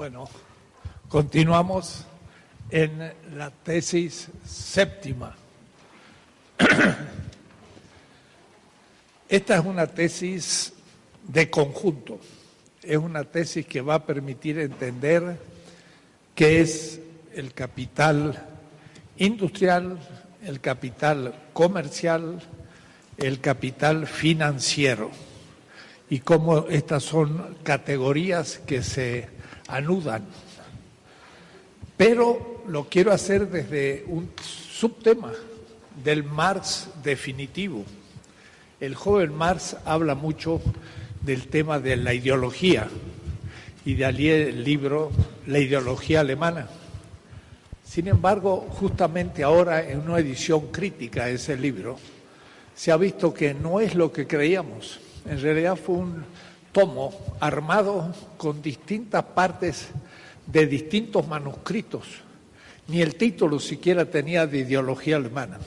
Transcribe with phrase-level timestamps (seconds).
[0.00, 0.30] Bueno,
[1.10, 2.06] continuamos
[2.70, 5.36] en la tesis séptima.
[9.28, 10.72] Esta es una tesis
[11.28, 12.18] de conjunto,
[12.82, 15.36] es una tesis que va a permitir entender
[16.34, 17.02] qué es
[17.34, 18.42] el capital
[19.18, 19.98] industrial,
[20.42, 22.40] el capital comercial,
[23.18, 25.10] el capital financiero
[26.08, 29.39] y cómo estas son categorías que se
[29.70, 30.24] anudan.
[31.96, 35.32] Pero lo quiero hacer desde un subtema
[36.02, 37.84] del Marx definitivo.
[38.80, 40.60] El joven Marx habla mucho
[41.22, 42.88] del tema de la ideología
[43.84, 45.10] y de allí el libro
[45.46, 46.68] La ideología alemana.
[47.84, 51.98] Sin embargo, justamente ahora en una edición crítica de ese libro,
[52.74, 55.00] se ha visto que no es lo que creíamos.
[55.28, 56.24] En realidad fue un
[56.72, 59.88] tomo armado con distintas partes
[60.46, 62.06] de distintos manuscritos.
[62.88, 65.58] Ni el título siquiera tenía de ideología alemana.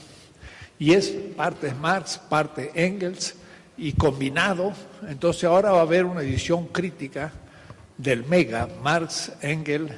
[0.78, 3.34] Y es parte Marx, parte Engels
[3.76, 4.72] y combinado.
[5.08, 7.32] Entonces ahora va a haber una edición crítica
[7.96, 9.92] del Mega, Marx, Engels,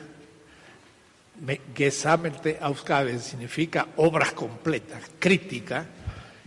[1.74, 5.84] Gesammelte Ausgabe, significa obras completas, crítica,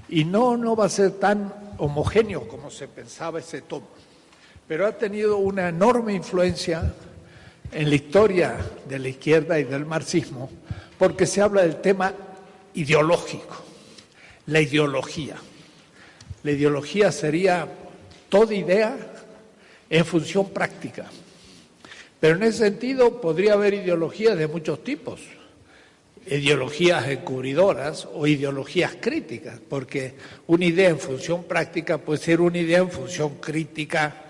[0.07, 3.98] y no, no va a ser tan homogéneo como se pensaba ese tomo
[4.69, 6.93] pero ha tenido una enorme influencia
[7.71, 8.55] en la historia
[8.87, 10.47] de la izquierda y del marxismo,
[10.95, 12.13] porque se habla del tema
[12.75, 13.63] ideológico,
[14.45, 15.37] la ideología.
[16.43, 17.67] La ideología sería
[18.29, 18.95] toda idea
[19.89, 21.09] en función práctica.
[22.19, 25.19] Pero en ese sentido podría haber ideologías de muchos tipos,
[26.27, 30.13] ideologías encubridoras o ideologías críticas, porque
[30.45, 34.25] una idea en función práctica puede ser una idea en función crítica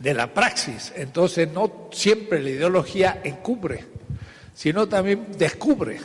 [0.00, 0.92] de la praxis.
[0.96, 3.84] Entonces no siempre la ideología encubre,
[4.54, 6.00] sino también descubre.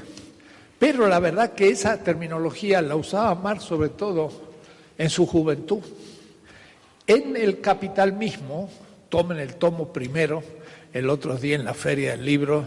[0.77, 4.29] Pero la verdad que esa terminología la usaba Marx sobre todo
[4.97, 5.81] en su juventud.
[7.07, 8.69] En el Capital mismo,
[9.09, 10.43] tomen el tomo primero,
[10.93, 12.65] el otro día en la Feria del Libro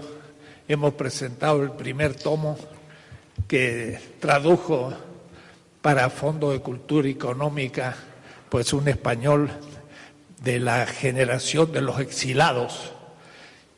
[0.69, 2.59] hemos presentado el primer tomo
[3.47, 4.93] que tradujo
[5.81, 7.97] para Fondo de Cultura Económica,
[8.49, 9.51] pues un español
[10.43, 12.93] de la generación de los exilados.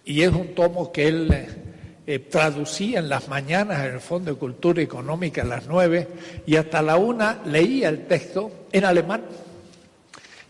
[0.04, 1.47] Y es un tomo que él
[2.06, 6.09] eh, traducía en las mañanas en el Fondo de Cultura Económica a las nueve
[6.47, 9.22] y hasta la una leía el texto en alemán.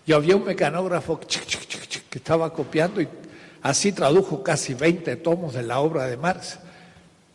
[0.07, 3.09] Y había un mecanógrafo que estaba copiando y
[3.63, 6.59] así tradujo casi 20 tomos de la obra de Marx.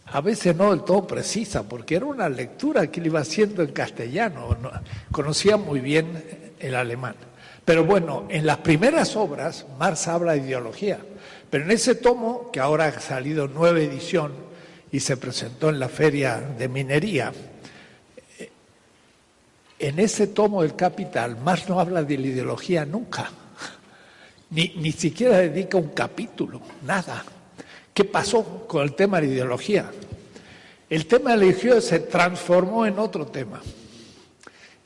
[0.08, 3.72] A veces no del todo precisa, porque era una lectura que él iba haciendo en
[3.72, 4.56] castellano,
[5.12, 6.24] conocía muy bien
[6.60, 7.16] el alemán.
[7.66, 11.00] Pero bueno, en las primeras obras Marx habla de ideología,
[11.50, 14.34] pero en ese tomo, que ahora ha salido nueva edición
[14.92, 17.34] y se presentó en la feria de minería,
[18.38, 18.52] eh,
[19.80, 23.32] en ese tomo del Capital Marx no habla de la ideología nunca,
[24.52, 27.26] ni, ni siquiera dedica un capítulo, nada.
[27.96, 29.92] ¿Qué pasó con el tema de la ideología?
[30.88, 33.60] El tema de la ideología se transformó en otro tema.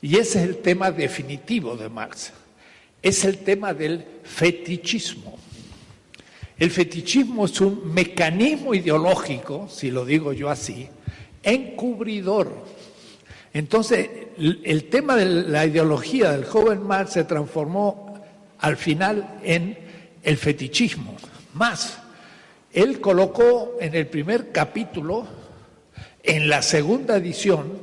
[0.02, 2.32] Y ese es el tema definitivo de Marx
[3.02, 5.38] es el tema del fetichismo.
[6.58, 10.90] El fetichismo es un mecanismo ideológico, si lo digo yo así,
[11.42, 12.52] encubridor.
[13.54, 18.22] Entonces, el tema de la ideología del joven Marx se transformó
[18.60, 19.78] al final en
[20.22, 21.16] el fetichismo.
[21.54, 21.98] Más,
[22.74, 25.26] él colocó en el primer capítulo,
[26.22, 27.80] en la segunda edición,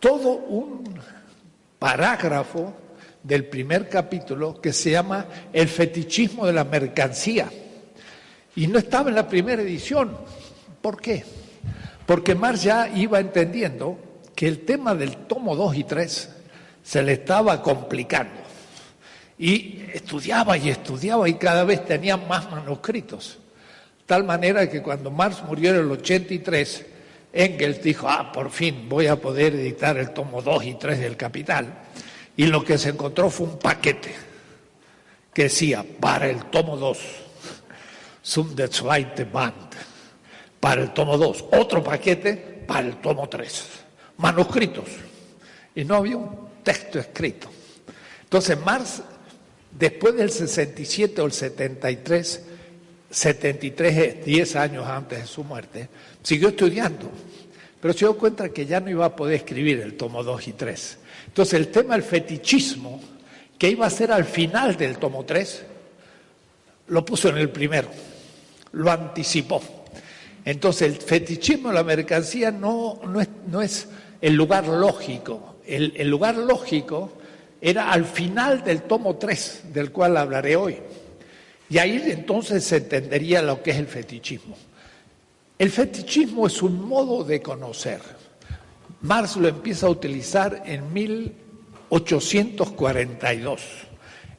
[0.00, 0.84] todo un
[1.78, 2.74] parágrafo
[3.24, 7.50] del primer capítulo que se llama El fetichismo de la mercancía.
[8.54, 10.16] Y no estaba en la primera edición.
[10.80, 11.24] ¿Por qué?
[12.06, 13.98] Porque Marx ya iba entendiendo
[14.36, 16.30] que el tema del tomo 2 y 3
[16.82, 18.42] se le estaba complicando.
[19.38, 23.38] Y estudiaba y estudiaba y cada vez tenía más manuscritos.
[24.06, 26.86] Tal manera que cuando Marx murió en el 83,
[27.32, 31.16] Engels dijo, ah, por fin voy a poder editar el tomo 2 y 3 del
[31.16, 31.72] Capital
[32.36, 34.14] y lo que se encontró fue un paquete
[35.32, 36.98] que decía para el tomo 2,
[38.22, 39.74] zum der zweite Band,
[40.60, 43.64] para el tomo 2, otro paquete para el tomo 3,
[44.18, 44.84] manuscritos,
[45.74, 47.48] y no había un texto escrito.
[48.22, 49.02] Entonces Marx,
[49.70, 52.42] después del 67 o el 73,
[53.10, 55.88] 73 es 10 años antes de su muerte,
[56.22, 57.10] siguió estudiando,
[57.80, 60.52] pero se dio cuenta que ya no iba a poder escribir el tomo 2 y
[60.52, 60.98] 3
[61.34, 63.00] entonces el tema del fetichismo,
[63.58, 65.64] que iba a ser al final del tomo 3,
[66.86, 67.88] lo puso en el primero.
[68.70, 69.60] lo anticipó.
[70.44, 73.00] Entonces el fetichismo de la mercancía no,
[73.48, 73.88] no, es,
[74.20, 75.56] el lugar lógico.
[75.66, 77.14] El, el lugar lógico
[77.60, 80.76] era al final del tomo 3, del cual hablaré hoy.
[81.68, 84.56] Y ahí entonces se entendería lo que es el fetichismo.
[85.58, 88.13] El fetichismo es un modo de conocer.
[89.04, 93.60] Marx lo empieza a utilizar en 1842,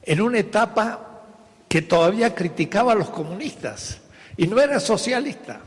[0.01, 1.21] en una etapa
[1.69, 4.01] que todavía criticaba a los comunistas
[4.35, 5.61] y no era socialista,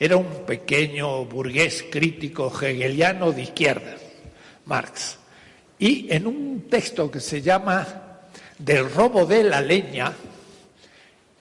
[0.00, 3.94] era un pequeño burgués crítico hegeliano de izquierda,
[4.64, 5.18] Marx.
[5.78, 7.86] Y en un texto que se llama
[8.58, 10.12] Del robo de la leña,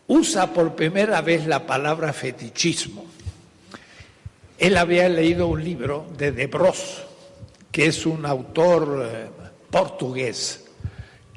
[0.06, 3.08] usa por primera vez la palabra fetichismo.
[4.64, 7.04] Él había leído un libro de De Bros,
[7.70, 9.28] que es un autor eh,
[9.70, 10.64] portugués,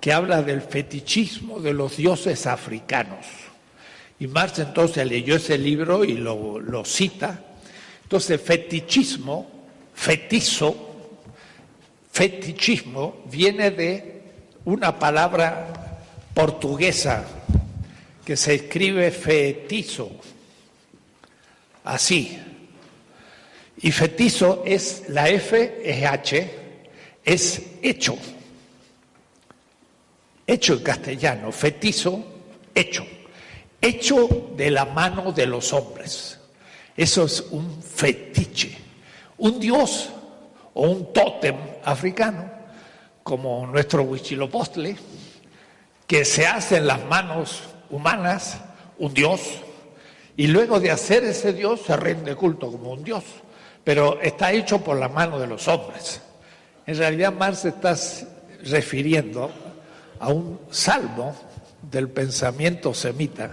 [0.00, 3.26] que habla del fetichismo de los dioses africanos.
[4.20, 7.42] Y Marx entonces leyó ese libro y lo, lo cita.
[8.04, 9.50] Entonces, fetichismo,
[9.92, 11.18] fetizo,
[12.12, 14.22] fetichismo viene de
[14.66, 15.98] una palabra
[16.32, 17.26] portuguesa
[18.24, 20.12] que se escribe fetizo,
[21.82, 22.40] así.
[23.78, 26.50] Y fetizo es, la F es H,
[27.24, 28.16] es hecho.
[30.46, 32.24] Hecho en castellano, fetizo,
[32.74, 33.06] hecho.
[33.80, 36.38] Hecho de la mano de los hombres.
[36.96, 38.76] Eso es un fetiche.
[39.38, 40.08] Un dios
[40.72, 42.50] o un tótem africano,
[43.22, 44.96] como nuestro Huichilopochtli,
[46.06, 48.58] que se hace en las manos humanas,
[48.98, 49.40] un dios,
[50.36, 53.24] y luego de hacer ese dios se rinde culto como un dios,
[53.86, 56.20] pero está hecho por la mano de los hombres.
[56.84, 57.96] En realidad Marx está
[58.64, 59.48] refiriendo
[60.18, 61.32] a un salmo
[61.88, 63.52] del pensamiento semita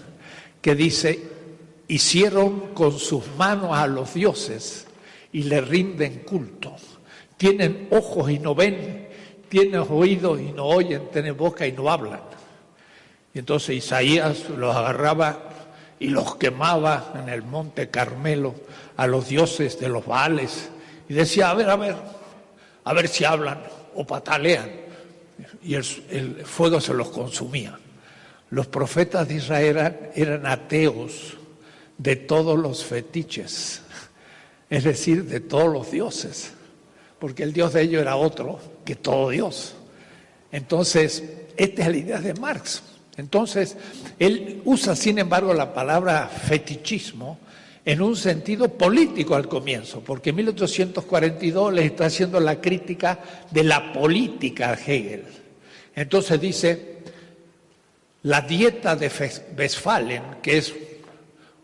[0.60, 1.22] que dice,
[1.88, 4.88] hicieron con sus manos a los dioses
[5.32, 6.76] y le rinden culto
[7.44, 9.10] tienen ojos y no ven,
[9.50, 12.22] tienen oídos y no oyen, tienen boca y no hablan.
[13.34, 15.63] Y entonces Isaías los agarraba
[16.00, 18.56] y los quemaba en el monte Carmelo
[18.98, 20.70] a los dioses de los Baales
[21.08, 21.96] y decía, a ver, a ver,
[22.84, 23.64] a ver si hablan
[23.96, 24.70] o patalean.
[25.64, 27.78] Y el, el fuego se los consumía.
[28.50, 31.38] Los profetas de Israel eran ateos
[31.98, 33.82] de todos los fetiches,
[34.70, 36.54] es decir, de todos los dioses
[37.24, 39.76] porque el Dios de ellos era otro que todo Dios.
[40.52, 41.24] Entonces,
[41.56, 42.84] esta es la idea de Marx.
[43.18, 43.78] Entonces,
[44.20, 47.40] él usa, sin embargo, la palabra fetichismo
[47.86, 53.20] en un sentido político al comienzo, porque en 1842 le está haciendo la crítica
[53.52, 55.26] de la política a Hegel.
[55.96, 56.98] Entonces dice,
[58.24, 59.12] la dieta de
[59.58, 60.74] Westphalen, que es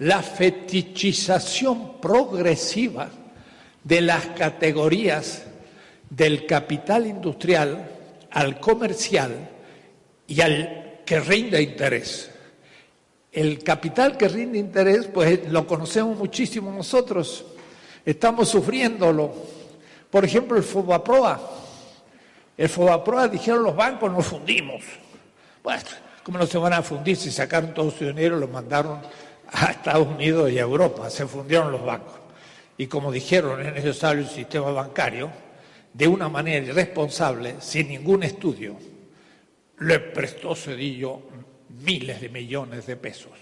[0.00, 3.08] la fetichización progresiva
[3.82, 5.44] de las categorías
[6.08, 7.90] del capital industrial
[8.30, 9.50] al comercial
[10.26, 12.30] y al que rinde interés.
[13.32, 17.44] El capital que rinde interés, pues lo conocemos muchísimo nosotros,
[18.04, 19.32] estamos sufriéndolo.
[20.10, 21.40] Por ejemplo, el Fobaproa,
[22.56, 24.82] el Fobaproa dijeron los bancos nos fundimos.
[25.62, 25.82] Bueno,
[26.22, 29.00] ¿cómo no se van a fundir si sacaron todo su dinero lo mandaron
[29.52, 31.10] a Estados Unidos y a Europa?
[31.10, 32.14] Se fundieron los bancos.
[32.76, 35.30] Y como dijeron, es necesario un sistema bancario
[35.92, 38.76] de una manera irresponsable, sin ningún estudio,
[39.80, 41.22] le prestó Cedillo
[41.84, 43.32] miles de millones de pesos,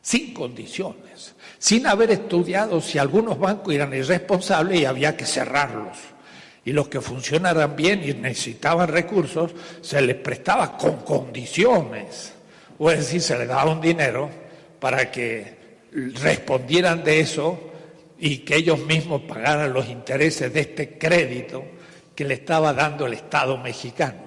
[0.00, 5.96] sin condiciones, sin haber estudiado si algunos bancos eran irresponsables y había que cerrarlos
[6.66, 12.32] y los que funcionaran bien y necesitaban recursos, se les prestaba con condiciones.
[12.78, 14.28] O es decir, se les daba un dinero
[14.86, 15.82] para que
[16.22, 17.58] respondieran de eso
[18.20, 21.64] y que ellos mismos pagaran los intereses de este crédito
[22.14, 24.20] que le estaba dando el Estado mexicano,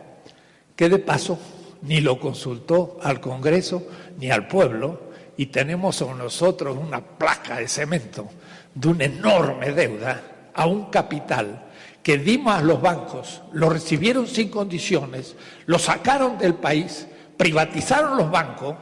[0.75, 1.39] que de paso
[1.83, 3.87] ni lo consultó al Congreso
[4.17, 8.27] ni al pueblo y tenemos sobre nosotros una placa de cemento
[8.75, 10.21] de una enorme deuda
[10.53, 11.67] a un capital
[12.03, 15.37] que dimos a los bancos, lo recibieron sin condiciones,
[15.67, 18.75] lo sacaron del país, privatizaron los bancos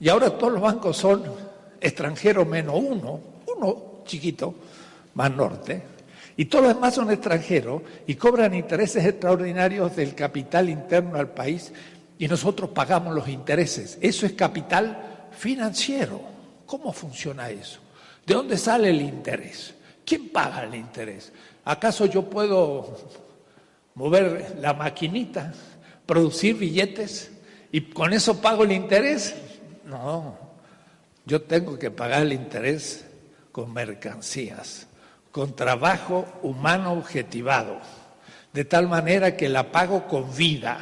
[0.00, 1.22] y ahora todos los bancos son
[1.80, 3.20] extranjeros menos uno,
[3.56, 4.54] uno chiquito,
[5.14, 5.82] más norte,
[6.36, 11.70] y todos los demás son extranjeros y cobran intereses extraordinarios del capital interno al país
[12.18, 13.98] y nosotros pagamos los intereses.
[14.00, 16.20] Eso es capital financiero.
[16.64, 17.80] ¿Cómo funciona eso?
[18.26, 19.74] ¿De dónde sale el interés?
[20.04, 21.30] ¿Quién paga el interés?
[21.64, 22.96] ¿Acaso yo puedo
[23.94, 25.52] mover la maquinita,
[26.06, 27.32] producir billetes
[27.70, 29.34] y con eso pago el interés?
[29.90, 30.38] No,
[31.26, 33.04] yo tengo que pagar el interés
[33.50, 34.86] con mercancías,
[35.32, 37.78] con trabajo humano objetivado,
[38.52, 40.78] de tal manera que la pago con vida.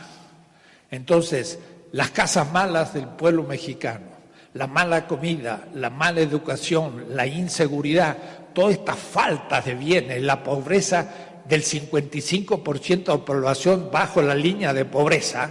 [0.90, 1.58] Entonces,
[1.92, 4.04] las casas malas del pueblo mexicano,
[4.52, 8.14] la mala comida, la mala educación, la inseguridad,
[8.52, 11.08] todas estas faltas de bienes, la pobreza
[11.48, 15.50] del 55% de la población bajo la línea de pobreza,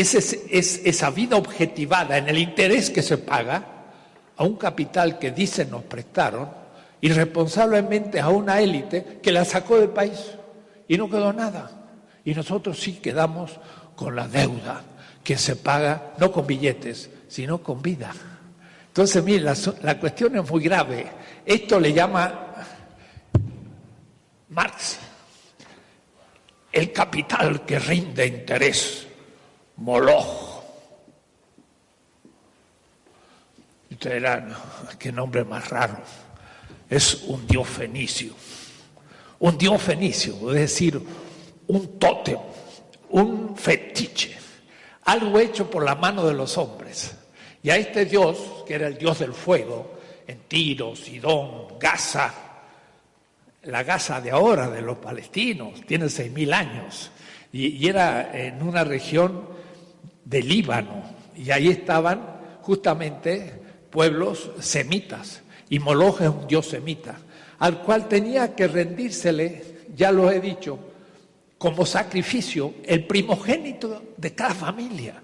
[0.00, 3.64] es, es, esa vida objetivada en el interés que se paga
[4.36, 6.48] a un capital que dicen nos prestaron,
[7.00, 10.18] irresponsablemente a una élite que la sacó del país
[10.86, 11.70] y no quedó nada.
[12.24, 13.58] Y nosotros sí quedamos
[13.96, 14.82] con la deuda
[15.24, 18.12] que se paga no con billetes, sino con vida.
[18.86, 19.52] Entonces, mire,
[19.82, 21.06] la, cuestión es muy grave.
[21.44, 22.54] Esto le llama
[24.50, 24.98] Marx
[26.72, 29.07] el capital que rinde interés,
[29.78, 30.62] Moloch.
[33.90, 34.54] Y ustedes dirán,
[34.98, 35.98] qué nombre más raro.
[36.88, 38.32] Es un dios fenicio.
[39.40, 41.00] Un dios fenicio, es decir,
[41.68, 42.38] un tótem,
[43.10, 44.36] un fetiche,
[45.04, 47.16] algo hecho por la mano de los hombres.
[47.62, 52.34] Y a este Dios, que era el Dios del fuego, en Tiro, Sidón, Gaza,
[53.62, 57.10] la Gaza de ahora, de los palestinos, tiene seis mil años,
[57.52, 59.57] y, era en una región
[60.28, 61.02] de Líbano,
[61.36, 62.20] y ahí estaban
[62.60, 63.52] justamente
[63.90, 67.16] pueblos semitas, y Moloch es un dios semita,
[67.58, 70.78] al cual tenía que rendírsele, ya lo he dicho,
[71.56, 75.20] como sacrificio el primogénito de cada familia.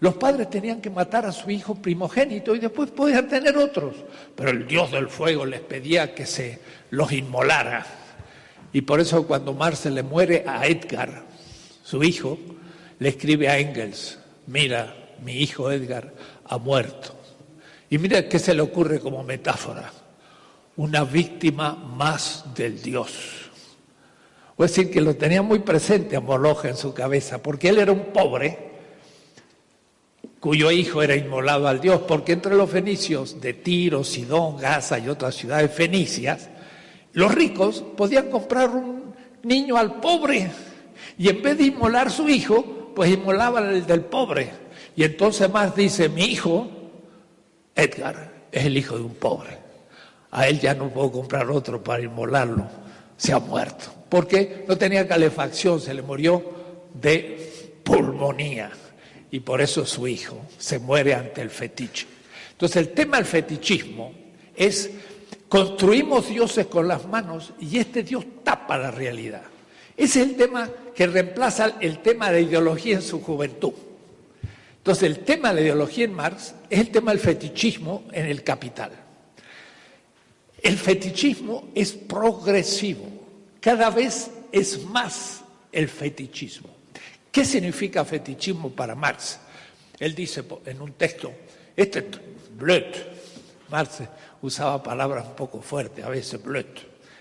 [0.00, 3.94] Los padres tenían que matar a su hijo primogénito y después podían tener otros,
[4.34, 6.58] pero el Dios del fuego les pedía que se
[6.90, 7.86] los inmolara.
[8.72, 11.22] Y por eso cuando Marcel le muere a Edgar,
[11.84, 12.38] su hijo,
[12.98, 14.18] le escribe a Engels,
[14.52, 14.94] mira,
[15.24, 16.12] mi hijo Edgar
[16.44, 17.16] ha muerto.
[17.88, 19.90] Y mira qué se le ocurre como metáfora,
[20.76, 23.12] una víctima más del Dios.
[24.56, 27.92] O decir que lo tenía muy presente a Moloch en su cabeza, porque él era
[27.92, 28.70] un pobre
[30.38, 35.08] cuyo hijo era inmolado al Dios, porque entre los fenicios de Tiro, Sidón, Gaza y
[35.08, 36.50] otras ciudades fenicias,
[37.12, 40.50] los ricos podían comprar un niño al pobre
[41.16, 44.50] y en vez de inmolar su hijo, pues inmolaban el del pobre.
[44.96, 46.68] Y entonces más dice, mi hijo,
[47.74, 49.58] Edgar, es el hijo de un pobre.
[50.30, 52.66] A él ya no puedo comprar otro para inmolarlo.
[53.16, 53.84] Se ha muerto.
[54.08, 56.42] Porque no tenía calefacción, se le murió
[56.94, 58.70] de pulmonía
[59.30, 62.06] y por eso su hijo se muere ante el fetiche.
[62.52, 64.12] Entonces el tema del fetichismo
[64.54, 64.90] es
[65.48, 69.42] construimos dioses con las manos y este Dios tapa la realidad.
[69.96, 73.72] Ese es el tema que reemplaza el tema de ideología en su juventud.
[74.78, 78.42] Entonces el tema de la ideología en Marx es el tema del fetichismo en el
[78.42, 78.90] capital.
[80.60, 83.06] El fetichismo es progresivo,
[83.60, 86.68] cada vez es más el fetichismo.
[87.30, 89.38] ¿Qué significa fetichismo para Marx?
[89.98, 91.32] Él dice en un texto,
[91.76, 92.06] este
[92.58, 92.84] blöd,
[93.70, 94.02] Marx
[94.42, 96.66] usaba palabras un poco fuertes, a veces blöd,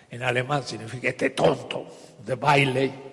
[0.09, 1.87] en alemán significa este tonto
[2.25, 3.10] de baile,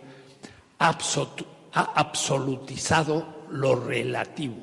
[0.79, 4.57] ha absolutizado lo relativo.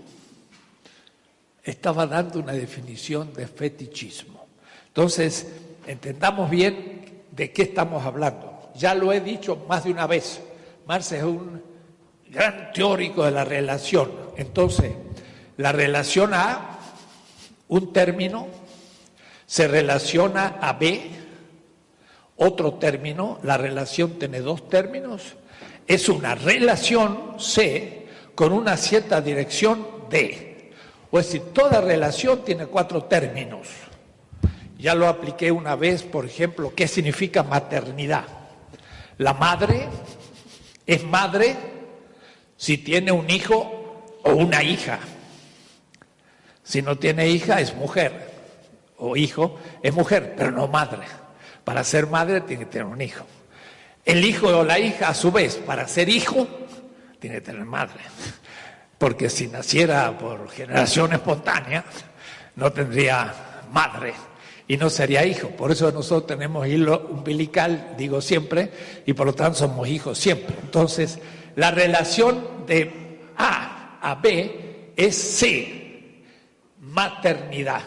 [1.63, 4.45] Estaba dando una definición de fetichismo.
[4.87, 5.47] Entonces,
[5.87, 8.71] entendamos bien de qué estamos hablando.
[8.75, 10.41] Ya lo he dicho más de una vez.
[10.85, 11.61] Marx es un
[12.29, 14.11] gran teórico de la relación.
[14.37, 14.93] Entonces,
[15.57, 16.79] la relación A,
[17.67, 18.47] un término,
[19.45, 21.09] se relaciona a B,
[22.37, 25.35] otro término, la relación tiene dos términos,
[25.87, 30.71] es una relación C con una cierta dirección D.
[31.11, 33.67] O es decir, toda relación tiene cuatro términos.
[34.77, 38.25] Ya lo apliqué una vez, por ejemplo, ¿qué significa maternidad?
[39.17, 39.87] La madre
[40.85, 41.55] es madre
[42.57, 44.99] si tiene un hijo o una hija.
[46.63, 48.33] Si no tiene hija, es mujer.
[48.97, 51.03] O hijo, es mujer, pero no madre.
[51.63, 53.25] Para ser madre tiene que tener un hijo.
[54.05, 56.47] El hijo o la hija, a su vez, para ser hijo,
[57.19, 58.01] tiene que tener madre.
[58.99, 61.83] Porque si naciera por generación espontánea,
[62.55, 63.33] no tendría
[63.71, 64.13] madre
[64.67, 65.49] y no sería hijo.
[65.49, 68.71] Por eso nosotros tenemos hilo umbilical, digo siempre,
[69.05, 70.55] y por lo tanto somos hijos siempre.
[70.61, 71.19] Entonces,
[71.55, 76.23] la relación de A a B es C,
[76.79, 77.81] maternidad.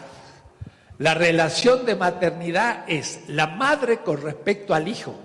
[0.97, 5.17] La relación de maternidad es la madre con respecto al hijo.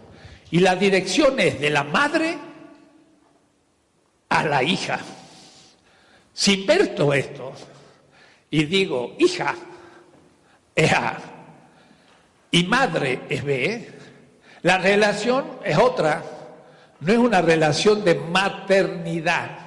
[0.54, 2.38] Y la dirección es de la madre
[4.28, 5.00] a la hija.
[6.32, 7.52] Si inverto esto
[8.50, 9.56] y digo hija
[10.76, 11.18] es A
[12.52, 13.88] y madre es B,
[14.62, 16.22] la relación es otra.
[17.00, 19.58] No es una relación de maternidad,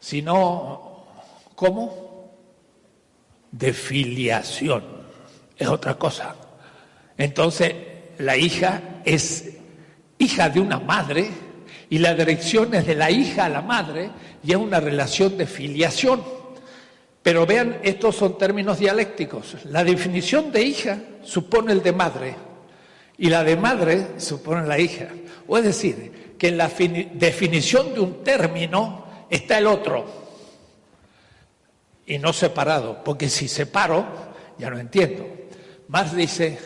[0.00, 1.06] sino,
[1.54, 2.32] ¿cómo?
[3.52, 4.84] De filiación.
[5.56, 6.34] Es otra cosa.
[7.16, 7.72] Entonces,
[8.18, 9.57] la hija es
[10.18, 11.30] hija de una madre
[11.90, 14.10] y la dirección es de la hija a la madre
[14.42, 16.22] y es una relación de filiación.
[17.22, 19.64] Pero vean, estos son términos dialécticos.
[19.66, 22.36] La definición de hija supone el de madre
[23.16, 25.08] y la de madre supone la hija.
[25.46, 30.06] O es decir, que en la definición de un término está el otro
[32.06, 34.06] y no separado, porque si separo,
[34.56, 35.26] ya no entiendo.
[35.88, 36.58] Más dice,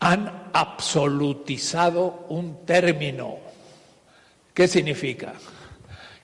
[0.00, 3.38] han absolutizado un término.
[4.54, 5.34] ¿Qué significa?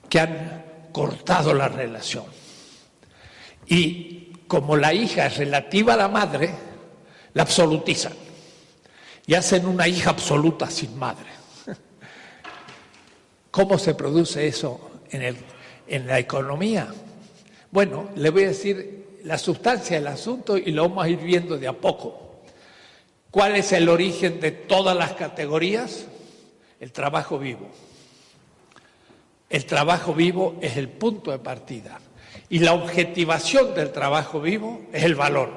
[0.09, 2.23] Que han cortado la relación.
[3.67, 6.49] Y como la hija es relativa a la madre,
[7.33, 8.13] la absolutizan
[9.27, 11.27] y hacen una hija absoluta sin madre.
[13.51, 15.37] ¿Cómo se produce eso en,
[15.87, 16.87] en la economía?
[17.69, 21.57] Bueno, le voy a decir la sustancia del asunto y lo vamos a ir viendo
[21.57, 22.30] de a poco.
[23.31, 26.05] ¿Cuál es el origen de todas las categorías?
[26.81, 27.69] El trabajo vivo.
[29.49, 31.99] El trabajo vivo es el punto de partida.
[32.49, 35.49] Y la objetivación del trabajo vivo es el valor.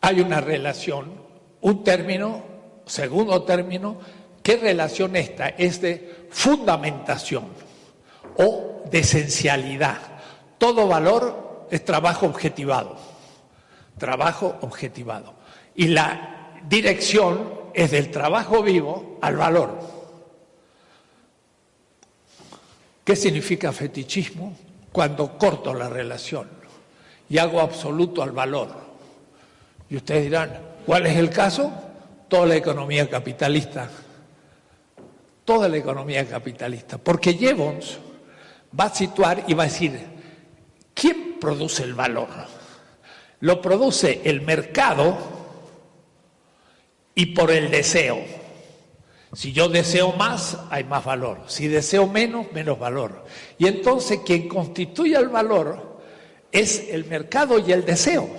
[0.00, 1.12] Hay una relación,
[1.60, 2.42] un término,
[2.86, 3.98] segundo término,
[4.42, 5.48] ¿qué relación esta?
[5.48, 7.46] Es de fundamentación
[8.36, 9.98] o de esencialidad.
[10.58, 12.96] Todo valor es trabajo objetivado,
[13.98, 15.34] trabajo objetivado.
[15.74, 19.78] Y la dirección es del trabajo vivo al valor.
[23.04, 24.56] ¿Qué significa fetichismo?
[24.92, 26.48] Cuando corto la relación
[27.28, 28.68] y hago absoluto al valor.
[29.88, 31.72] Y ustedes dirán, ¿cuál es el caso?
[32.28, 33.88] Toda la economía capitalista.
[35.44, 36.98] Toda la economía capitalista.
[36.98, 37.98] Porque Jevons
[38.78, 39.98] va a situar y va a decir,
[40.94, 42.28] ¿quién produce el valor?
[43.42, 45.18] Lo produce el mercado
[47.12, 48.20] y por el deseo.
[49.32, 51.40] Si yo deseo más, hay más valor.
[51.48, 53.24] Si deseo menos, menos valor.
[53.58, 55.98] Y entonces quien constituye el valor
[56.52, 58.30] es el mercado y el deseo.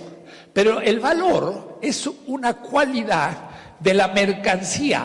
[0.54, 5.04] Pero el valor es una cualidad de la mercancía.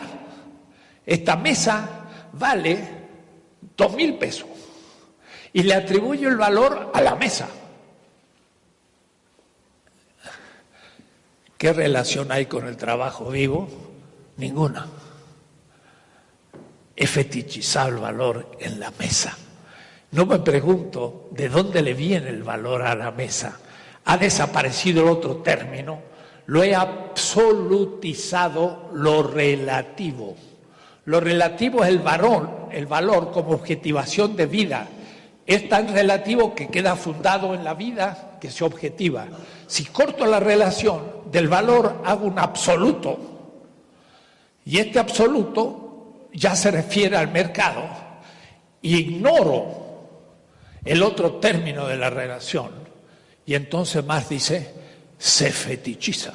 [1.04, 2.88] Esta mesa vale
[3.76, 4.48] dos mil pesos
[5.52, 7.50] y le atribuyo el valor a la mesa.
[11.60, 13.68] ¿Qué relación hay con el trabajo vivo?
[14.38, 14.86] Ninguna
[16.96, 19.36] he fetichizado el valor en la mesa.
[20.12, 23.58] No me pregunto de dónde le viene el valor a la mesa.
[24.06, 26.00] Ha desaparecido el otro término,
[26.46, 30.36] lo he absolutizado lo relativo.
[31.04, 34.88] Lo relativo es el valor, el valor como objetivación de vida.
[35.46, 39.28] Es tan relativo que queda fundado en la vida que se objetiva.
[39.66, 43.18] Si corto la relación del valor, hago un absoluto.
[44.64, 47.84] Y este absoluto ya se refiere al mercado
[48.82, 50.08] y ignoro
[50.84, 52.70] el otro término de la relación.
[53.46, 54.72] Y entonces más dice,
[55.18, 56.32] se fetichiza.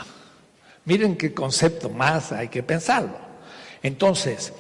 [0.86, 3.18] Miren qué concepto más hay que pensarlo.
[3.82, 4.54] Entonces,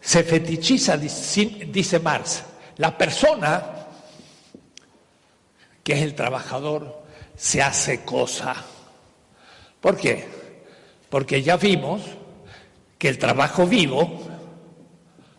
[0.00, 2.42] se fetichiza, dice Marx,
[2.76, 3.77] la persona,
[5.88, 7.02] que es el trabajador,
[7.34, 8.54] se hace cosa.
[9.80, 10.28] ¿Por qué?
[11.08, 12.02] Porque ya vimos
[12.98, 14.20] que el trabajo vivo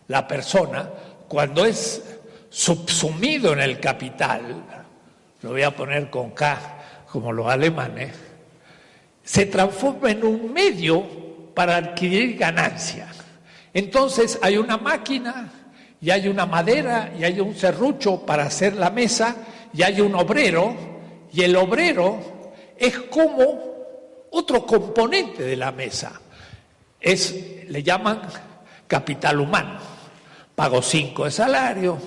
[0.08, 0.90] la persona,
[1.28, 2.02] cuando es
[2.48, 4.64] subsumido en el capital,
[5.42, 6.58] lo voy a poner con K,
[7.12, 8.16] como los alemanes,
[9.22, 13.06] se transforma en un medio para adquirir ganancia.
[13.72, 15.48] Entonces hay una máquina
[16.00, 19.36] y hay una madera y hay un serrucho para hacer la mesa
[19.72, 20.74] y hay un obrero
[21.32, 22.18] y el obrero
[22.76, 23.70] es como
[24.30, 26.20] otro componente de la mesa.
[27.00, 27.34] Es,
[27.68, 28.22] le llaman
[28.86, 29.78] capital humano.
[30.54, 31.98] Pago cinco de salario,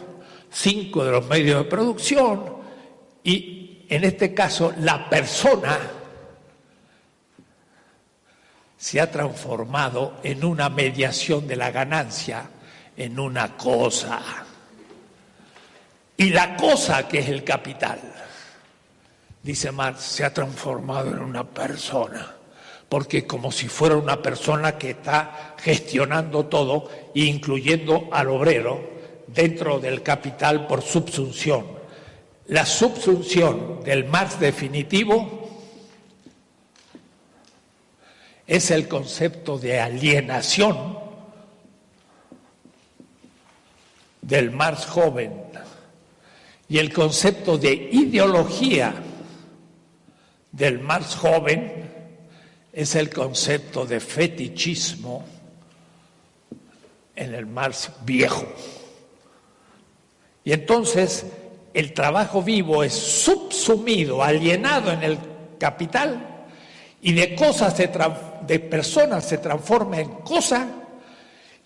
[0.52, 2.44] cinco de los medios de producción
[3.24, 5.80] y en este caso la persona
[8.78, 12.50] se ha transformado en una mediación de la ganancia,
[12.98, 14.43] en una cosa.
[16.18, 18.00] Y la cosa que es el capital,
[19.42, 22.36] dice Marx, se ha transformado en una persona,
[22.88, 28.94] porque como si fuera una persona que está gestionando todo, incluyendo al obrero,
[29.28, 31.66] dentro del capital por subsunción.
[32.48, 35.50] La subsunción del Marx definitivo
[38.46, 41.00] es el concepto de alienación
[44.22, 45.32] del Marx joven
[46.74, 48.96] y el concepto de ideología
[50.52, 51.72] del Marx joven
[52.74, 55.24] es el concepto de fetichismo
[57.16, 58.48] en el Marx viejo.
[60.44, 61.28] Y entonces
[61.76, 65.20] el trabajo vivo es subsumido, alienado en el
[65.60, 66.48] capital
[67.04, 70.68] y de cosas de personas se transforma en cosa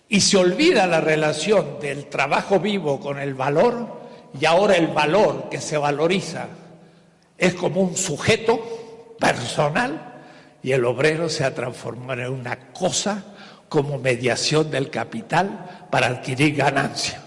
[0.06, 4.06] y se olvida la relación del trabajo vivo con el valor
[4.38, 6.48] y ahora el valor que se valoriza
[7.36, 10.22] es como un sujeto personal
[10.62, 13.24] y el obrero se ha transformado en una cosa
[13.68, 17.22] como mediación del capital para adquirir ganancia.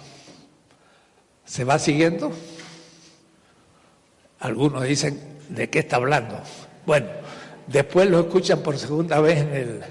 [1.45, 2.31] ¿Se va siguiendo?
[4.39, 6.41] Algunos dicen, ¿de qué está hablando?
[6.85, 7.07] Bueno,
[7.71, 9.81] Después lo escuchan por segunda vez en el,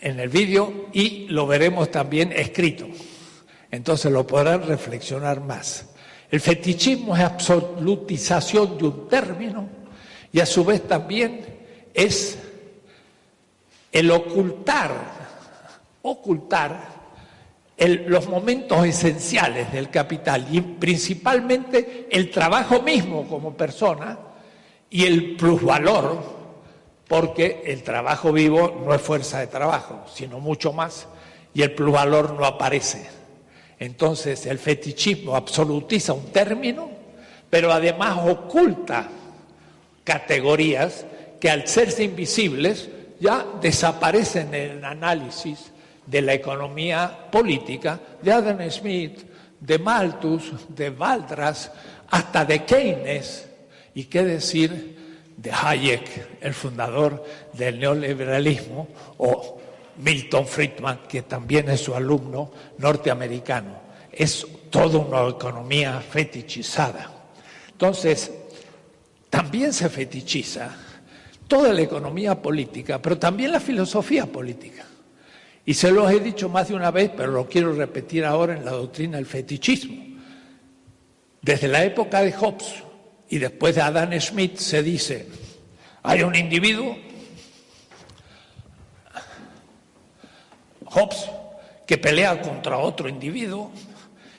[0.00, 2.86] en el vídeo y lo veremos también escrito.
[3.72, 5.86] Entonces lo podrán reflexionar más.
[6.30, 9.66] El fetichismo es absolutización de un término
[10.30, 11.44] y a su vez también
[11.92, 12.38] es
[13.90, 14.92] el ocultar,
[16.02, 17.02] ocultar
[17.78, 24.18] los momentos esenciales del capital y principalmente el trabajo mismo como persona
[24.90, 26.22] y el plusvalor,
[27.08, 31.08] porque el trabajo vivo no es fuerza de trabajo, sino mucho más,
[31.54, 33.21] y el plusvalor no aparece.
[33.82, 36.88] Entonces el fetichismo absolutiza un término,
[37.50, 39.08] pero además oculta
[40.04, 41.04] categorías
[41.40, 45.72] que al serse invisibles ya desaparecen en el análisis
[46.06, 49.24] de la economía política de Adam Smith,
[49.58, 51.72] de Malthus, de Valdras,
[52.08, 53.48] hasta de Keynes,
[53.96, 58.86] ¿Y qué decir de Hayek, el fundador del neoliberalismo,
[59.18, 59.60] o
[59.96, 63.80] Milton Friedman, que también es su alumno norteamericano?
[64.10, 67.10] Es toda una economía fetichizada.
[67.70, 68.30] Entonces,
[69.28, 70.74] también se fetichiza
[71.48, 74.86] toda la economía política, pero también la filosofía política.
[75.64, 78.64] Y se los he dicho más de una vez, pero lo quiero repetir ahora en
[78.64, 80.02] la doctrina del fetichismo.
[81.40, 82.74] Desde la época de Hobbes,
[83.28, 85.26] y después de Adam Smith se dice,
[86.02, 86.96] hay un individuo,
[90.92, 91.30] Hobbes,
[91.86, 93.70] que pelea contra otro individuo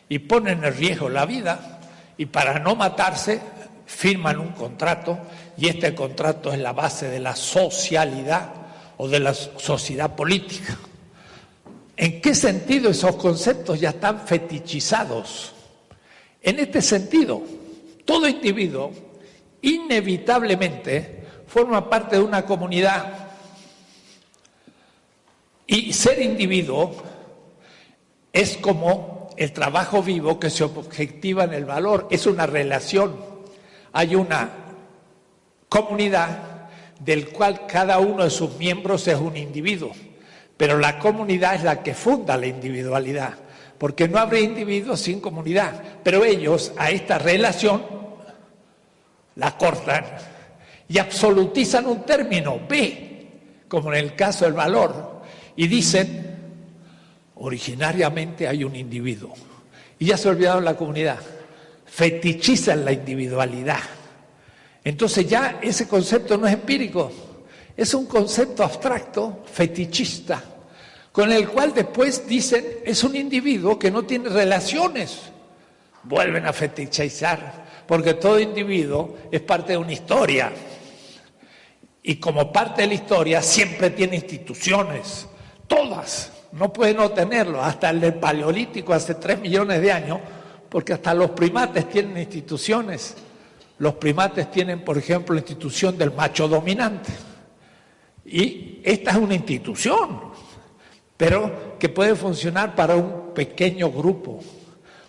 [0.09, 1.79] y pone en riesgo la vida
[2.17, 3.41] y para no matarse
[3.85, 5.19] firman un contrato
[5.57, 8.49] y este contrato es la base de la socialidad
[8.97, 10.77] o de la sociedad política.
[11.95, 15.53] ¿En qué sentido esos conceptos ya están fetichizados?
[16.41, 17.41] En este sentido,
[18.05, 18.91] todo individuo
[19.61, 23.22] inevitablemente forma parte de una comunidad
[25.67, 26.91] y ser individuo
[28.31, 33.15] es como el trabajo vivo que se objetiva en el valor, es una relación.
[33.93, 34.49] Hay una
[35.69, 39.91] comunidad del cual cada uno de sus miembros es un individuo,
[40.57, 43.33] pero la comunidad es la que funda la individualidad.
[43.77, 45.73] Porque no habría individuos sin comunidad,
[46.03, 47.83] pero ellos a esta relación
[49.35, 50.05] la cortan
[50.87, 53.27] y absolutizan un término, B,
[53.67, 55.12] como en el caso del valor,
[55.55, 56.37] y dicen,
[57.35, 59.33] originariamente hay un individuo,
[59.99, 61.19] y ya se olvidaron la comunidad,
[61.85, 63.81] fetichizan la individualidad.
[64.83, 67.11] Entonces ya ese concepto no es empírico,
[67.75, 70.43] es un concepto abstracto, fetichista
[71.13, 75.19] con el cual después dicen es un individuo que no tiene relaciones.
[76.01, 80.51] Vuelven a fetichizar, porque todo individuo es parte de una historia.
[82.01, 85.27] Y como parte de la historia siempre tiene instituciones,
[85.67, 86.31] todas.
[86.53, 90.19] no puede no tenerlo, hasta el del Paleolítico hace tres millones de años,
[90.69, 93.15] porque hasta los primates tienen instituciones.
[93.79, 97.11] Los primates tienen, por ejemplo, la institución del macho dominante.
[98.25, 100.21] Y esta es una institución,
[101.17, 104.39] pero que puede funcionar para un pequeño grupo,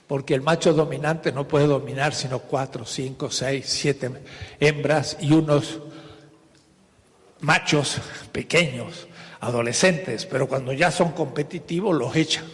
[0.07, 4.11] porque el macho dominante no puede dominar sino cuatro, cinco, seis, siete
[4.59, 5.79] hembras y unos
[7.41, 8.01] machos
[8.33, 9.07] pequeños,
[9.47, 12.45] adolescentes, pero cuando ya son competitivos los echan.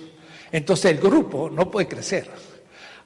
[0.53, 2.29] Entonces el grupo no puede crecer.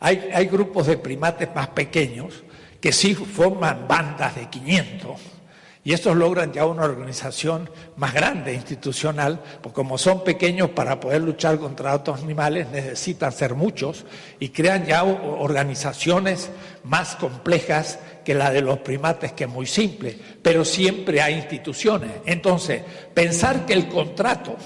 [0.00, 2.42] Hay, hay grupos de primates más pequeños
[2.80, 5.20] que sí forman bandas de 500
[5.86, 11.20] y estos logran ya una organización más grande, institucional, porque como son pequeños para poder
[11.20, 14.06] luchar contra otros animales necesitan ser muchos
[14.40, 16.48] y crean ya organizaciones
[16.84, 22.10] más complejas que la de los primates, que es muy simple, pero siempre hay instituciones.
[22.24, 22.82] Entonces,
[23.12, 24.56] pensar que el contrato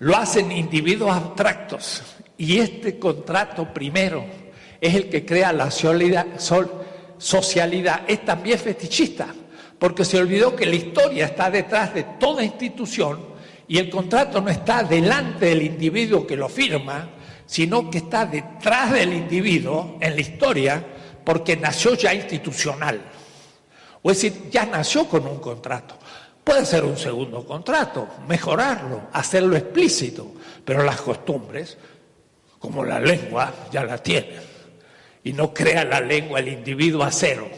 [0.00, 2.02] lo hacen individuos abstractos
[2.36, 4.24] y este contrato primero
[4.80, 6.26] es el que crea la socialidad,
[8.08, 9.28] es también fetichista
[9.82, 13.18] porque se olvidó que la historia está detrás de toda institución
[13.66, 17.10] y el contrato no está delante del individuo que lo firma,
[17.46, 20.86] sino que está detrás del individuo en la historia
[21.24, 23.00] porque nació ya institucional.
[24.02, 25.96] O es decir, ya nació con un contrato.
[26.42, 30.32] Puede ser un segundo contrato, mejorarlo, hacerlo explícito,
[30.64, 31.78] pero las costumbres,
[32.58, 34.36] como la lengua, ya la tiene.
[35.22, 37.48] Y no crea la lengua el individuo a cero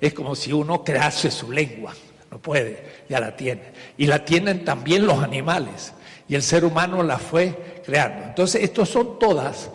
[0.00, 1.94] es como si uno crease su lengua.
[2.30, 3.62] No puede, ya la tiene.
[3.96, 5.92] Y la tienen también los animales.
[6.28, 8.26] Y el ser humano la fue creando.
[8.26, 9.70] Entonces, estos son todas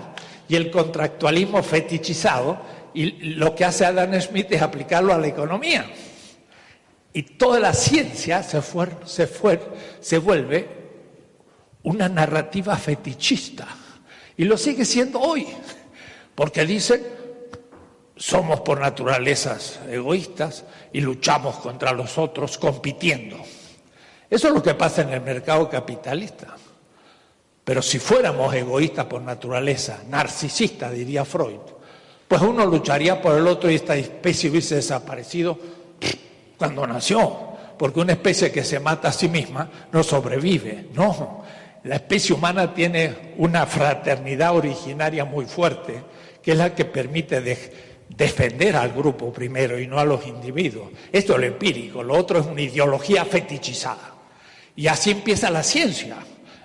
[0.48, 2.58] y el contractualismo fetichizado,
[2.98, 5.88] y lo que hace Adam Smith es aplicarlo a la economía.
[7.12, 8.60] Y toda la ciencia se,
[9.04, 9.28] se,
[10.00, 10.68] se vuelve
[11.84, 13.68] una narrativa fetichista.
[14.36, 15.46] Y lo sigue siendo hoy,
[16.34, 17.06] porque dicen
[18.16, 23.36] somos por naturalezas egoístas y luchamos contra los otros compitiendo.
[24.28, 26.48] Eso es lo que pasa en el mercado capitalista.
[27.62, 31.77] Pero si fuéramos egoístas por naturaleza, narcisistas, diría Freud,
[32.28, 35.58] pues uno lucharía por el otro y esta especie hubiese desaparecido
[36.58, 37.36] cuando nació,
[37.78, 40.88] porque una especie que se mata a sí misma no sobrevive.
[40.92, 41.42] No,
[41.84, 46.02] la especie humana tiene una fraternidad originaria muy fuerte,
[46.42, 47.40] que es la que permite
[48.08, 50.90] defender al grupo primero y no a los individuos.
[51.10, 54.14] Esto es lo empírico, lo otro es una ideología fetichizada.
[54.76, 56.16] Y así empieza la ciencia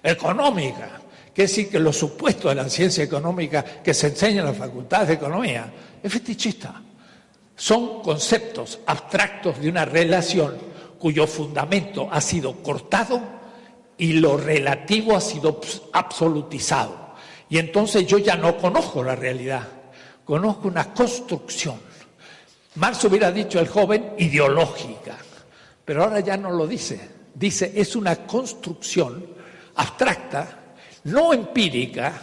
[0.04, 1.03] económica,
[1.34, 4.58] que es decir, que los supuestos de la ciencia económica que se enseña en las
[4.58, 6.82] facultades de economía es fetichista.
[7.56, 10.56] Son conceptos abstractos de una relación
[11.00, 13.22] cuyo fundamento ha sido cortado
[13.98, 15.60] y lo relativo ha sido
[15.92, 17.14] absolutizado.
[17.50, 19.68] Y entonces yo ya no conozco la realidad
[20.24, 21.80] conozco una construcción.
[22.76, 25.18] Marx hubiera dicho el joven ideológica,
[25.86, 27.00] pero ahora ya no lo dice.
[27.36, 29.26] Dice, es una construcción
[29.76, 30.63] abstracta,
[31.06, 32.14] no empírica,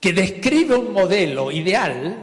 [0.00, 2.16] que describe un modelo ideal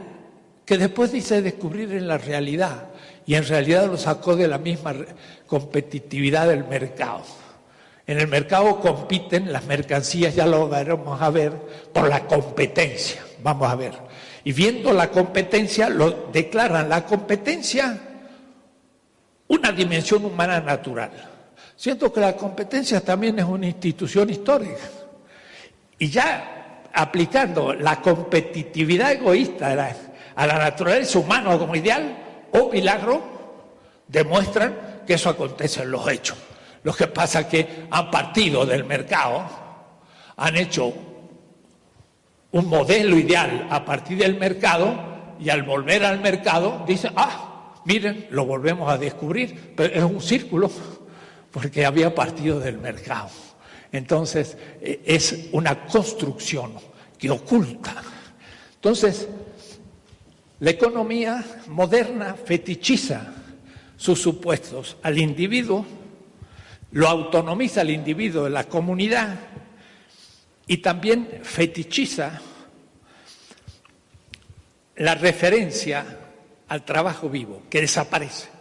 [0.64, 2.88] que después dice descubrir en la realidad
[3.26, 4.94] y en realidad lo sacó de la misma
[5.46, 7.22] competitividad del mercado.
[8.06, 11.52] En el mercado compiten las mercancías, ya lo veremos a ver,
[11.92, 13.22] por la competencia.
[13.42, 13.92] Vamos a ver.
[14.44, 17.98] Y viendo la competencia, lo declaran la competencia
[19.48, 21.33] una dimensión humana natural.
[21.76, 24.82] Siento que la competencia también es una institución histórica.
[25.98, 29.72] Y ya aplicando la competitividad egoísta
[30.36, 32.16] a la, naturaleza humana como ideal
[32.52, 33.22] o milagro,
[34.06, 36.38] demuestran que eso acontece en los hechos.
[36.84, 39.44] Lo que pasa es que han partido del mercado,
[40.36, 40.92] han hecho
[42.52, 44.94] un modelo ideal a partir del mercado
[45.40, 50.20] y al volver al mercado dicen, ah, miren, lo volvemos a descubrir, pero es un
[50.20, 50.70] círculo
[51.54, 53.30] porque había partido del mercado.
[53.92, 56.72] Entonces, e, es una construcción
[57.16, 57.94] que oculta.
[58.74, 59.28] Entonces,
[60.58, 63.32] la economía moderna fetichiza
[63.96, 65.86] sus supuestos al individuo
[66.90, 69.36] lo autonomiza al individuo de la comunidad
[70.66, 72.40] y también fetichiza
[74.96, 76.04] la referencia
[76.68, 78.53] al trabajo vivo, que desaparece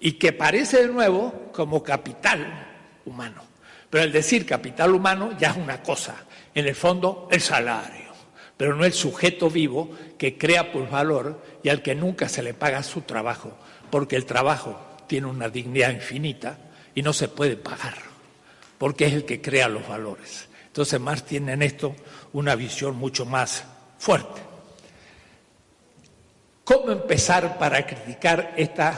[0.00, 2.66] y que aparece de nuevo como capital
[3.04, 3.42] humano.
[3.90, 6.16] Pero el decir capital humano ya es una cosa,
[6.54, 8.12] en el fondo el salario,
[8.56, 12.54] pero no el sujeto vivo que crea por valor y al que nunca se le
[12.54, 13.56] paga su trabajo,
[13.90, 16.58] porque el trabajo tiene una dignidad infinita
[16.94, 17.94] y no se puede pagar,
[18.76, 20.48] porque es el que crea los valores.
[20.66, 21.96] Entonces Marx tiene en esto
[22.34, 23.64] una visión mucho más
[23.98, 24.40] fuerte.
[26.62, 28.96] ¿Cómo empezar para criticar esta...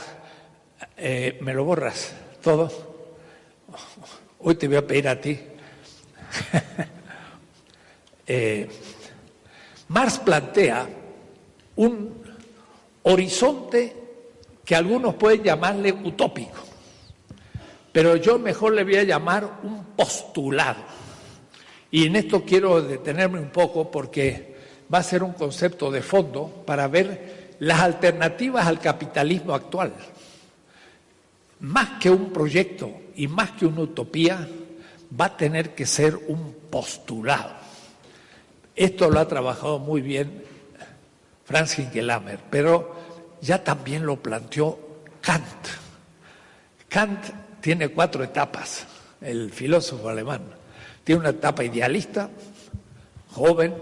[0.96, 2.70] Eh, ¿Me lo borras todo?
[4.40, 5.38] Hoy te voy a pedir a ti.
[8.26, 8.68] eh,
[9.88, 10.88] Marx plantea
[11.76, 12.22] un
[13.02, 13.96] horizonte
[14.64, 16.62] que algunos pueden llamarle utópico,
[17.92, 20.82] pero yo mejor le voy a llamar un postulado.
[21.90, 24.56] Y en esto quiero detenerme un poco porque
[24.92, 29.92] va a ser un concepto de fondo para ver las alternativas al capitalismo actual.
[31.60, 34.48] Más que un proyecto y más que una utopía,
[35.18, 37.52] va a tener que ser un postulado.
[38.74, 40.42] Esto lo ha trabajado muy bien
[41.44, 42.96] Franz Hinkelhammer, pero
[43.40, 44.78] ya también lo planteó
[45.20, 45.44] Kant.
[46.88, 47.24] Kant
[47.60, 48.86] tiene cuatro etapas,
[49.20, 50.42] el filósofo alemán.
[51.04, 52.30] Tiene una etapa idealista,
[53.32, 53.74] joven,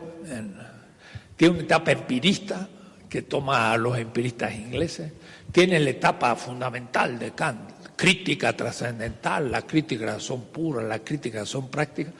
[1.36, 2.68] tiene una etapa empirista,
[3.08, 5.12] que toma a los empiristas ingleses,
[5.52, 11.68] tiene la etapa fundamental de Kant, crítica trascendental, la crítica son pura, la crítica son
[11.68, 12.12] práctica,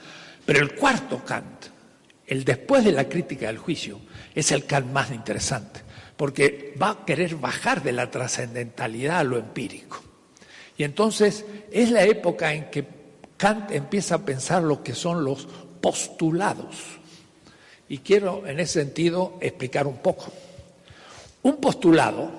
[0.45, 1.65] pero el cuarto Kant,
[2.25, 3.99] el después de la crítica del juicio,
[4.33, 5.81] es el Kant más interesante
[6.19, 10.01] porque va a querer bajar de la trascendentalidad a lo empírico.
[10.75, 12.85] Y entonces es la época en que
[13.37, 15.47] Kant empieza a pensar lo que son los
[15.79, 16.75] postulados.
[17.87, 20.33] Y quiero en ese sentido explicar un poco.
[21.43, 22.31] Un postulado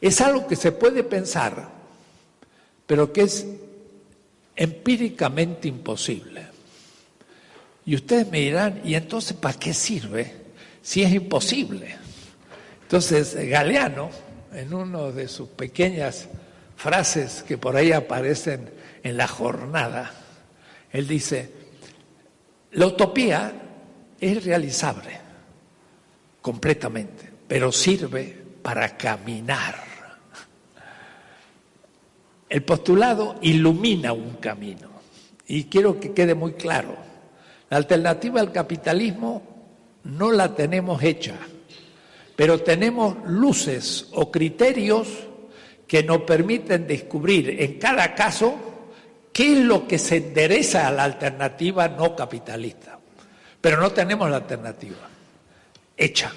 [0.00, 1.68] es algo que se puede pensar,
[2.86, 3.46] pero que es
[4.56, 6.46] empíricamente imposible.
[7.84, 10.32] Y ustedes me dirán, ¿y entonces para qué sirve
[10.82, 11.96] si es imposible?
[12.82, 14.10] Entonces, Galeano,
[14.52, 16.28] en una de sus pequeñas
[16.76, 18.70] frases que por ahí aparecen
[19.02, 20.12] en la jornada,
[20.90, 21.52] él dice,
[22.72, 23.52] la utopía
[24.20, 25.18] es realizable
[26.40, 29.74] completamente, pero sirve para caminar.
[32.48, 34.88] El postulado ilumina un camino
[35.46, 36.96] y quiero que quede muy claro,
[37.70, 39.42] la alternativa al capitalismo
[40.04, 41.34] no la tenemos hecha
[42.38, 45.08] pero tenemos luces o criterios
[45.88, 48.54] que nos permiten descubrir en cada caso
[49.32, 52.96] qué es lo que se endereza a la alternativa no capitalista.
[53.60, 54.98] Pero no tenemos la alternativa
[55.96, 56.32] hecha.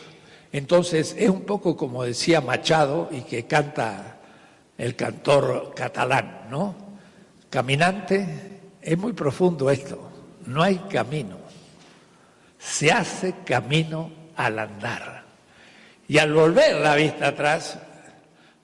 [0.51, 4.17] Entonces es un poco como decía Machado y que canta
[4.77, 6.75] el cantor catalán, ¿no?
[7.49, 10.09] Caminante, es muy profundo esto,
[10.45, 11.37] no hay camino,
[12.57, 15.23] se hace camino al andar.
[16.07, 17.79] Y al volver la vista atrás,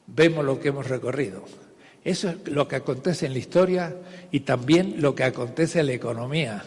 [0.07, 1.45] vemos lo que hemos recorrido.
[2.03, 3.95] Eso es lo que acontece en la historia
[4.31, 6.63] y también lo que acontece en la economía.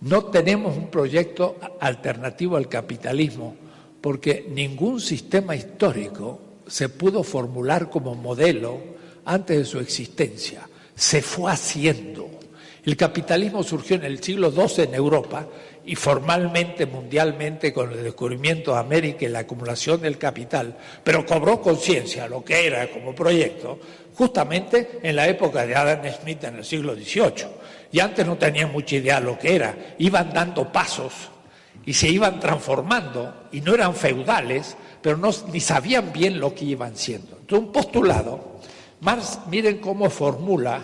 [0.00, 3.56] No tenemos un proyecto alternativo al capitalismo
[4.00, 8.78] porque ningún sistema histórico se pudo formular como modelo
[9.24, 10.68] antes de su existencia.
[10.94, 12.30] Se fue haciendo.
[12.84, 15.46] El capitalismo surgió en el siglo XII en Europa
[15.84, 21.60] y formalmente mundialmente con el descubrimiento de América y la acumulación del capital, pero cobró
[21.60, 23.78] conciencia lo que era como proyecto
[24.14, 27.46] justamente en la época de Adam Smith en el siglo XVIII.
[27.92, 31.12] Y antes no tenían mucha idea de lo que era, iban dando pasos
[31.86, 36.64] y se iban transformando y no eran feudales, pero no, ni sabían bien lo que
[36.66, 37.38] iban siendo.
[37.40, 38.60] Entonces un postulado,
[39.00, 40.82] Marx miren cómo formula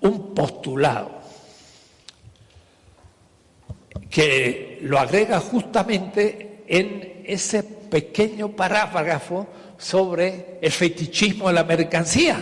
[0.00, 1.22] un postulado
[4.10, 9.46] que lo agrega justamente en ese pequeño parágrafo
[9.78, 12.40] sobre el fetichismo de la mercancía.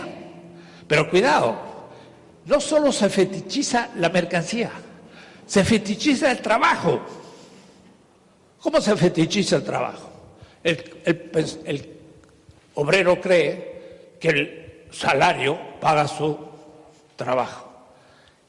[0.87, 1.55] Pero cuidado,
[2.45, 4.71] no solo se fetichiza la mercancía,
[5.45, 7.01] se fetichiza el trabajo.
[8.63, 10.09] ¿Cómo se fetichiza el trabajo?
[10.63, 11.99] El,
[12.75, 16.37] obrero cree que el salario paga su
[17.17, 17.69] trabajo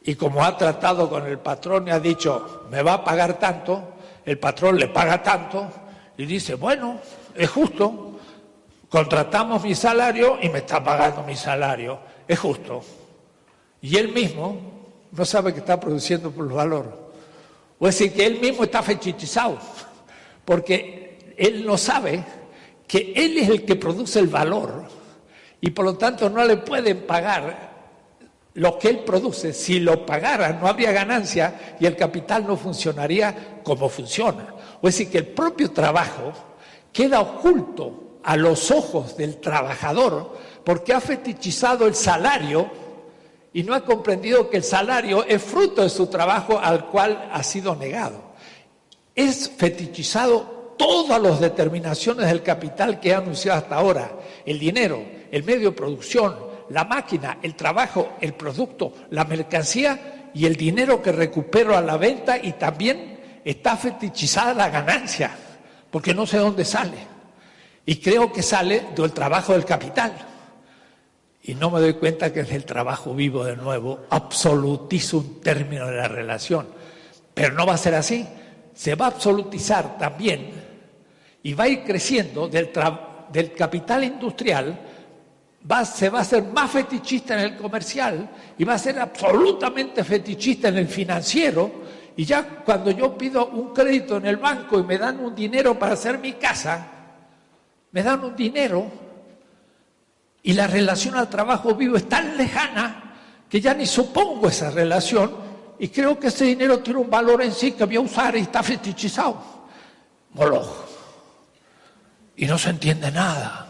[0.04, 3.94] y como ha tratado con el patrón y ha dicho, me va a pagar tanto,
[4.24, 5.68] el patrón le paga tanto
[6.16, 7.00] y dice, bueno,
[7.34, 8.20] es justo,
[8.88, 11.98] contratamos mi salario y me está pagando mi salario,
[12.28, 12.82] es justo.
[13.82, 14.58] y él mismo
[15.10, 16.92] no sabe que está produciendo por los valores.
[17.78, 19.58] O es decir, que él mismo está fetichizado,
[20.44, 22.24] porque él no sabe
[22.86, 24.84] que él es el que produce el valor
[25.60, 27.74] y por lo tanto no le pueden pagar
[28.54, 29.52] lo que él produce.
[29.52, 34.54] Si lo pagara no habría ganancia y el capital no funcionaría como funciona.
[34.80, 36.32] O es decir, que el propio trabajo
[36.92, 42.70] queda oculto a los ojos del trabajador porque ha fetichizado el salario
[43.52, 47.42] y no ha comprendido que el salario es fruto de su trabajo al cual ha
[47.42, 48.33] sido negado.
[49.14, 54.12] Es fetichizado todas las determinaciones del capital que ha anunciado hasta ahora,
[54.44, 56.36] el dinero, el medio de producción,
[56.70, 61.96] la máquina, el trabajo, el producto, la mercancía y el dinero que recupero a la
[61.96, 65.30] venta y también está fetichizada la ganancia,
[65.90, 67.14] porque no sé dónde sale.
[67.86, 70.12] Y creo que sale del trabajo del capital.
[71.42, 75.86] Y no me doy cuenta que es el trabajo vivo de nuevo, absolutizo un término
[75.86, 76.66] de la relación.
[77.34, 78.26] Pero no va a ser así.
[78.74, 80.50] Se va a absolutizar también
[81.42, 82.70] y va a ir creciendo del,
[83.32, 84.78] del capital industrial,
[85.70, 90.02] va, se va a hacer más fetichista en el comercial y va a ser absolutamente
[90.02, 91.84] fetichista en el financiero.
[92.16, 95.78] Y ya cuando yo pido un crédito en el banco y me dan un dinero
[95.78, 96.86] para hacer mi casa,
[97.92, 98.86] me dan un dinero
[100.42, 103.14] y la relación al trabajo vivo es tan lejana
[103.48, 105.43] que ya ni supongo esa relación
[105.78, 108.40] y creo que ese dinero tiene un valor en sí que voy a usar y
[108.40, 109.42] está fetichizado.
[110.32, 110.68] Moloch.
[112.36, 113.68] Y no se entiende nada.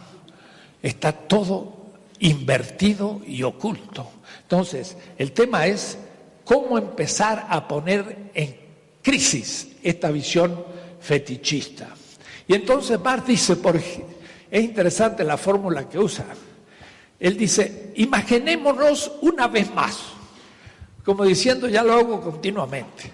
[0.82, 4.11] Está todo invertido y oculto.
[4.42, 5.98] Entonces, el tema es
[6.44, 8.57] cómo empezar a poner en
[9.02, 10.64] crisis esta visión
[11.00, 11.88] fetichista.
[12.46, 16.26] Y entonces Marx dice, por, es interesante la fórmula que usa,
[17.18, 19.98] él dice, imaginémonos una vez más,
[21.05, 23.11] como diciendo, ya lo hago continuamente,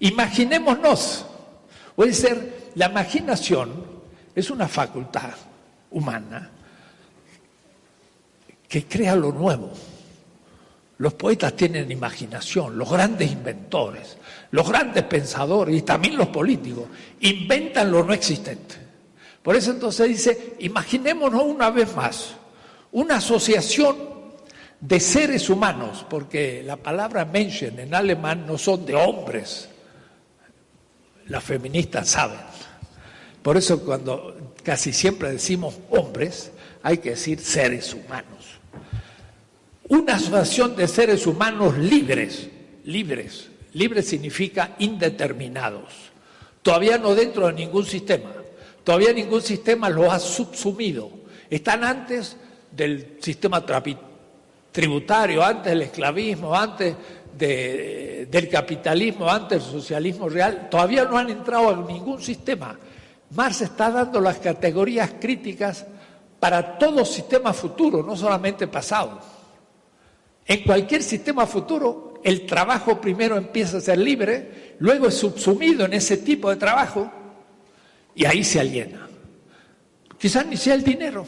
[0.00, 1.26] imaginémonos,
[1.94, 3.84] puede ser, la imaginación
[4.34, 5.34] es una facultad
[5.90, 6.50] humana
[8.68, 9.72] que crea lo nuevo.
[10.98, 14.16] Los poetas tienen imaginación, los grandes inventores,
[14.50, 16.84] los grandes pensadores y también los políticos
[17.20, 18.76] inventan lo no existente.
[19.42, 22.36] Por eso entonces dice, imaginémonos una vez más
[22.92, 24.15] una asociación
[24.80, 29.68] de seres humanos, porque la palabra Menschen en alemán no son de hombres,
[31.26, 32.38] las feministas saben.
[33.42, 36.52] Por eso cuando casi siempre decimos hombres,
[36.82, 38.58] hay que decir seres humanos.
[39.88, 42.48] Una asociación de seres humanos libres,
[42.84, 45.92] libres, libres significa indeterminados,
[46.62, 48.32] todavía no dentro de ningún sistema,
[48.82, 51.10] todavía ningún sistema los ha subsumido,
[51.48, 52.36] están antes
[52.72, 53.64] del sistema
[54.76, 56.94] tributario, antes del esclavismo, antes
[57.32, 62.78] del capitalismo, antes del socialismo real, todavía no han entrado en ningún sistema.
[63.30, 65.86] Marx está dando las categorías críticas
[66.38, 69.18] para todo sistema futuro, no solamente pasado.
[70.44, 75.94] En cualquier sistema futuro, el trabajo primero empieza a ser libre, luego es subsumido en
[75.94, 77.10] ese tipo de trabajo
[78.14, 79.08] y ahí se aliena.
[80.18, 81.24] Quizás ni sea el dinero.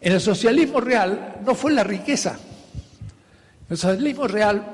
[0.00, 2.32] En el socialismo real no fue la riqueza.
[2.32, 4.64] En el socialismo real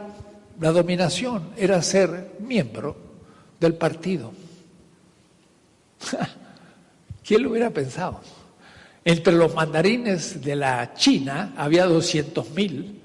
[0.61, 2.97] la dominación era ser miembro
[3.59, 4.33] del partido.
[7.25, 8.21] ¿Quién lo hubiera pensado?
[9.05, 13.03] Entre los mandarines de la China había 200.000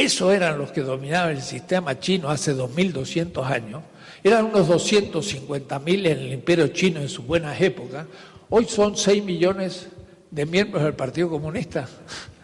[0.00, 3.82] eso eran los que dominaban el sistema chino hace 2.200 años.
[4.24, 8.06] Eran unos 250.000 en el imperio chino en sus buenas épocas.
[8.48, 9.88] Hoy son 6 millones
[10.30, 11.88] de miembros del Partido Comunista.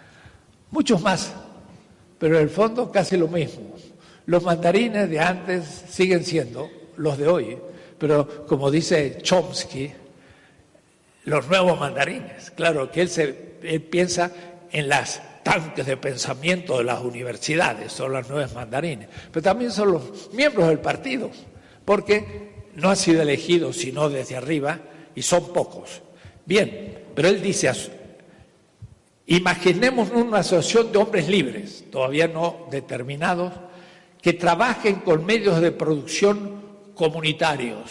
[0.70, 1.32] Muchos más,
[2.18, 3.74] pero en el fondo casi lo mismo.
[4.26, 7.59] Los mandarines de antes siguen siendo los de hoy,
[7.99, 9.93] pero como dice Chomsky,
[11.24, 12.51] los nuevos mandarines.
[12.51, 14.32] Claro que él, se, él piensa
[14.72, 19.93] en las tanques de pensamiento de las universidades, son las nuevas mandarines, pero también son
[19.93, 21.30] los miembros del partido,
[21.84, 24.80] porque no han sido elegidos sino desde arriba
[25.14, 26.03] y son pocos.
[26.45, 27.73] Bien, pero él dice,
[29.27, 33.55] imaginemos una asociación de hombres libres, todavía no determinados,
[34.23, 36.62] que trabajen con medios de producción
[36.95, 37.91] comunitarios,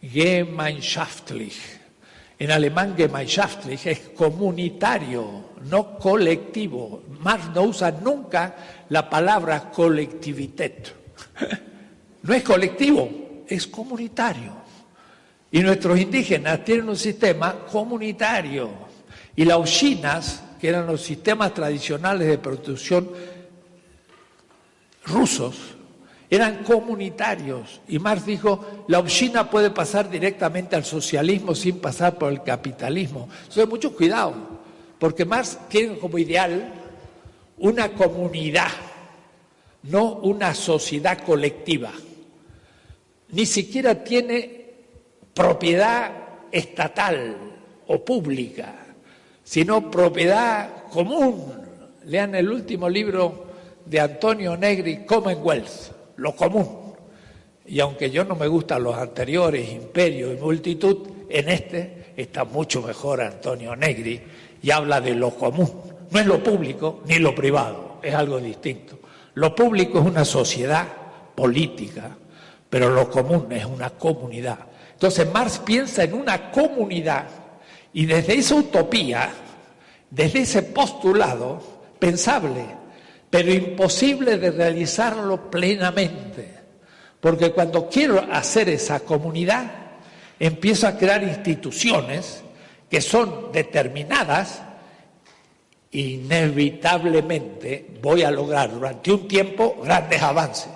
[0.00, 1.78] gemeinschaftlich,
[2.38, 7.02] en alemán Gemeinschaftlich es comunitario, no colectivo.
[7.20, 8.54] Marx no usa nunca
[8.88, 10.94] la palabra colectivität.
[12.20, 13.08] No es colectivo,
[13.46, 14.52] es comunitario.
[15.50, 18.70] Y nuestros indígenas tienen un sistema comunitario.
[19.34, 23.08] Y las usinas, que eran los sistemas tradicionales de producción
[25.04, 25.78] rusos
[26.30, 32.30] eran comunitarios y Marx dijo, la China puede pasar directamente al socialismo sin pasar por
[32.30, 33.28] el capitalismo.
[33.44, 34.34] Entonces, mucho cuidado,
[34.98, 36.70] porque Marx tiene como ideal
[37.56, 38.70] una comunidad,
[39.84, 41.92] no una sociedad colectiva.
[43.30, 44.57] Ni siquiera tiene
[45.38, 46.10] propiedad
[46.50, 47.36] estatal
[47.86, 48.74] o pública,
[49.44, 51.52] sino propiedad común.
[52.06, 53.46] Lean el último libro
[53.86, 56.66] de Antonio Negri, Commonwealth, lo común.
[57.66, 62.82] Y aunque yo no me gustan los anteriores, Imperio y Multitud, en este está mucho
[62.82, 64.20] mejor Antonio Negri
[64.60, 65.70] y habla de lo común.
[66.10, 68.98] No es lo público ni lo privado, es algo distinto.
[69.34, 70.88] Lo público es una sociedad
[71.36, 72.16] política,
[72.68, 74.67] pero lo común es una comunidad.
[74.98, 77.28] Entonces Marx piensa en una comunidad
[77.92, 79.30] y desde esa utopía,
[80.10, 81.62] desde ese postulado
[82.00, 82.64] pensable,
[83.30, 86.52] pero imposible de realizarlo plenamente,
[87.20, 89.70] porque cuando quiero hacer esa comunidad,
[90.40, 92.42] empiezo a crear instituciones
[92.90, 94.62] que son determinadas,
[95.92, 100.72] inevitablemente voy a lograr durante un tiempo grandes avances.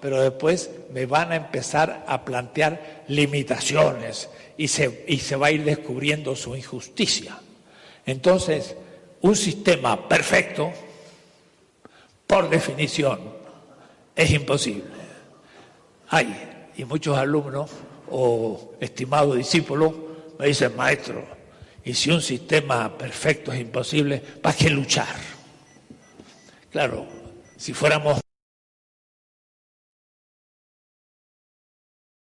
[0.00, 5.50] Pero después me van a empezar a plantear limitaciones y se, y se va a
[5.50, 7.38] ir descubriendo su injusticia.
[8.06, 8.74] Entonces,
[9.20, 10.72] un sistema perfecto,
[12.26, 13.20] por definición,
[14.14, 14.84] es imposible.
[16.08, 17.70] Hay, y muchos alumnos
[18.10, 19.92] o estimados discípulos
[20.38, 21.26] me dicen, maestro,
[21.84, 25.14] y si un sistema perfecto es imposible, ¿para qué luchar?
[26.70, 27.06] Claro,
[27.58, 28.18] si fuéramos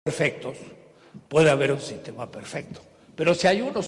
[0.04, 0.58] perfectos,
[1.28, 2.82] puede haber un sistema perfecto.
[3.16, 3.86] Pero si hay unos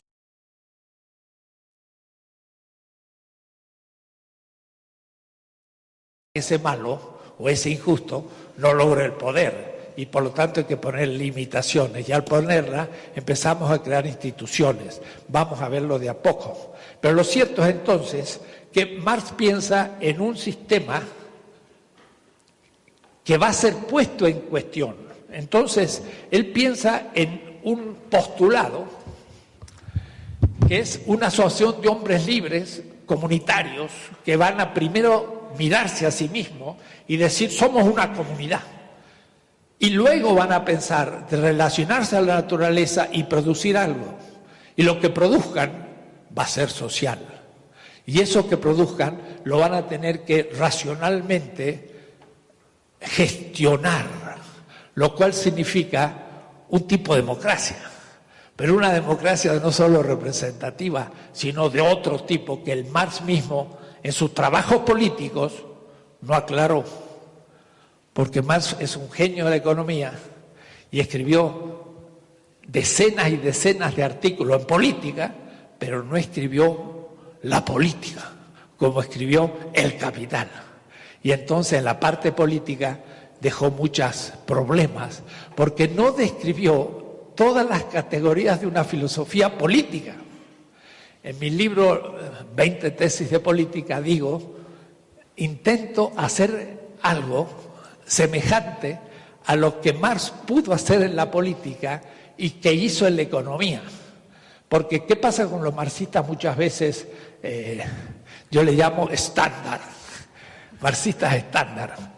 [6.36, 10.78] ese malo o ese injusto no logra el poder y por lo tanto hay que
[10.78, 15.01] poner limitaciones y al ponerlas empezamos a crear instituciones.
[15.28, 16.74] Vamos a verlo de a poco.
[16.99, 18.41] Pero lo cierto es entonces
[18.72, 21.01] que Marx piensa en un sistema
[23.24, 28.86] que va a ser puesto en cuestión entonces, él piensa en un postulado,
[30.67, 33.91] que es una asociación de hombres libres, comunitarios,
[34.23, 36.77] que van a primero mirarse a sí mismos
[37.07, 38.61] y decir, somos una comunidad.
[39.79, 44.15] Y luego van a pensar de relacionarse a la naturaleza y producir algo.
[44.75, 45.88] Y lo que produzcan
[46.38, 47.19] va a ser social.
[48.05, 51.91] Y eso que produzcan lo van a tener que racionalmente
[53.01, 54.22] gestionar
[54.95, 56.23] lo cual significa
[56.69, 57.77] un tipo de democracia,
[58.55, 64.11] pero una democracia no solo representativa, sino de otro tipo que el Marx mismo en
[64.11, 65.53] sus trabajos políticos
[66.21, 66.83] no aclaró,
[68.13, 70.13] porque Marx es un genio de la economía
[70.91, 71.83] y escribió
[72.67, 75.35] decenas y decenas de artículos en política,
[75.79, 77.09] pero no escribió
[77.43, 78.31] la política,
[78.77, 80.49] como escribió el capital.
[81.21, 82.99] Y entonces en la parte política
[83.43, 85.21] dejó muchos problemas,
[85.53, 90.15] porque no describió todas las categorías de una filosofía política.
[91.21, 92.15] En mi libro
[92.55, 94.55] 20 tesis de política digo,
[95.35, 97.49] intento hacer algo
[98.05, 98.99] semejante
[99.45, 102.01] a lo que Marx pudo hacer en la política
[102.37, 103.81] y que hizo en la economía.
[104.69, 107.07] Porque ¿qué pasa con los marxistas muchas veces?
[107.41, 107.83] Eh,
[108.49, 109.81] yo le llamo estándar,
[110.79, 112.12] marxistas estándar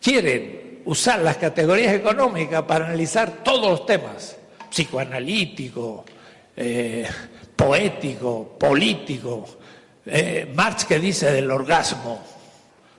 [0.00, 4.36] quieren usar las categorías económicas para analizar todos los temas,
[4.70, 6.04] psicoanalítico,
[6.56, 7.06] eh,
[7.54, 9.46] poético, político.
[10.06, 12.20] Eh, Marx que dice del orgasmo,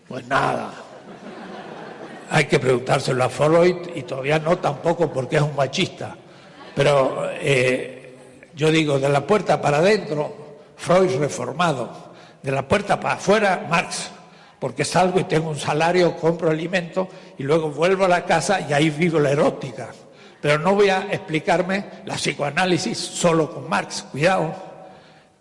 [0.07, 0.71] pues nada.
[2.29, 6.15] Hay que preguntárselo a Freud y todavía no tampoco porque es un machista.
[6.73, 8.15] Pero eh,
[8.55, 12.11] yo digo, de la puerta para adentro, Freud reformado.
[12.41, 14.09] De la puerta para afuera, Marx
[14.61, 18.71] porque salgo y tengo un salario, compro alimento y luego vuelvo a la casa y
[18.73, 19.89] ahí vivo la erótica.
[20.39, 24.53] Pero no voy a explicarme la psicoanálisis solo con Marx, cuidado.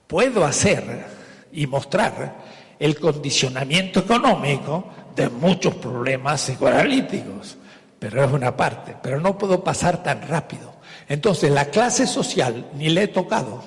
[0.06, 1.04] Puedo hacer
[1.52, 2.34] y mostrar
[2.78, 7.58] el condicionamiento económico de muchos problemas psicoanalíticos,
[7.98, 10.72] pero es una parte, pero no puedo pasar tan rápido.
[11.10, 13.62] Entonces, la clase social ni le he tocado,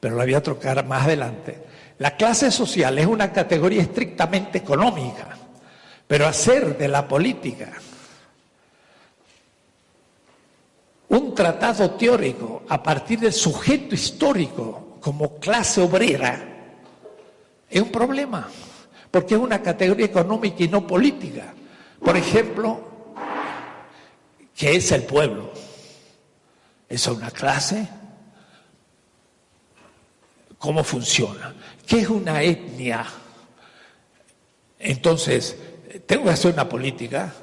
[0.00, 1.70] pero la voy a tocar más adelante
[2.02, 5.38] la clase social es una categoría estrictamente económica,
[6.08, 7.70] pero hacer de la política
[11.10, 16.44] un tratado teórico a partir del sujeto histórico como clase obrera
[17.70, 18.48] es un problema,
[19.08, 21.54] porque es una categoría económica y no política.
[22.04, 22.80] Por ejemplo,
[24.56, 25.52] ¿qué es el pueblo?
[26.88, 28.01] ¿Es una clase?
[30.62, 31.52] ¿Cómo funciona?
[31.84, 33.04] ¿Qué es una etnia?
[34.78, 35.56] Entonces,
[36.06, 37.34] tengo que hacer una política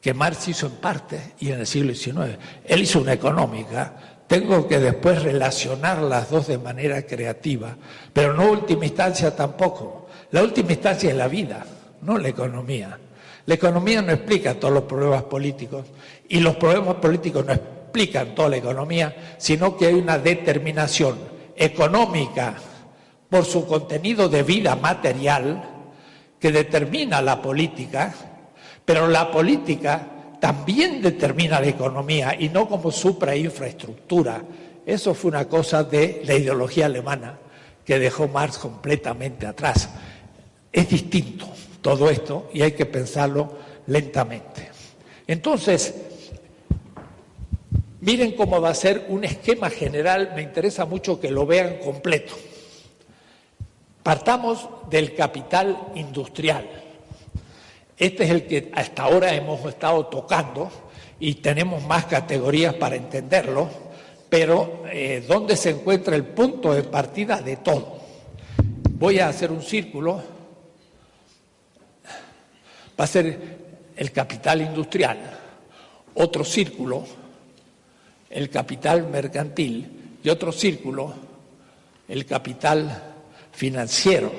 [0.00, 2.38] que Marx hizo en parte y en el siglo XIX.
[2.64, 7.76] Él hizo una económica, tengo que después relacionar las dos de manera creativa,
[8.14, 10.08] pero no última instancia tampoco.
[10.30, 11.66] La última instancia es la vida,
[12.00, 12.98] no la economía.
[13.44, 15.84] La economía no explica todos los problemas políticos
[16.26, 22.54] y los problemas políticos no explican toda la economía, sino que hay una determinación económica
[23.28, 25.62] por su contenido de vida material
[26.38, 28.14] que determina la política
[28.84, 30.06] pero la política
[30.40, 34.42] también determina la economía y no como suprainfraestructura.
[34.84, 37.38] Eso fue una cosa de la ideología alemana
[37.84, 39.88] que dejó Marx completamente atrás.
[40.70, 41.48] Es distinto
[41.80, 44.70] todo esto y hay que pensarlo lentamente.
[45.26, 45.94] Entonces,
[48.04, 52.34] miren cómo va a ser un esquema general, me interesa mucho que lo vean completo.
[54.02, 56.84] Partamos del capital industrial
[57.96, 60.70] este es el que hasta ahora hemos estado tocando
[61.20, 63.68] y tenemos más categorías para entenderlo,
[64.28, 68.00] pero eh, ¿dónde se encuentra el punto de partida de todo?
[68.90, 70.22] Voy a hacer un círculo.
[72.98, 73.58] Va a ser
[73.96, 75.18] el capital industrial,
[76.14, 77.04] otro círculo,
[78.34, 81.14] el capital mercantil y otro círculo,
[82.08, 83.14] el capital
[83.52, 84.32] financiero.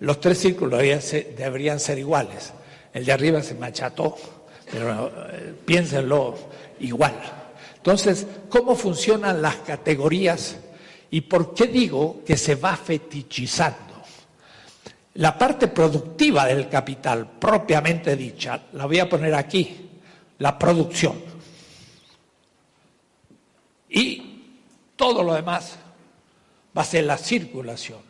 [0.00, 2.52] Los tres círculos deberían ser iguales.
[2.92, 4.16] El de arriba se macható,
[4.70, 6.36] pero eh, piénsenlo
[6.80, 7.14] igual.
[7.76, 10.56] Entonces, ¿cómo funcionan las categorías
[11.08, 14.02] y por qué digo que se va fetichizando?
[15.14, 19.88] La parte productiva del capital, propiamente dicha, la voy a poner aquí,
[20.38, 21.31] la producción.
[23.92, 24.40] Y
[24.96, 25.76] todo lo demás
[26.76, 28.00] va a ser la circulación.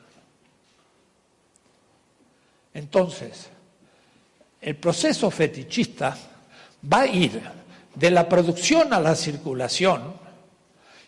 [2.72, 3.49] Entonces,
[4.61, 6.16] el proceso fetichista
[6.91, 7.43] va a ir
[7.97, 10.14] de la producción a la circulación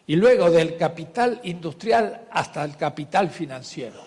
[0.08, 4.04] y luego del capital industrial hasta el capital financiero.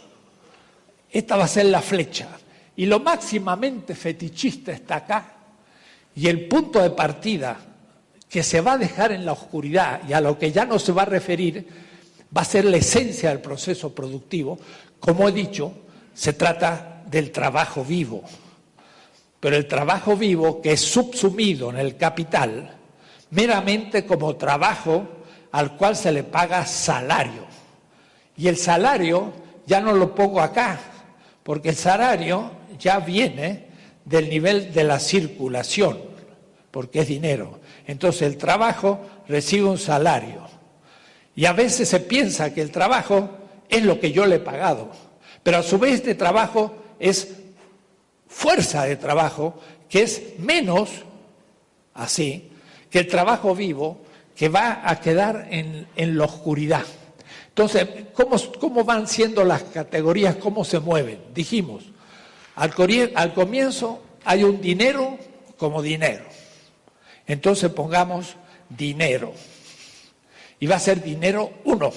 [1.09, 2.27] Esta va a ser la flecha.
[2.75, 5.33] Y lo máximamente fetichista está acá.
[6.13, 7.57] Y el punto de partida
[8.29, 10.91] que se va a dejar en la oscuridad y a lo que ya no se
[10.91, 11.67] va a referir
[12.35, 14.59] va a ser la esencia del proceso productivo.
[14.99, 15.71] Como he dicho,
[16.13, 18.23] se trata del trabajo vivo.
[19.39, 22.77] Pero el trabajo vivo que es subsumido en el capital
[23.29, 25.07] meramente como trabajo
[25.51, 27.45] al cual se le paga salario.
[28.35, 29.33] Y el salario
[29.65, 30.79] ya no lo pongo acá,
[31.43, 33.67] porque el salario ya viene
[34.05, 35.97] del nivel de la circulación,
[36.71, 37.59] porque es dinero.
[37.87, 40.45] Entonces el trabajo recibe un salario.
[41.35, 43.29] Y a veces se piensa que el trabajo
[43.69, 44.91] es lo que yo le he pagado,
[45.43, 47.29] pero a su vez este trabajo es
[48.27, 49.59] fuerza de trabajo
[49.89, 50.89] que es menos
[51.93, 52.49] así
[52.89, 54.01] que el trabajo vivo
[54.35, 56.83] que va a quedar en, la oscuridad.
[57.49, 60.35] Entonces, ¿cómo, ¿cómo, van siendo las categorías?
[60.35, 61.19] ¿Cómo se mueven?
[61.33, 61.85] Dijimos,
[62.55, 62.73] al
[63.33, 65.17] comienzo hay un dinero
[65.57, 66.25] como dinero.
[67.27, 68.35] Entonces pongamos
[68.69, 69.33] dinero.
[70.59, 71.91] Y va a ser dinero uno.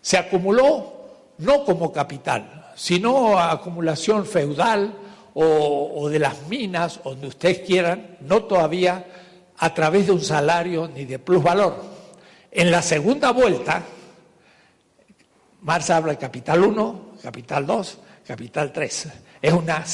[0.00, 4.94] Se acumuló no como capital, sino acumulación feudal,
[5.34, 9.06] o, de las minas, donde ustedes quieran, no todavía
[9.58, 11.82] a través de un salario ni de plusvalor.
[12.50, 13.82] En la segunda vuelta,
[15.62, 19.08] Marx habla de capital 1, capital 2, capital 3.
[19.42, 19.84] Es una,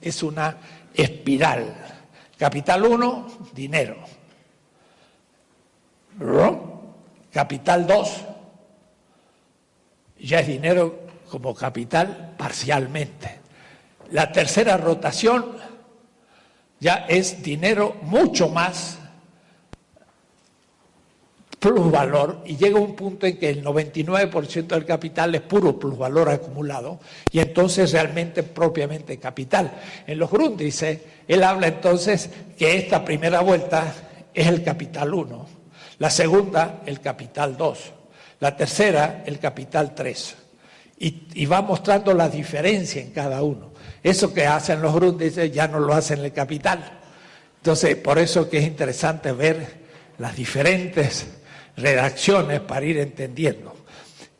[0.00, 0.56] es una
[0.94, 1.85] espiral.
[2.38, 3.96] Capital 1, dinero.
[7.32, 8.24] Capital 2,
[10.20, 13.40] ya es dinero como capital parcialmente.
[14.10, 15.56] La tercera rotación
[16.80, 18.98] ya es dinero mucho más
[21.66, 27.00] plusvalor y llega un punto en que el 99% del capital es puro plusvalor acumulado
[27.32, 29.72] y entonces realmente propiamente capital.
[30.06, 33.92] En los Grundrisse, él habla entonces que esta primera vuelta
[34.32, 35.46] es el capital 1,
[35.98, 37.78] la segunda el capital 2,
[38.38, 40.36] la tercera el capital 3
[40.98, 43.72] y, va mostrando la diferencia en cada uno.
[44.04, 47.00] Eso que hacen los Grundis ya no lo hacen en el capital.
[47.56, 49.84] Entonces, por eso que es interesante ver
[50.18, 51.26] las diferentes
[51.76, 53.74] redacciones para ir entendiendo.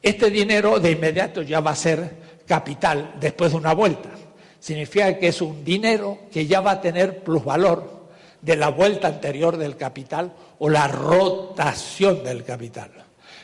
[0.03, 4.11] Este dinero de inmediato ya va a ser capital después de una vuelta.
[4.61, 8.09] significa que es un dinero que ya va a tener plusvalor
[8.41, 12.91] de la vuelta anterior del capital o la rotación del capital.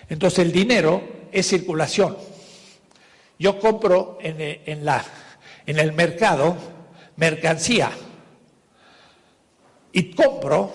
[0.08, 2.16] Entonces el dinero es circulación.
[3.38, 5.04] Yo compro en, la,
[5.66, 6.56] en el mercado
[7.16, 7.90] mercancía
[9.92, 10.72] y compro,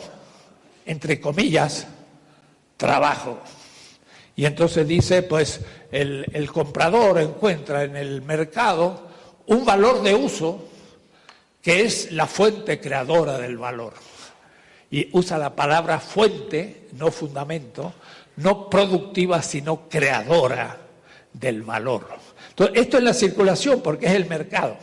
[0.86, 1.88] entre comillas,
[2.78, 3.40] trabajo.
[4.36, 5.62] Y entonces dice, pues
[5.92, 9.08] el, comprador encuentra en el mercado
[9.48, 10.64] un valor de uso
[11.62, 13.94] que es la fuente creadora del valor.
[14.92, 17.94] Y usa la palabra fuente, no fundamento,
[18.38, 20.78] no productiva, sino creadora
[21.34, 22.08] del valor.
[22.50, 24.78] Entonces, esto es la circulación porque es el mercado.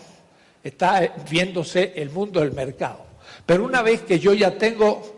[0.62, 3.06] Está viéndose el mundo del mercado.
[3.46, 5.13] Pero una vez que yo ya tengo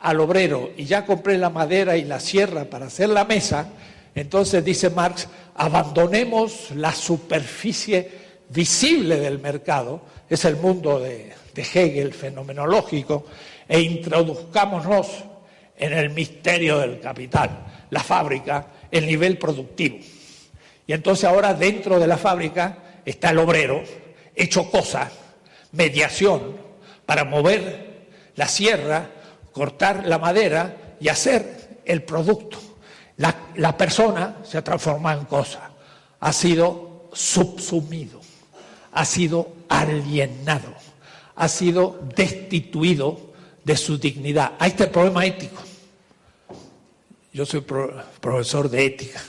[0.00, 3.68] al obrero y ya compré la madera y la sierra para hacer la mesa,
[4.14, 8.10] entonces dice Marx, abandonemos la superficie
[8.48, 13.26] visible del mercado, es el mundo de, Hegel fenomenológico,
[13.68, 15.24] e introduzcámonos
[15.76, 17.50] en el misterio del capital,
[17.90, 19.98] la fábrica, el nivel productivo.
[20.86, 23.82] Y entonces ahora dentro de la fábrica está el obrero,
[24.34, 25.10] hecho cosa,
[25.72, 26.56] mediación,
[27.04, 29.10] para mover la sierra,
[29.52, 32.58] cortar la madera y hacer el producto.
[33.16, 35.70] La, persona se ha transformado en cosa,
[36.20, 38.20] ha sido subsumido,
[38.92, 40.72] ha sido alienado,
[41.36, 43.32] ha sido destituido
[43.62, 44.52] de su dignidad.
[44.58, 45.62] Hay este problema ético.
[47.32, 49.20] Yo soy profesor de ética.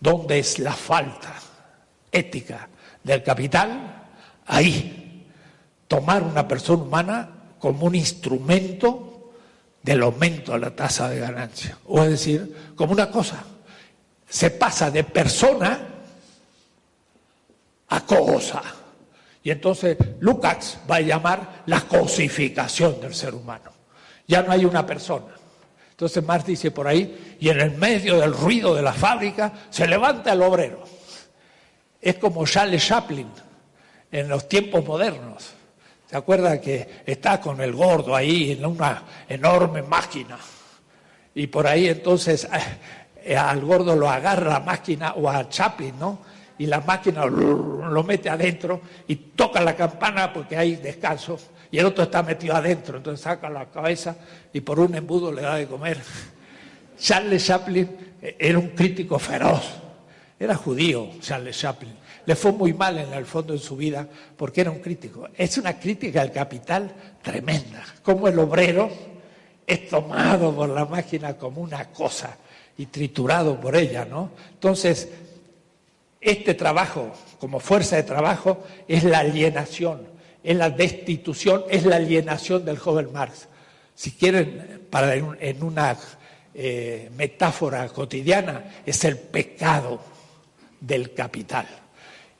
[0.00, 1.34] ¿Dónde es la falta
[2.10, 2.68] ética
[3.02, 4.08] del capital?
[4.46, 5.26] Ahí.
[5.86, 7.28] Tomar una persona humana
[7.58, 9.13] como un instrumento
[9.84, 11.78] del aumento de la tasa de ganancia.
[11.86, 13.44] O es decir, como una cosa,
[14.26, 15.78] se pasa de persona
[17.88, 18.62] a cosa.
[19.42, 23.70] Y entonces Lukács va a llamar la cosificación del ser humano.
[24.26, 25.34] Ya no hay una persona.
[25.90, 29.86] Entonces Marx dice por ahí, y en el medio del ruido de la fábrica se
[29.86, 30.82] levanta el obrero.
[32.00, 33.28] Es como Charles Chaplin
[34.10, 35.52] en los tiempos modernos.
[36.06, 40.38] ¿Se acuerda que está con el gordo ahí en una enorme máquina?
[41.34, 42.48] Y por ahí entonces
[43.22, 46.18] eh, al gordo lo agarra la máquina o a Chaplin, ¿no?
[46.58, 51.38] Y la máquina lo mete adentro y toca la campana porque hay descanso.
[51.70, 54.14] Y el otro está metido adentro, entonces saca la cabeza
[54.52, 55.98] y por un embudo le da de comer.
[56.96, 59.83] Charles Chaplin eh, era un crítico feroz.
[60.38, 64.06] Era judío, Charles Chaplin le fue muy mal en el fondo de su vida
[64.36, 65.28] porque era un crítico.
[65.36, 66.90] Es una crítica al capital
[67.22, 68.90] tremenda, como el obrero
[69.66, 72.36] es tomado por la máquina como una cosa
[72.76, 74.30] y triturado por ella, ¿no?
[74.52, 75.08] Entonces,
[76.20, 80.06] este trabajo, como fuerza de trabajo, es la alienación,
[80.42, 83.48] es la destitución, es la alienación del joven Marx.
[83.94, 85.96] Si quieren, para en una
[86.52, 90.00] eh, metáfora cotidiana, es el pecado
[90.86, 91.66] del capital.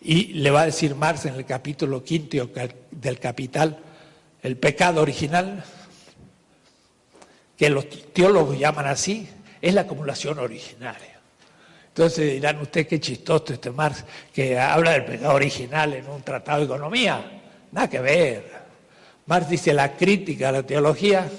[0.01, 2.51] Y le va a decir Marx en el capítulo quinto
[2.90, 3.78] del Capital,
[4.42, 5.64] el pecado original,
[7.57, 9.26] que los teólogos llaman así,
[9.62, 11.20] es la acumulación originaria.
[11.88, 16.59] Entonces dirán usted qué chistoso este Marx que habla del pecado original en un tratado
[16.59, 17.40] de economía.
[17.72, 18.53] Nada que ver.
[19.26, 21.30] Marx dice la crítica a la teología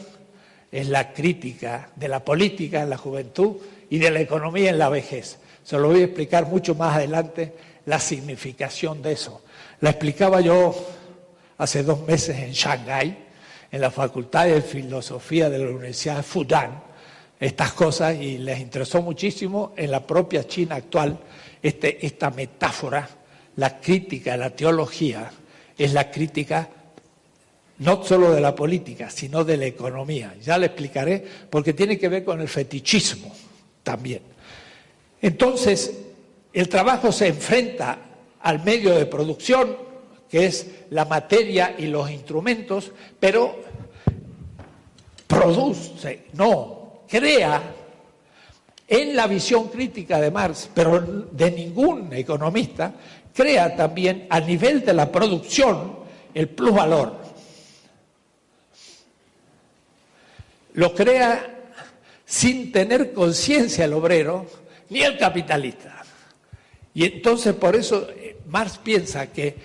[0.71, 3.57] es la crítica de la política en la juventud
[3.89, 5.37] y de la economía en la vejez.
[5.66, 7.55] Se lo voy a explicar mucho más adelante
[7.88, 9.41] la significación de eso.
[9.82, 10.76] La explicaba yo
[11.57, 13.18] hace dos meses en Shanghái,
[13.72, 16.84] en la Facultad de Filosofía de la Universidad de Fudan,
[17.39, 21.20] estas cosas y les interesó muchísimo en la propia China actual
[21.63, 23.09] este, esta metáfora,
[23.55, 25.32] la crítica la teología
[25.76, 26.70] es la crítica
[27.80, 30.36] no solo de la política, sino de la economía.
[30.41, 33.36] Ya le explicaré porque tiene que ver con el fetichismo
[33.82, 34.34] también.
[35.22, 35.99] Entonces,
[36.53, 37.97] el trabajo se enfrenta
[38.41, 39.76] al medio de producción,
[40.30, 43.55] que es la materia y los instrumentos, pero
[45.28, 47.61] produce, no, crea
[48.88, 52.93] en la visión crítica de Marx, pero de ningún economista,
[53.34, 55.99] crea también a nivel de la producción
[56.34, 57.18] el plusvalor.
[60.74, 61.63] Lo crea
[62.26, 64.45] sin tener conciencia el obrero
[64.89, 66.03] ni el capitalista.
[66.93, 69.55] Y entonces por eso eh, Marx piensa que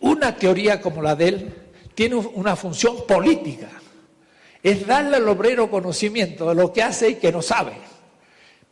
[0.00, 1.54] una teoría como la de él
[1.94, 3.68] tiene una función política.
[4.62, 7.72] Es darle al obrero conocimiento de lo que hace y que no sabe.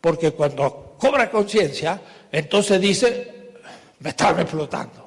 [0.01, 2.01] Porque cuando cobra conciencia,
[2.31, 3.53] entonces dice,
[4.01, 5.07] me están explotando.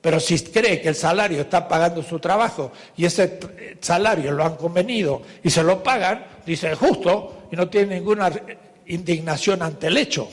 [0.00, 3.40] Pero si cree que el salario está pagando su trabajo y ese
[3.80, 8.30] salario lo han convenido y se lo pagan, dice justo y no tiene ninguna
[8.86, 10.28] indignación ante el hecho.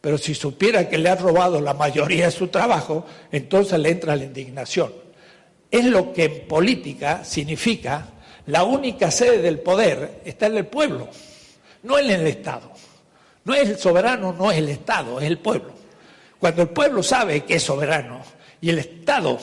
[0.00, 4.16] Pero si supiera que le ha robado la mayoría de su trabajo, entonces le entra
[4.16, 4.92] la indignación.
[5.70, 8.06] Es lo que en política significa
[8.46, 11.08] la única sede del poder está en el pueblo,
[11.82, 12.70] no en el Estado.
[13.44, 15.72] No es el soberano, no es el Estado, es el pueblo.
[16.38, 18.20] Cuando el pueblo sabe que es soberano
[18.60, 19.38] y el Estado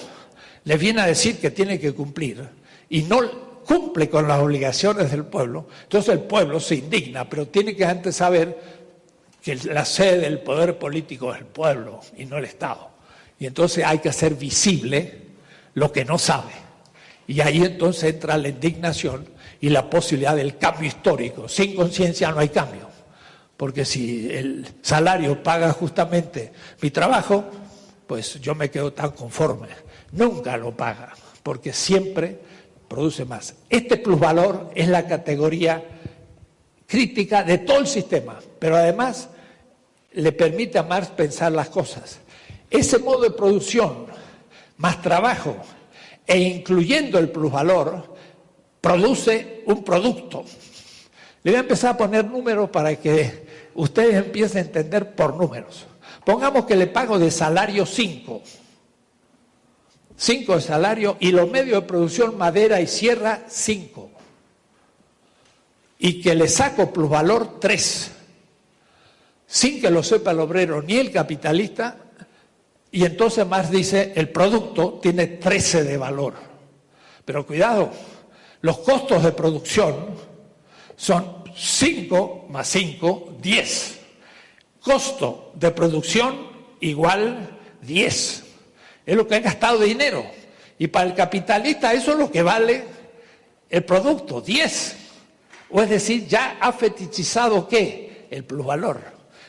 [0.63, 2.47] le viene a decir que tiene que cumplir
[2.89, 7.75] y no cumple con las obligaciones del pueblo, entonces el pueblo se indigna, pero tiene
[7.75, 8.81] que antes saber
[9.41, 12.89] que la sede del poder político es el pueblo y no el Estado.
[13.39, 15.21] Y entonces hay que hacer visible
[15.73, 16.51] lo que no sabe.
[17.27, 19.25] Y ahí entonces entra la indignación
[19.59, 21.47] y la posibilidad del cambio histórico.
[21.47, 22.89] Sin conciencia no hay cambio.
[23.57, 26.51] Porque si el salario paga justamente
[26.81, 27.45] mi trabajo,
[28.07, 29.69] pues yo me quedo tan conforme.
[30.11, 32.39] Nunca lo paga, porque siempre
[32.91, 33.55] produce más.
[33.69, 35.81] Este plusvalor es la categoría
[36.85, 39.29] crítica de todo el sistema, pero además
[40.11, 42.19] le permite a Marx pensar las cosas.
[42.69, 44.07] Ese modo de producción,
[44.75, 45.55] más trabajo,
[46.27, 48.13] e incluyendo el plusvalor,
[48.81, 50.43] produce un producto.
[51.43, 55.85] Le voy a empezar a poner números para que ustedes empiecen a entender por números.
[56.25, 58.41] Pongamos que le pago de salario 5.
[60.21, 64.11] 5 de salario y los medios de producción madera y sierra 5
[65.97, 68.11] y que le saco plusvalor 3,
[69.47, 71.97] sin que lo sepa el obrero ni el capitalista,
[72.91, 76.35] y entonces más dice, el producto tiene 13 de valor.
[77.25, 77.89] Pero cuidado,
[78.61, 80.05] los costos de producción
[80.95, 83.99] son 5 más 5, 10.
[84.81, 86.47] Costo de producción
[86.79, 88.50] igual 10.
[89.05, 90.25] Es lo que ha gastado dinero.
[90.77, 92.83] Y para el capitalista eso es lo que vale
[93.69, 94.95] el producto, 10.
[95.71, 98.27] O es decir, ya ha fetichizado qué?
[98.29, 99.01] El plusvalor.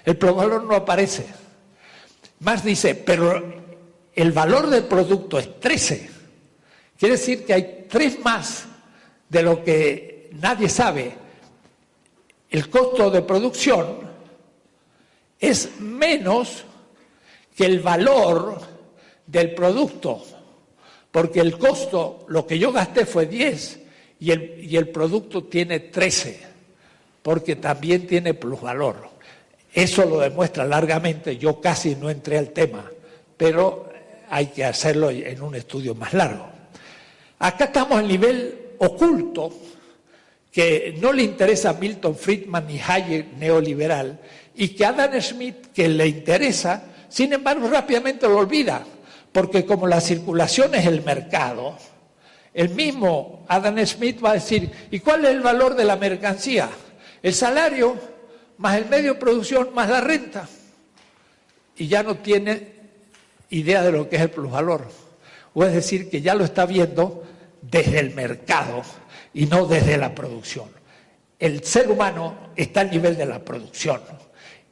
[0.05, 1.26] El plusvalor no aparece.
[2.40, 3.62] Más dice, pero
[4.14, 6.11] el valor del producto es 13.
[6.98, 8.66] Quiere decir que hay tres más
[9.28, 11.14] de lo que nadie sabe.
[12.50, 13.98] El costo de producción
[15.40, 16.64] es menos
[17.57, 18.72] que el valor
[19.27, 20.25] del producto,
[21.11, 23.81] porque el costo, lo que yo gasté fue 10
[24.20, 26.41] y el, y el producto tiene 13,
[27.23, 29.11] porque también tiene plusvalor.
[29.73, 32.91] Eso lo demuestra largamente, yo casi no entré al tema,
[33.37, 33.91] pero
[34.29, 36.47] hay que hacerlo en un estudio más largo.
[37.39, 39.53] Acá estamos al nivel oculto,
[40.51, 44.20] que no le interesa a Milton Friedman ni Hayek neoliberal,
[44.55, 48.85] y que Adam Smith, que le interesa, sin embargo rápidamente lo olvida,
[49.33, 51.76] porque como la circulación es el mercado,
[52.55, 56.68] el mismo Adam Smith va a decir, ¿y cuál es el valor de la mercancía?
[57.22, 58.12] El salario
[58.59, 60.49] más el medio de producción más la renta.
[61.76, 62.72] Y ya no tiene
[63.51, 64.87] idea de lo que es el plusvalor.
[65.55, 67.24] O es decir, que ya lo está viendo
[67.61, 68.83] desde el mercado
[69.35, 70.68] y no desde la producción.
[71.39, 74.01] El ser humano está al nivel de la producción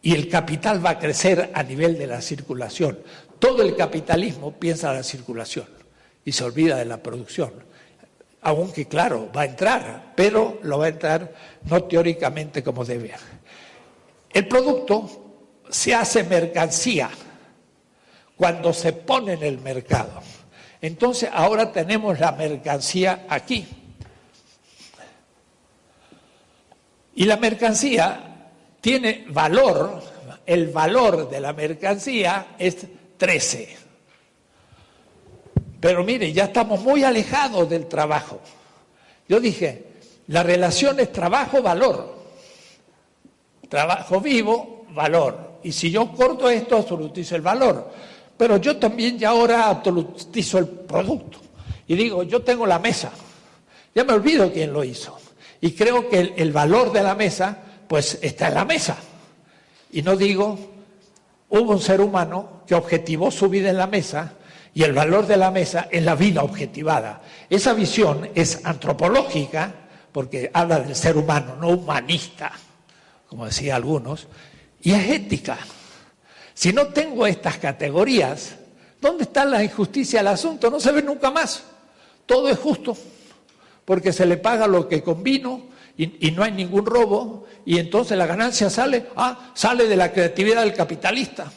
[0.03, 2.99] y el capital va a crecer a nivel de la circulación.
[3.41, 5.67] Todo el capitalismo piensa en la circulación
[6.25, 7.71] y se olvida de la producción
[8.43, 11.33] aunque claro, va a entrar, pero lo va a entrar
[11.65, 13.13] no teóricamente como debe.
[14.31, 15.09] El producto
[15.69, 17.11] se hace mercancía
[18.37, 20.23] cuando se pone en el mercado.
[20.81, 23.67] Entonces ahora tenemos la mercancía aquí.
[27.15, 28.49] Y la mercancía
[28.81, 30.03] tiene valor,
[30.47, 32.87] el valor de la mercancía es
[33.21, 33.77] 13.
[35.79, 38.41] Pero mire, ya estamos muy alejados del trabajo.
[39.29, 39.85] Yo dije,
[40.29, 42.19] la relación es trabajo-valor.
[43.69, 45.61] Trabajo vivo, valor.
[45.63, 47.93] Y si yo corto esto, absolutizo el valor.
[48.39, 51.39] Pero yo también ya ahora absolutizo el producto.
[51.89, 53.13] Y digo, yo tengo la mesa.
[53.95, 55.19] Ya me olvido quién lo hizo.
[55.61, 58.97] Y creo que el, el valor de la mesa, pues está en la mesa.
[59.93, 60.70] Y no digo,
[61.51, 64.35] hubo un ser humano que objetivó su vida en la mesa
[64.73, 67.23] y el valor de la mesa es la vida objetivada.
[67.49, 69.75] Esa visión es antropológica,
[70.13, 72.53] porque habla del ser humano, no humanista,
[73.29, 74.29] como decían algunos,
[74.81, 75.59] y es ética.
[76.55, 78.57] Si no tengo estas categorías,
[79.01, 80.71] ¿dónde está la injusticia del asunto?
[80.71, 81.65] No se ve nunca más.
[82.27, 82.97] Todo es justo,
[83.85, 88.27] porque se le paga lo que convino y, no hay ningún robo, y entonces la
[88.27, 91.53] ganancia sale, ah, sale de la creatividad del capitalista.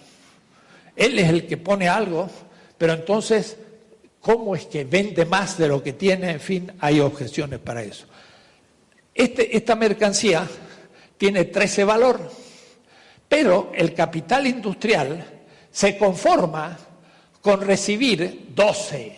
[0.96, 2.30] Él es el que pone algo
[2.84, 3.56] pero entonces
[4.20, 8.08] cómo es que vende más de lo que tiene, en fin, hay objeciones para eso.
[9.16, 10.46] Este, esta mercancía
[11.18, 12.30] tiene 13 valor,
[13.30, 15.26] pero el capital industrial
[15.72, 16.78] se conforma
[17.42, 19.16] con recibir 12.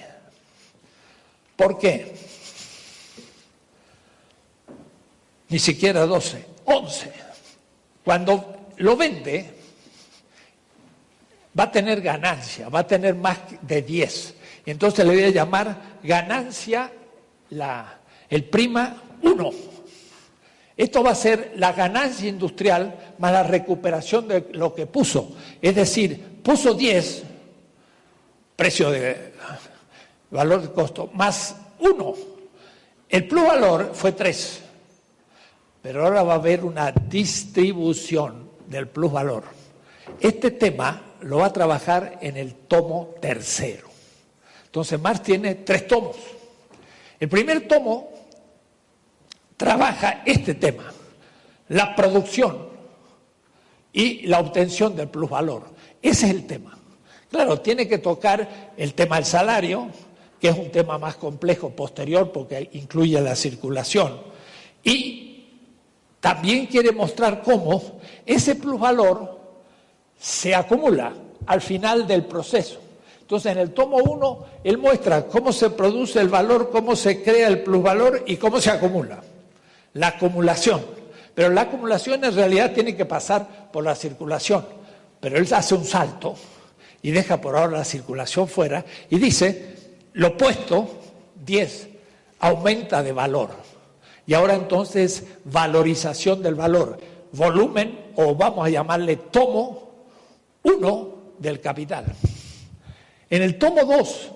[1.56, 2.14] ¿Por qué?
[5.56, 7.14] Ni siquiera 12, 11.
[8.04, 9.54] Cuando lo vende,
[11.58, 14.36] va a tener ganancia, va a tener más de 10.
[14.66, 16.92] Y entonces le voy a llamar ganancia
[17.52, 18.00] la,
[18.30, 19.52] el prima 1.
[20.76, 25.38] Esto va a ser la ganancia industrial más la recuperación de lo que puso.
[25.62, 27.24] Es decir, puso 10,
[28.58, 29.32] precio de
[30.32, 32.16] valor de costo, más 1.
[33.08, 34.64] El plusvalor fue 3.
[35.86, 39.44] Pero ahora va a haber una distribución del plusvalor.
[40.20, 43.88] Este tema lo va a trabajar en el tomo tercero.
[44.66, 46.16] Entonces Marx tiene tres tomos.
[47.20, 48.10] El primer tomo
[49.56, 50.92] trabaja este tema,
[51.68, 52.68] la producción
[53.94, 55.66] y la obtención del plusvalor.
[56.02, 56.76] Ese es el tema.
[57.30, 59.90] Claro, tiene que tocar el tema del salario,
[60.42, 64.20] que es un tema más complejo posterior porque incluye la circulación.
[64.84, 65.35] Y
[66.26, 69.40] también quiere mostrar cómo ese plusvalor
[70.20, 71.14] se acumula
[71.46, 72.80] al final del proceso.
[73.22, 77.48] Entonces, en el tomo 1, él muestra cómo se produce el valor, cómo se crea
[77.48, 79.22] el plusvalor y cómo se acumula.
[79.94, 80.84] La acumulación.
[81.36, 84.66] Pero la acumulación en realidad tiene que pasar por la circulación.
[85.20, 86.34] Pero él hace un salto
[87.04, 89.76] y deja por ahora la circulación fuera y dice,
[90.14, 90.90] lo opuesto,
[91.46, 91.88] 10,
[92.40, 93.65] aumenta de valor.
[94.28, 96.98] Y ahora entonces, valorización del valor.
[97.32, 99.92] Volumen, o vamos a llamarle tomo
[100.64, 102.06] 1 del capital.
[103.30, 104.32] En el tomo 2,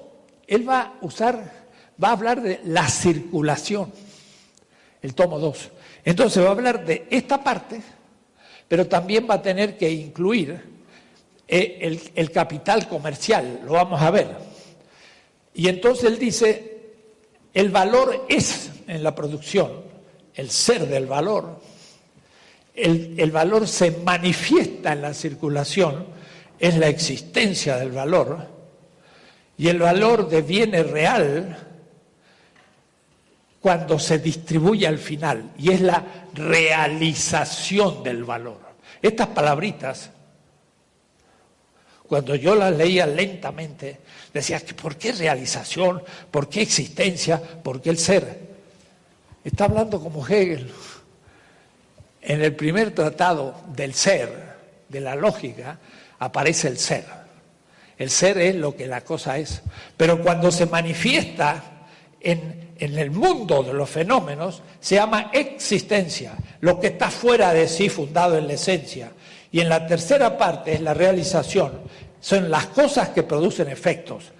[0.48, 1.68] él va a usar,
[2.02, 3.92] va a hablar de la circulación,
[5.02, 5.70] el tomo 2.
[6.06, 7.82] Entonces va a hablar de esta parte,
[8.68, 10.62] pero también va a tener que incluir
[11.48, 14.36] eh, el, el capital comercial, lo vamos a ver.
[15.54, 16.94] Y entonces él dice,
[17.54, 19.72] el valor es en la producción,
[20.34, 21.62] el ser del valor,
[22.74, 26.08] el, valor se manifiesta en la circulación,
[26.58, 28.48] es la existencia del valor,
[29.58, 31.68] y el valor deviene real
[33.60, 38.58] cuando se distribuye al final, y es la realización del valor.
[39.02, 40.10] Estas palabritas,
[42.08, 44.00] cuando yo las leía lentamente,
[44.34, 46.02] decía, ¿por qué realización?
[46.32, 47.40] ¿Por qué existencia?
[47.40, 48.49] ¿Por qué el ser?
[49.44, 50.72] Está hablando como Hegel.
[52.22, 54.58] En el primer tratado del ser,
[54.90, 55.80] de la lógica,
[56.20, 57.06] aparece el ser.
[57.98, 59.62] El ser es lo que la cosa es.
[59.98, 61.64] Pero cuando se manifiesta
[62.20, 67.90] en, el mundo de los fenómenos, se llama existencia, lo que está fuera de sí,
[67.90, 69.12] fundado en la esencia.
[69.52, 71.82] Y en la tercera parte es la realización,
[72.22, 74.32] son las cosas que producen efectos.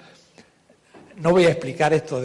[1.18, 2.22] No voy a explicar esto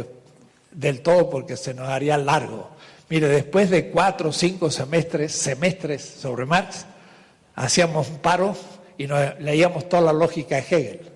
[0.75, 2.71] del todo porque se nos haría largo.
[3.09, 6.87] Mire, después de cuatro o cinco semestres, semestres sobre Marx,
[7.55, 8.57] hacíamos un paro
[8.99, 9.07] y
[9.41, 11.15] leíamos toda la lógica de Hegel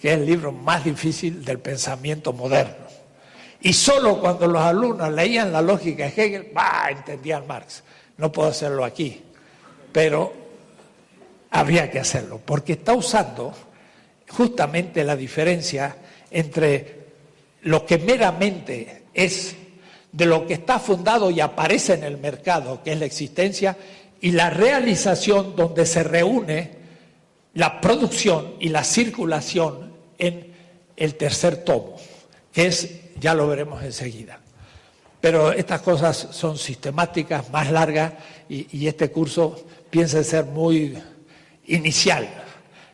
[0.00, 2.86] que es el libro más difícil del pensamiento moderno.
[3.60, 6.88] Y solo cuando los alumnos leían la lógica de Hegel, ¡bah!
[6.90, 7.82] entendían Marx.
[8.18, 9.22] No puedo hacerlo aquí,
[9.92, 10.32] pero
[11.50, 13.52] habría que hacerlo, porque está usando
[14.28, 15.96] justamente la diferencia
[16.30, 16.95] entre
[17.66, 19.56] lo que meramente es
[20.12, 23.76] de lo que está fundado y aparece en el mercado, que es la existencia,
[24.20, 26.70] y la realización donde se reúne
[27.54, 30.54] la producción y la circulación en
[30.96, 31.96] el tercer tomo,
[32.52, 32.88] que es,
[33.18, 34.38] ya lo veremos enseguida.
[35.20, 38.12] Pero estas cosas son sistemáticas, más largas,
[38.48, 40.96] y, este curso piensa ser muy
[41.66, 42.28] inicial,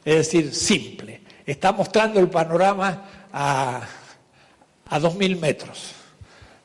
[0.03, 1.21] es decir, simple.
[1.45, 3.83] Está mostrando el panorama a,
[4.93, 5.93] a 2.000 metros.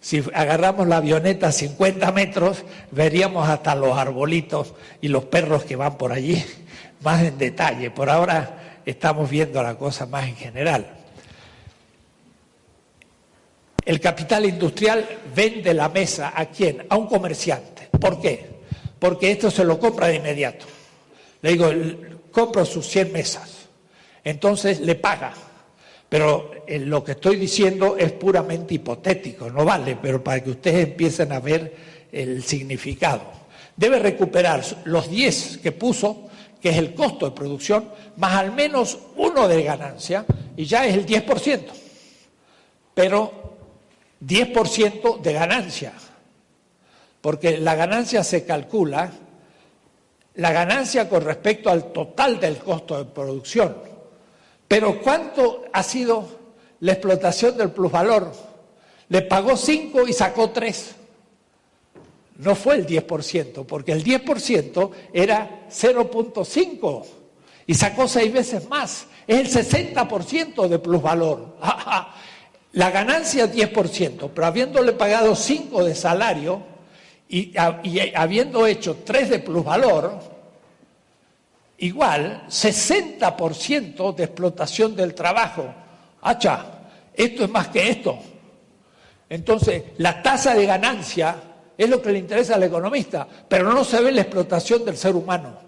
[0.02, 5.78] Si agarramos la avioneta a 50 metros, veríamos hasta los arbolitos y los perros que
[5.78, 6.44] van por allí,
[7.02, 7.90] más en detalle.
[7.90, 10.94] Por ahora estamos viendo la cosa más en general.
[13.86, 16.86] El capital industrial vende la mesa a quién?
[16.90, 17.88] A un comerciante.
[17.98, 18.58] ¿Por qué?
[19.00, 20.66] Porque esto se lo compra de inmediato.
[21.42, 21.72] Le digo,
[22.32, 23.70] compro sus 100 mesas.
[24.26, 25.34] Entonces le paga.
[26.10, 30.88] Pero eh, lo que estoy diciendo es puramente hipotético, no vale, pero para que ustedes
[30.88, 31.76] empiecen a ver
[32.12, 33.24] el significado.
[33.76, 36.28] Debe recuperar los 10 que puso
[36.62, 40.96] que es el costo de producción, más al menos uno de ganancia, y ya es
[40.96, 41.62] el 10%.
[42.94, 43.48] pero
[44.26, 45.94] 10% de ganancia,
[47.22, 49.12] porque la ganancia se calcula,
[50.36, 53.76] la ganancia con respecto al total del costo de producción.
[54.68, 56.28] Pero ¿cuánto ha sido
[56.80, 58.32] la explotación del plusvalor?
[59.10, 60.96] Le pagó 5 y sacó 3.
[62.40, 67.06] No fue el 10%, porque el 10% era 0.5
[67.66, 69.08] y sacó seis veces más.
[69.26, 69.66] Es el
[69.96, 71.58] 60% de plusvalor.
[72.74, 76.62] La ganancia es 10%, pero habiéndole pagado 5 de salario
[77.28, 77.54] y,
[78.16, 80.37] habiendo hecho 3 de plusvalor,
[81.78, 85.74] igual 60% de explotación del trabajo.
[86.22, 86.66] Hacha,
[87.14, 88.18] esto es más que esto.
[89.30, 91.36] Entonces, la tasa de ganancia
[91.78, 95.16] es lo que le interesa al economista, pero no se ve la explotación del ser
[95.16, 95.68] humano.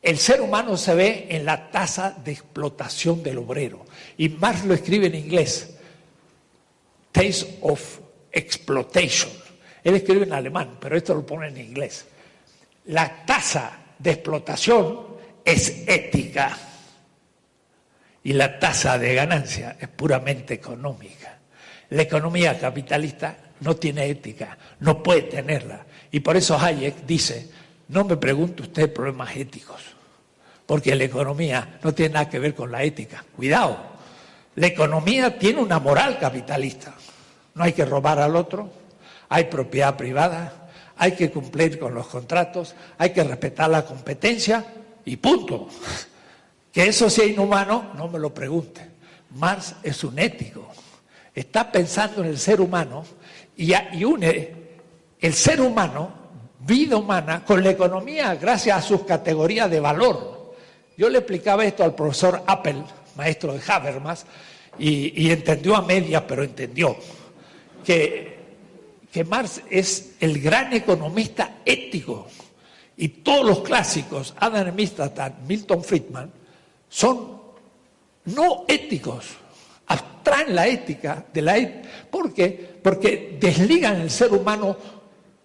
[0.00, 3.84] El ser humano se ve en la tasa de explotación del obrero.
[4.16, 5.76] Y Marx lo escribe en inglés.
[7.12, 7.98] Taste of
[8.32, 9.30] exploitation.
[9.84, 12.06] Él escribe en alemán, pero esto lo pone en inglés.
[12.86, 15.09] La tasa de explotación
[15.44, 16.56] es ética
[18.22, 21.38] y la tasa de ganancia es puramente económica.
[21.90, 25.84] La economía capitalista no tiene ética, no puede tenerla.
[26.10, 27.48] Y por eso Hayek dice,
[27.88, 29.82] no me pregunte usted problemas éticos,
[30.66, 33.24] porque la economía no tiene nada que ver con la ética.
[33.34, 33.78] Cuidado,
[34.56, 36.94] la economía tiene una moral capitalista.
[37.54, 38.70] No hay que robar al otro,
[39.28, 44.64] hay propiedad privada, hay que cumplir con los contratos, hay que respetar la competencia
[45.04, 45.68] y punto.
[46.72, 48.80] Que eso sea inhumano, no me lo pregunte.
[49.36, 50.68] Marx es un ético.
[51.34, 53.04] Está pensando en el ser humano
[53.56, 53.72] y,
[54.04, 54.60] une
[55.20, 56.10] el ser humano,
[56.60, 60.54] vida humana, con la economía gracias a sus categorías de valor.
[60.96, 62.82] Yo le explicaba esto al profesor Appel,
[63.16, 64.26] maestro de Habermas,
[64.78, 66.96] y, entendió a medias, pero entendió
[67.84, 68.38] que,
[69.12, 72.28] que Marx es el gran economista ético.
[73.00, 75.00] Y todos los clásicos, Adam Smith,
[75.48, 76.30] Milton Friedman,
[76.86, 77.40] son
[78.26, 79.24] no éticos,
[79.86, 81.56] abstraen la ética de la
[82.10, 82.78] ¿Por qué?
[82.82, 84.76] Porque desligan el ser humano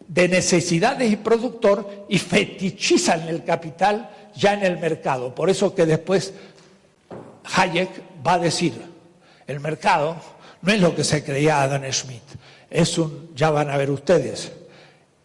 [0.06, 5.34] de necesidades y productor y fetichizan el capital ya en el mercado.
[5.34, 6.34] Por eso que después
[7.56, 7.90] Hayek
[8.26, 8.74] va a decir,
[9.48, 10.18] el mercado
[10.62, 12.22] no es lo que se creía Adam Smith,
[12.70, 14.52] es un, ya van a ver ustedes,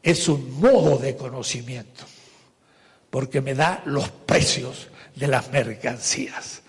[0.01, 2.05] es un modo de conocimiento,
[3.11, 6.63] porque me da los precios de las mercancías.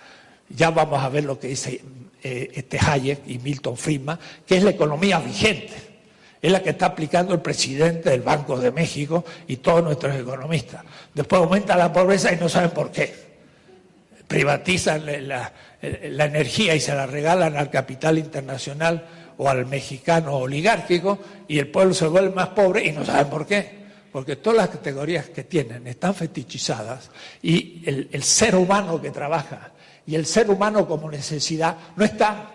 [0.50, 1.82] Ya vamos a ver lo que dice
[2.24, 5.74] eh, este Hayek y Milton Friedman, que es la economía vigente.
[6.42, 10.84] Es la que está aplicando el presidente del Banco de México y todos nuestros economistas.
[11.14, 13.14] Después aumenta la pobreza y no saben por qué.
[14.28, 19.06] Privatizan la, la energía y se la regalan al capital internacional
[19.38, 23.46] o al mexicano oligárquico y el pueblo se vuelve más pobre y no saben por
[23.46, 23.81] qué.
[24.12, 27.10] Porque todas las categorías que tienen están fetichizadas
[27.42, 29.72] y el, ser humano que trabaja
[30.06, 32.52] y el ser humano como necesidad no está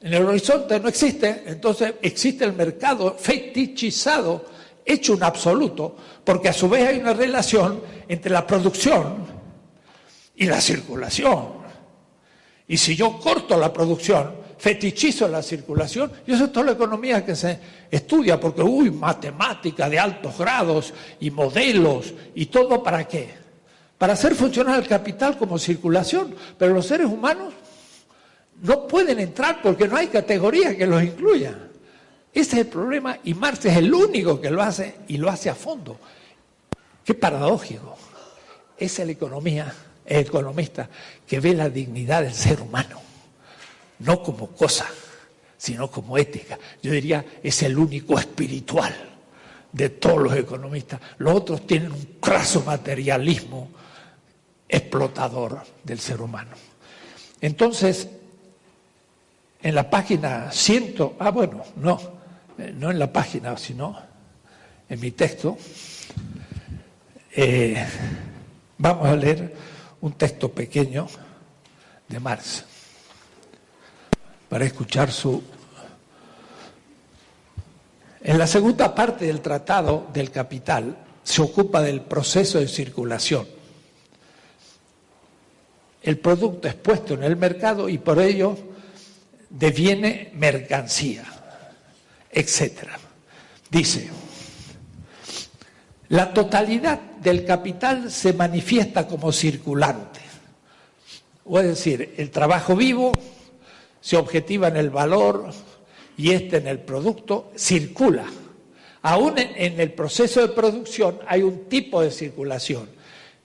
[0.00, 1.44] en el horizonte, no existe.
[1.46, 4.44] Entonces existe el mercado fetichizado,
[4.84, 9.24] hecho un absoluto, porque a su vez hay una relación entre la producción
[10.36, 11.62] y la circulación.
[12.68, 17.24] Y si yo corto la producción, fetichizo la circulación, y eso es toda la economía
[17.24, 17.58] que se
[17.90, 23.42] estudia, porque, uy, matemática de altos grados y modelos y todo para qué
[24.02, 27.54] para hacer funcionar el capital como circulación, pero los seres humanos
[28.60, 31.56] no pueden entrar porque no hay categoría que los incluya.
[32.34, 35.50] Ese es el problema y Marx es el único que lo hace y lo hace
[35.50, 36.00] a fondo.
[37.04, 37.96] Qué paradójico.
[38.76, 39.72] Es la economía,
[40.04, 40.88] el economista
[41.24, 43.00] que ve la dignidad del ser humano,
[44.04, 44.86] no como cosa,
[45.56, 46.58] sino como ética.
[46.82, 48.94] Yo diría, es el único espiritual
[49.70, 51.00] de todos los economistas.
[51.18, 53.70] Los otros tienen un craso materialismo
[54.68, 56.50] explotador del ser humano.
[57.40, 58.08] Entonces,
[59.62, 62.00] en la página 100, ah bueno, no,
[62.58, 63.96] eh, no en la página, sino
[64.88, 65.56] en mi texto,
[67.34, 67.86] eh,
[68.78, 69.54] vamos a leer
[70.00, 71.06] un texto pequeño
[72.08, 72.64] de Marx
[74.52, 75.42] para escuchar su...
[78.20, 83.46] En la segunda parte del Tratado del Capital se ocupa del proceso de circulación
[86.02, 88.58] el producto es puesto en el mercado y por ello
[89.48, 91.24] deviene mercancía,
[92.30, 92.90] etc.
[93.70, 94.10] Dice,
[96.08, 100.20] la totalidad del capital se manifiesta como circulante,
[101.46, 103.12] o es decir, el trabajo vivo
[104.02, 105.46] se objetiva en el valor
[106.18, 108.26] y este en el producto circula.
[109.00, 112.88] Aún en el proceso de producción hay un tipo de circulación.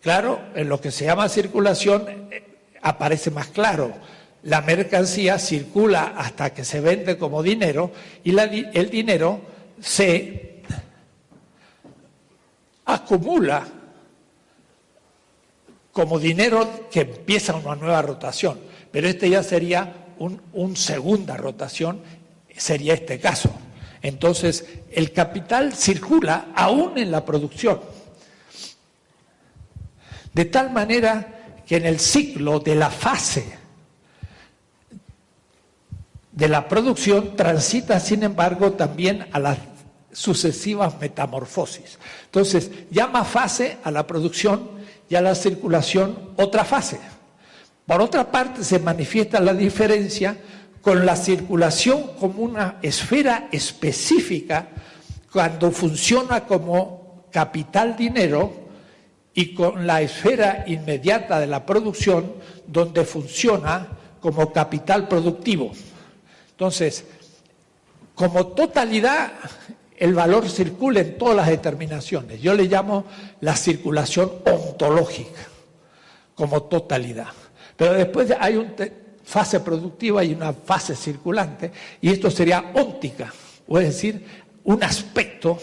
[0.01, 2.43] Claro, en lo que se llama circulación eh,
[2.81, 3.93] aparece más claro.
[4.43, 7.91] La mercancía circula hasta que se vende como dinero
[8.23, 9.41] y el dinero
[9.79, 10.61] se
[12.85, 13.67] acumula
[15.91, 18.59] como dinero que empieza una nueva rotación.
[18.91, 22.01] Pero este ya sería un, segunda rotación,
[22.55, 23.51] sería este caso.
[24.01, 27.81] Entonces, el capital circula aún en la producción.
[30.33, 33.57] De tal manera que en el ciclo de la fase
[36.31, 39.57] de la producción transita, sin embargo, también a las
[40.11, 41.97] sucesivas metamorfosis.
[42.25, 44.69] Entonces, llama fase a la producción
[45.09, 46.99] y a la circulación otra fase.
[47.87, 50.37] Por otra parte, se manifiesta la diferencia
[50.81, 54.67] con la circulación como una esfera específica
[55.31, 58.51] cuando funciona como capital dinero
[59.33, 62.33] y con la esfera inmediata de la producción
[62.67, 63.87] donde funciona
[64.19, 65.71] como capital productivo.
[66.51, 67.05] Entonces,
[68.15, 69.31] como totalidad,
[69.95, 72.41] el valor circula en todas las determinaciones.
[72.41, 73.05] Yo le llamo
[73.39, 75.47] la circulación ontológica,
[76.35, 77.27] como totalidad.
[77.77, 78.73] Pero después hay una
[79.23, 81.71] fase productiva y una fase circulante,
[82.01, 83.31] y esto sería óntica,
[83.67, 84.25] o es decir,
[84.63, 85.59] un aspecto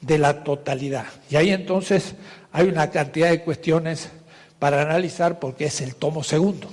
[0.00, 1.06] de la totalidad.
[1.30, 2.14] Y ahí entonces
[2.52, 4.08] hay una cantidad de cuestiones
[4.58, 6.68] para analizar porque es el tomo segundo.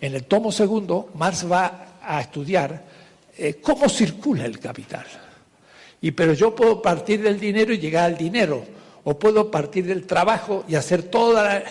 [0.00, 2.84] En el tomo segundo, Marx va a estudiar
[3.36, 5.06] eh, cómo circula el capital.
[6.00, 8.64] Y pero yo puedo partir del dinero y llegar al dinero,
[9.04, 11.64] o puedo partir del trabajo y hacer toda la,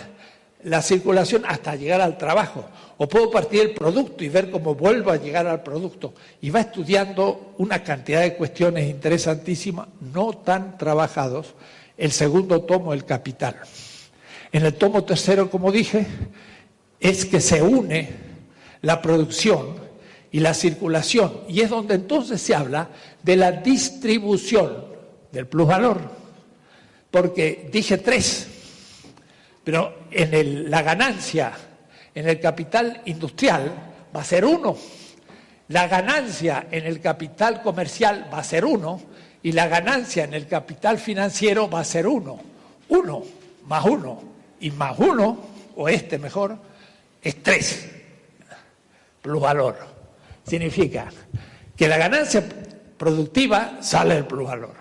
[0.81, 2.65] circulación hasta llegar al trabajo,
[2.97, 6.13] o puedo partir del producto y ver cómo vuelvo a llegar al producto.
[6.41, 11.53] Y va estudiando una cantidad de cuestiones interesantísimas, no tan trabajados,
[11.97, 13.55] el segundo tomo, el capital.
[14.51, 16.07] En el tomo tercero, como dije,
[16.99, 18.09] es que se une
[18.81, 19.75] la producción
[20.31, 21.41] y la circulación.
[21.47, 22.89] Y es donde entonces se habla
[23.21, 24.85] de la distribución
[25.31, 25.99] del plusvalor.
[27.11, 28.47] Porque dije tres,
[29.65, 31.51] pero en la ganancia,
[32.13, 33.73] en el capital industrial,
[34.15, 34.77] va a ser uno.
[35.69, 39.01] La ganancia en el capital comercial va a ser uno.
[39.41, 42.39] Y la ganancia en el capital financiero va a ser uno.
[42.89, 43.23] Uno
[43.65, 44.21] más uno
[44.59, 45.39] y más uno,
[45.75, 46.55] o este mejor,
[47.23, 47.89] es tres.
[49.23, 49.77] Plusvalor
[50.47, 51.07] significa
[51.75, 52.43] que la ganancia
[52.97, 54.75] productiva sale del plusvalor,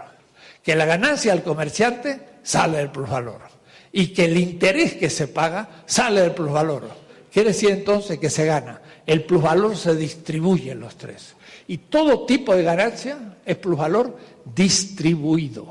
[0.62, 3.53] que la ganancia al comerciante sale del plusvalor
[3.96, 6.82] y que el interés que se paga sale del plusvalor.
[7.32, 8.82] Quiere decir entonces que se gana.
[9.06, 11.36] El plusvalor se distribuye en los tres.
[11.68, 14.18] Y todo tipo de ganancia es plusvalor
[14.52, 15.68] distribuido.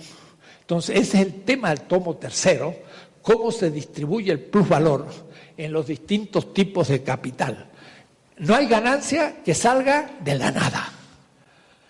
[0.62, 2.74] Entonces, ese es el tema del tomo tercero,
[3.22, 5.06] cómo se distribuye el plusvalor
[5.58, 7.72] en los distintos tipos de capital.
[8.38, 10.94] No hay ganancia que salga de la nada,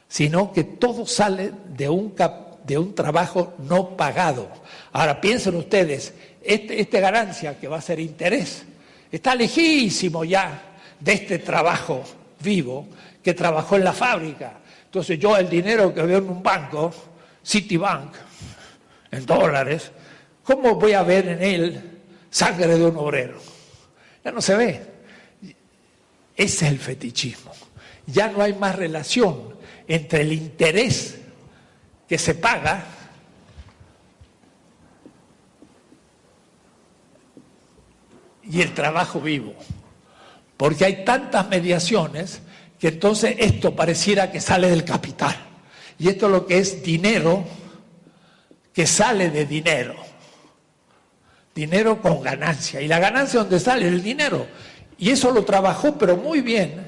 [0.08, 2.16] sino que todo sale de un,
[2.66, 4.50] de un trabajo no pagado.
[4.92, 8.64] Ahora piensen ustedes, este, esta ganancia que va a ser interés,
[9.12, 10.62] está lejísimo ya
[11.00, 12.04] de este trabajo
[12.40, 12.88] vivo
[13.22, 14.60] que trabajó en la fábrica.
[14.86, 16.94] Entonces yo el dinero que veo en un banco,
[17.46, 18.14] Citibank,
[19.12, 19.92] en dólares,
[20.44, 22.00] ¿cómo voy a ver en él
[22.30, 23.40] sangre de un obrero?
[24.24, 24.82] Ya no se ve.
[26.36, 27.52] Ese es el fetichismo.
[28.06, 29.56] Ya no hay más relación
[29.88, 31.20] entre el interés
[32.14, 32.86] que se paga
[38.44, 39.56] y el trabajo vivo.
[40.56, 42.44] Porque hay tantas mediaciones
[42.78, 45.36] que entonces esto pareciera que sale del capital.
[45.98, 47.46] Y esto es lo que es dinero
[48.72, 49.96] que sale de dinero.
[51.56, 52.80] Dinero con ganancia.
[52.80, 53.88] ¿Y la ganancia dónde sale?
[53.88, 54.46] El dinero.
[55.00, 56.83] Y eso lo trabajó, pero muy bien,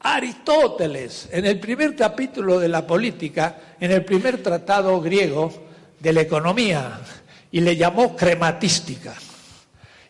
[0.00, 5.52] Aristóteles, en el primer capítulo de la política, en el primer tratado griego
[5.98, 7.00] de la economía,
[7.50, 9.14] y le llamó crematística.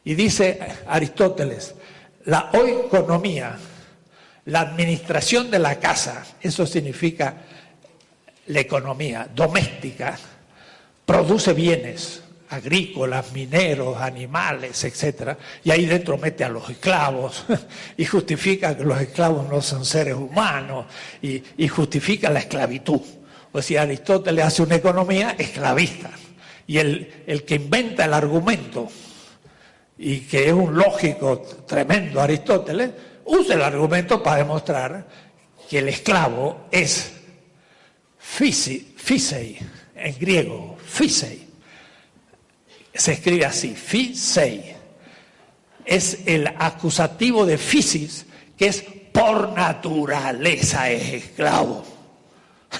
[0.04, 1.74] Y dice Aristóteles,
[2.24, 3.56] la oeconomía,
[4.46, 7.34] la administración de la casa, eso significa
[8.46, 10.18] la economía doméstica,
[11.04, 17.44] produce bienes, agrícolas, mineros, animales, etcétera, y ahí dentro mete a los esclavos
[17.96, 20.86] y justifica que los esclavos no son seres humanos
[21.22, 23.00] y, justifica la esclavitud.
[23.52, 26.10] O sea, Aristóteles hace una economía esclavista
[26.66, 28.88] y el, el que inventa el argumento
[29.98, 32.90] y que es un lógico tremendo Aristóteles,
[33.24, 35.06] usa el argumento para demostrar
[35.68, 37.12] que el esclavo es
[38.18, 39.58] fisei,
[39.94, 41.45] en griego, fisei.
[42.96, 44.74] Se escribe así, fisei.
[45.84, 48.84] Es el acusativo de fisis, que es
[49.16, 51.84] por naturaleza es esclavo.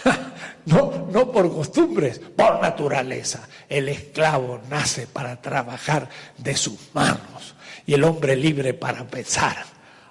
[0.67, 3.47] No, no por costumbres, por naturaleza.
[3.69, 7.55] El esclavo nace para trabajar de sus manos
[7.87, 9.65] y el hombre libre para pensar.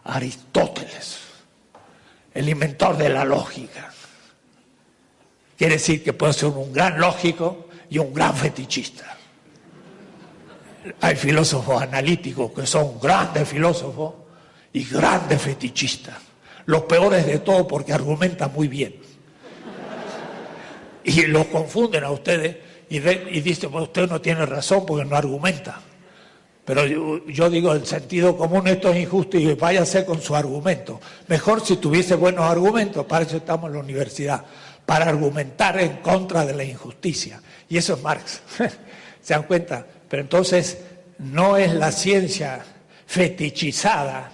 [0.06, 1.18] Aristóteles,
[2.34, 3.92] el inventor de la lógica.
[5.58, 9.15] Quiere decir que puede ser un gran lógico y un gran fetichista.
[11.02, 14.14] Hay filósofos analíticos que son grandes filósofos
[14.74, 16.16] y grandes fetichistas.
[16.66, 18.96] Los peores de todo porque argumentan muy bien
[21.04, 22.58] y los confunden a ustedes
[22.90, 25.80] y, y dicen, usted no tiene razón porque no argumenta.
[26.66, 26.84] Pero
[27.28, 31.00] yo, digo, el sentido común esto es injusto y váyase con su argumento.
[31.28, 34.44] Mejor si tuviese buenos argumentos, para eso estamos en la universidad,
[34.84, 37.40] para argumentar en contra de la injusticia.
[37.70, 38.42] Y eso es Marx.
[39.22, 39.86] ¿Se dan cuenta?
[40.10, 40.80] Pero entonces
[41.20, 42.64] no es la ciencia
[43.06, 44.32] fetichizada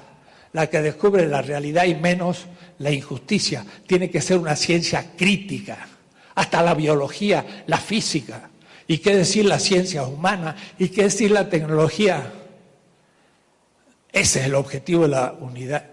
[0.53, 2.45] la que descubre la realidad y menos
[2.80, 3.65] la injusticia.
[3.88, 5.88] Tiene que ser una ciencia crítica
[6.35, 8.49] hasta la biología, la física,
[8.88, 12.34] y qué decir la ciencia humana, y qué decir la tecnología.
[14.11, 15.35] Ese es el objetivo de la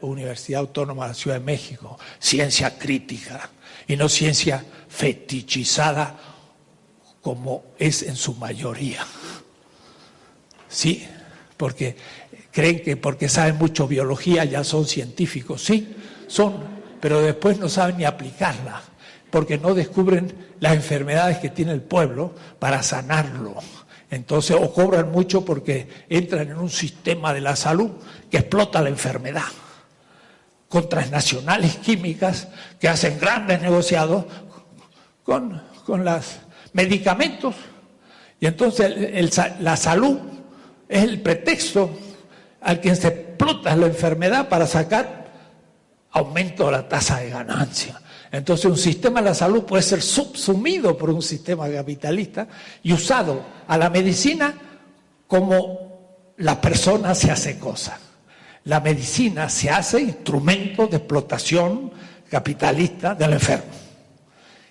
[0.00, 3.50] Universidad Autónoma de la Ciudad de México, ciencia crítica
[3.86, 6.18] y no ciencia fetichizada
[7.20, 9.06] como es en su mayoría.
[10.68, 11.06] Sí,
[11.56, 11.96] porque
[12.50, 15.94] creen que porque saben mucho biología ya son científicos, sí,
[16.26, 16.54] son,
[17.00, 18.82] pero después no saben ni aplicarla
[19.30, 23.56] porque no descubren las enfermedades que tiene el pueblo para sanarlo.
[24.10, 27.90] Entonces, o cobran mucho porque entran en un sistema de la salud
[28.30, 29.44] que explota la enfermedad,
[30.68, 32.48] con transnacionales químicas
[32.80, 34.24] que hacen grandes negociados
[35.22, 36.38] con, los
[36.72, 37.54] medicamentos.
[38.40, 40.18] Y entonces la salud
[40.88, 41.90] es el pretexto
[42.60, 45.28] al que se explota la enfermedad para sacar
[46.12, 48.00] aumento de la tasa de ganancia.
[48.30, 52.48] Entonces un sistema de la salud puede ser subsumido por un sistema capitalista
[52.82, 54.54] y usado a la medicina
[55.26, 57.98] como la persona se hace cosa.
[58.64, 61.92] La medicina se hace instrumento de explotación
[62.28, 63.72] capitalista del enfermo.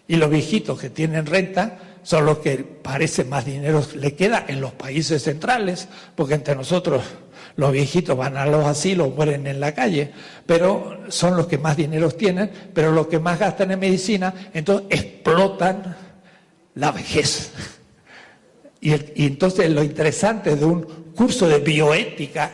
[0.07, 4.61] Y los viejitos que tienen renta son los que parece más dinero le queda en
[4.61, 7.03] los países centrales, porque entre nosotros
[7.57, 10.13] los viejitos van a los asilos, mueren en la calle,
[10.45, 14.87] pero son los que más dinero tienen, pero los que más gastan en medicina, entonces
[14.89, 15.97] explotan
[16.75, 17.51] la vejez.
[18.79, 18.93] Y,
[19.25, 22.53] entonces lo interesante de un curso de bioética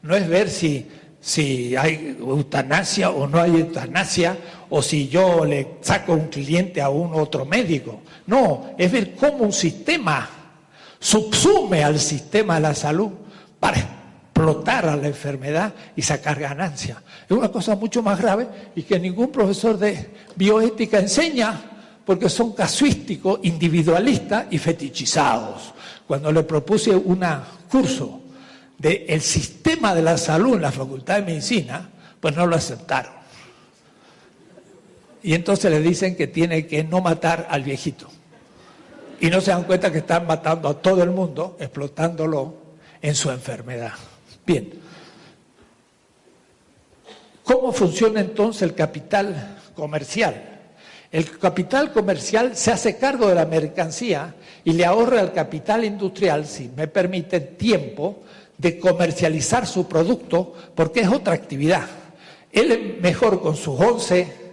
[0.00, 0.88] no es ver si,
[1.20, 4.38] si hay eutanasia o no hay eutanasia,
[4.70, 8.02] o si yo le saco un cliente a un otro médico.
[8.26, 10.28] No, es ver cómo un sistema
[10.98, 13.10] subsume al sistema de la salud
[13.60, 17.02] para explotar a la enfermedad y sacar ganancia.
[17.24, 21.72] Es una cosa mucho más grave y que ningún profesor de bioética enseña
[22.04, 25.74] porque son casuísticos, individualistas y fetichizados.
[26.06, 27.24] Cuando le propuse un
[27.68, 28.20] curso
[28.78, 31.88] del sistema de la salud en la Facultad de Medicina,
[32.20, 33.15] pues no lo aceptaron.
[35.26, 38.06] Y entonces le dicen que tiene que no matar al viejito.
[39.18, 42.54] Y no se dan cuenta que están matando a todo el mundo, explotándolo
[43.02, 43.94] en su enfermedad.
[44.46, 44.70] Bien.
[47.42, 50.60] ¿Cómo funciona entonces el capital comercial?
[51.10, 56.46] El capital comercial se hace cargo de la mercancía y le ahorra al capital industrial,
[56.46, 58.22] si me permite, tiempo
[58.58, 61.88] de comercializar su producto porque es otra actividad.
[62.52, 64.45] Él es mejor con sus 11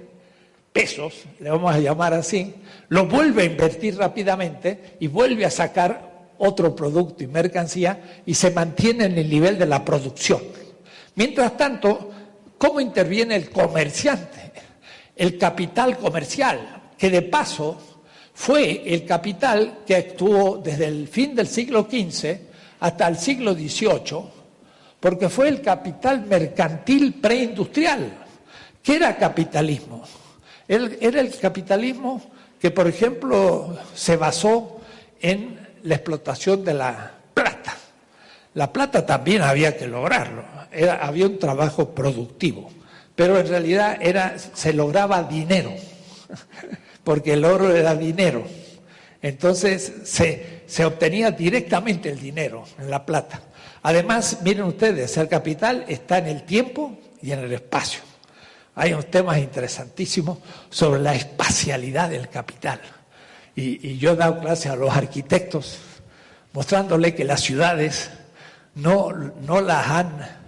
[0.73, 2.55] pesos, le vamos a llamar así,
[2.89, 8.51] lo vuelve a invertir rápidamente y vuelve a sacar otro producto y mercancía y se
[8.51, 10.41] mantiene en el nivel de la producción.
[11.15, 12.11] Mientras tanto,
[12.57, 14.51] ¿cómo interviene el comerciante?
[15.15, 17.77] El capital comercial, que de paso
[18.33, 22.35] fue el capital que actuó desde el fin del siglo XV
[22.79, 24.23] hasta el siglo XVIII,
[24.99, 28.25] porque fue el capital mercantil preindustrial.
[28.81, 30.03] ¿Qué era capitalismo?
[30.67, 32.21] Era el capitalismo
[32.59, 34.79] que, por ejemplo, se basó
[35.21, 37.75] en la explotación de la plata.
[38.53, 40.43] La plata también había que lograrlo,
[41.01, 42.71] había un trabajo productivo,
[43.15, 45.73] pero en realidad era, se lograba dinero,
[47.03, 48.43] porque el oro era dinero.
[49.21, 53.41] Entonces se, se obtenía directamente el dinero en la plata.
[53.81, 58.12] Además, miren ustedes, el capital está en el tiempo y en el espacio.
[58.75, 60.39] Hay unos temas interesantísimos
[60.69, 62.81] sobre la espacialidad del capital.
[63.55, 65.77] Y, yo he dado clases a los arquitectos
[66.53, 68.09] mostrándole que las ciudades
[68.75, 70.43] no, no las han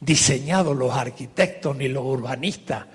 [0.00, 2.86] diseñado los arquitectos ni los urbanistas,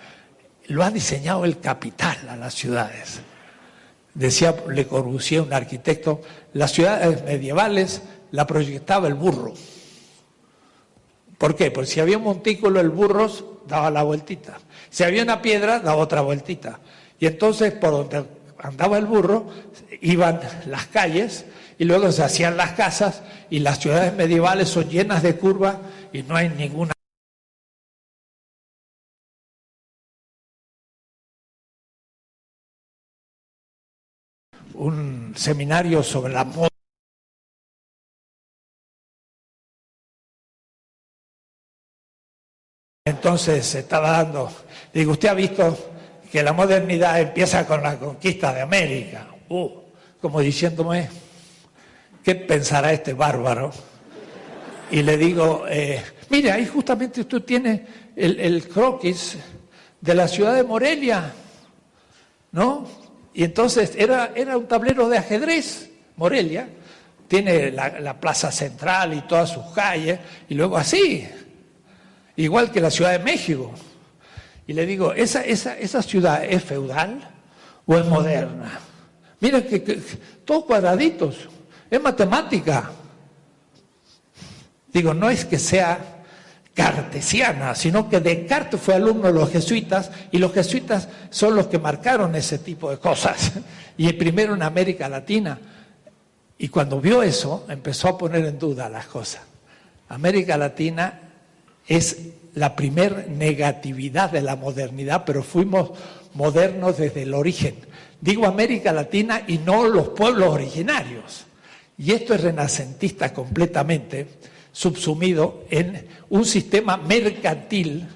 [0.68, 3.22] lo ha diseñado el capital a las ciudades.
[4.14, 6.22] Decía Le Corbusier, un arquitecto,
[6.53, 9.53] las ciudades medievales la proyectaba el burro.
[11.38, 11.69] ¿Por qué?
[11.72, 13.30] Porque si había un montículo, el burro
[13.68, 14.57] daba la vueltita.
[14.95, 16.80] Si había una piedra, daba otra vueltita.
[17.19, 18.23] Y entonces, por donde
[18.59, 19.45] andaba el burro,
[19.99, 21.43] iban las calles
[21.77, 25.76] y luego se hacían las casas y las ciudades medievales son llenas de curvas
[26.13, 26.93] y no hay ninguna
[34.76, 36.74] un seminario sobre la moda.
[43.07, 44.52] Entonces se estaba dando,
[44.91, 45.77] digo, usted ha visto
[46.32, 49.69] que la modernidad empieza con la conquista de América, uh,
[50.19, 51.07] como diciéndome,
[52.23, 53.72] ¿qué pensará este bárbaro?
[54.90, 59.38] Y le digo, eh, mire, ahí justamente usted tiene el, croquis
[60.02, 61.32] de la ciudad de Morelia,
[62.53, 62.88] ¿no?
[63.36, 66.68] Y entonces era, era un tablero de ajedrez, Morelia,
[67.27, 70.19] tiene la, plaza central y todas sus calles,
[70.49, 71.27] y luego así,
[72.36, 73.72] igual que la Ciudad de México.
[74.68, 77.20] Y le digo, ¿esa, esa, esa ciudad es feudal
[77.86, 78.80] o es moderna?
[79.40, 80.02] Mira que, que
[80.44, 81.49] todos cuadraditos,
[81.90, 82.91] es matemática.
[84.91, 86.16] Digo, no es que sea
[86.74, 91.80] cartesiana, sino que Descartes fue alumno de los jesuitas y los jesuitas son los que
[91.80, 93.53] marcaron ese tipo de cosas.
[93.98, 95.57] Y primero en América Latina.
[96.57, 99.41] Y cuando vio eso, empezó a poner en duda las cosas.
[100.10, 101.24] América Latina
[101.88, 102.18] es
[102.53, 105.91] la primer negatividad de la modernidad, pero fuimos
[106.34, 107.76] modernos desde el origen.
[108.22, 111.45] Digo América Latina y no los pueblos originarios.
[111.98, 114.28] Y esto es renacentista completamente
[114.72, 118.07] subsumido en un sistema mercantil,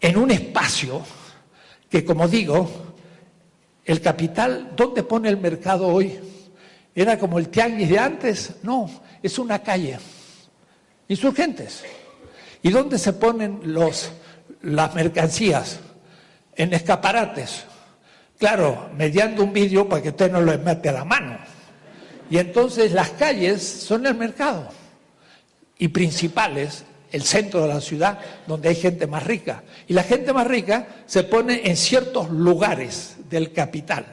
[0.00, 1.02] en un espacio
[1.88, 2.68] que, como digo,
[3.84, 6.18] el capital, ¿dónde pone el mercado hoy?
[6.94, 8.56] ¿Era como el tianguis de antes?
[8.62, 8.90] No,
[9.22, 9.98] es una calle.
[11.08, 11.84] Insurgentes.
[12.62, 14.10] ¿Y dónde se ponen los,
[14.62, 15.80] las mercancías?
[16.54, 17.64] En escaparates.
[18.38, 21.38] Claro, mediando un vídeo para que usted no lo mete a la mano.
[22.28, 24.68] Y entonces las calles son el mercado
[25.78, 29.62] y principales, el centro de la ciudad, donde hay gente más rica.
[29.86, 34.04] Y la gente más rica se pone en ciertos lugares del capital,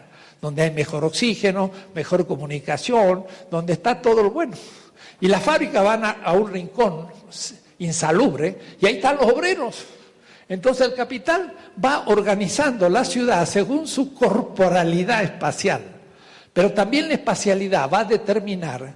[0.41, 4.53] donde hay mejor oxígeno, mejor comunicación, donde está todo lo bueno.
[5.23, 7.07] Y las fábricas van a, un rincón
[7.79, 9.85] insalubre y ahí están los obreros.
[10.49, 15.81] Entonces el capital va organizando la ciudad según su corporalidad espacial.
[16.51, 18.95] Pero también la espacialidad va a determinar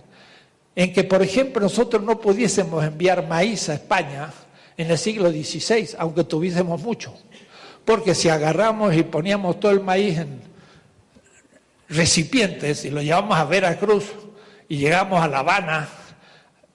[0.76, 4.30] en que, por ejemplo, nosotros no pudiésemos enviar maíz a España
[4.76, 7.14] en el siglo XVI, aunque tuviésemos mucho.
[7.86, 10.42] Porque si agarramos y poníamos todo el maíz en
[11.88, 14.12] recipientes y lo llevamos a Veracruz
[14.68, 15.88] y llegamos a La Habana,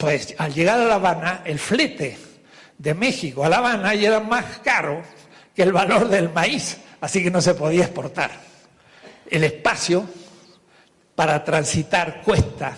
[0.02, 2.18] pues al llegar a La Habana, el flete
[2.76, 5.00] de México a La Habana ya era más caro
[5.54, 8.32] que el valor del maíz, así que no se podía exportar.
[9.30, 10.04] El espacio
[11.14, 12.76] para transitar cuesta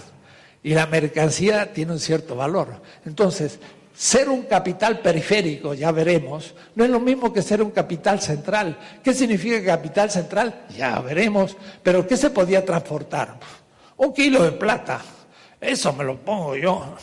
[0.63, 2.83] y la mercancía tiene un cierto valor.
[3.07, 3.59] Entonces,
[3.95, 8.79] ser un capital periférico, ya veremos, no es lo mismo que ser un capital central.
[9.03, 10.67] ¿Qué significa capital central?
[10.77, 11.57] Ya veremos.
[11.83, 13.39] Pero ¿qué se podía transportar?
[13.97, 15.01] Un kilo de plata.
[15.59, 16.95] Eso me lo pongo yo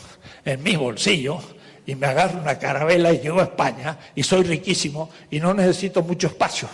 [0.44, 1.40] en mi bolsillo
[1.86, 6.02] y me agarro una carabela y llego a España y soy riquísimo y no necesito
[6.02, 6.68] mucho espacio.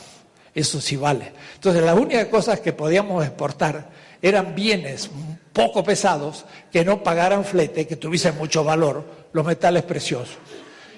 [0.55, 1.33] Eso sí vale.
[1.55, 3.91] Entonces, las únicas cosas que podíamos exportar
[4.21, 5.11] eran bienes
[5.53, 10.37] poco pesados que no pagaran flete, que tuviesen mucho valor, los metales preciosos.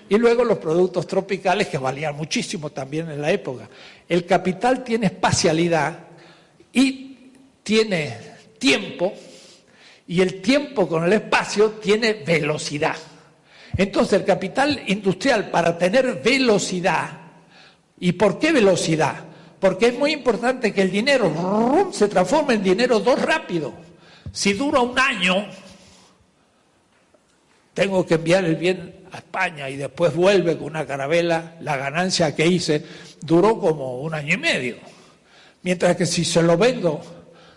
[0.08, 3.68] Y luego los productos tropicales que valían muchísimo también en la época.
[4.08, 5.98] El capital tiene espacialidad
[6.72, 7.30] y
[7.62, 8.16] tiene
[8.58, 9.12] tiempo,
[10.06, 12.96] y el tiempo con el espacio tiene velocidad.
[13.76, 17.10] Entonces el capital industrial para tener velocidad,
[17.98, 19.30] ¿y por qué velocidad?
[19.60, 23.74] porque es muy importante que el dinero se transforme en dinero dos rápido.
[24.32, 25.46] Si dura un año,
[27.74, 32.34] tengo que enviar el bien a España y después vuelve con una carabela, la ganancia
[32.34, 32.84] que hice
[33.20, 34.76] duró como un año y medio.
[35.62, 37.02] Mientras que si se lo vendo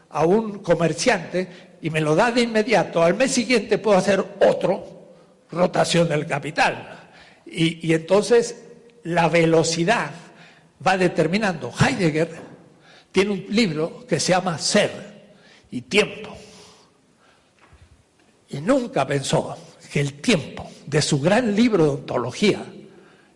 [0.10, 5.10] a un comerciante y me lo da de inmediato, al mes siguiente puedo hacer otro
[5.52, 7.12] rotación del capital.
[7.46, 8.56] Y, y entonces
[9.04, 10.12] la velocidad
[10.86, 11.74] va determinando.
[11.78, 12.40] Heidegger
[13.12, 15.36] tiene un libro que se llama Ser
[15.72, 16.34] y Tiempo.
[18.48, 19.58] Y nunca pensó
[19.92, 22.66] que el tiempo de su gran libro de ontología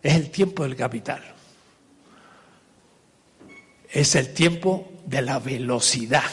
[0.02, 1.22] es el tiempo del capital.
[3.90, 6.24] Es el tiempo de la velocidad.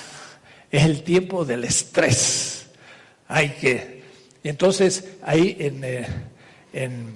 [0.75, 2.65] Es el tiempo del estrés.
[3.29, 4.03] Hay que.
[4.43, 6.05] Entonces, ahí en, eh,
[6.73, 7.15] en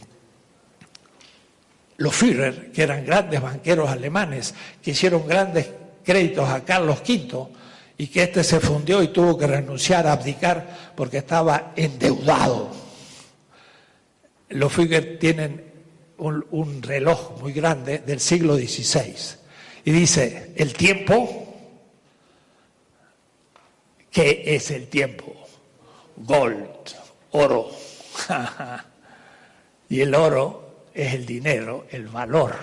[1.98, 5.70] los Führer, que eran grandes banqueros alemanes, que hicieron grandes
[6.06, 7.50] créditos a Carlos V
[7.98, 12.72] y que éste se fundió y tuvo que renunciar, a abdicar, porque estaba endeudado.
[14.48, 15.66] Los Führer tienen
[16.18, 19.16] un reloj muy grande del siglo XVI
[19.84, 21.49] y dice, el tiempo,
[24.12, 25.36] ¿qué es el tiempo?
[26.18, 26.96] Gold,
[27.32, 27.72] oro.
[29.90, 32.56] y el oro es el dinero, el valor.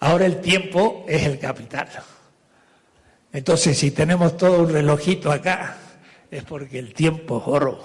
[0.00, 1.88] Ahora el tiempo es el capital.
[3.32, 5.76] Entonces, si tenemos todo un relojito acá,
[6.30, 7.84] es porque el tiempo es oro.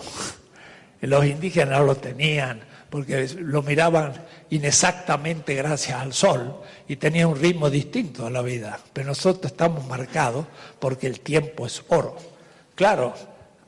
[1.01, 4.13] Los indígenas lo tenían, porque lo miraban
[4.49, 8.79] inexactamente gracias al sol y tenía un ritmo distinto a la vida.
[8.93, 10.45] Pero nosotros estamos marcados
[10.79, 12.30] porque el tiempo es oro.
[12.81, 13.13] Claro,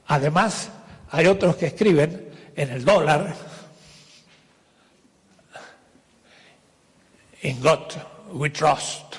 [0.07, 0.69] además
[1.11, 3.35] hay otros que escriben en el dólar,
[7.43, 7.93] In God
[8.31, 9.17] we trust.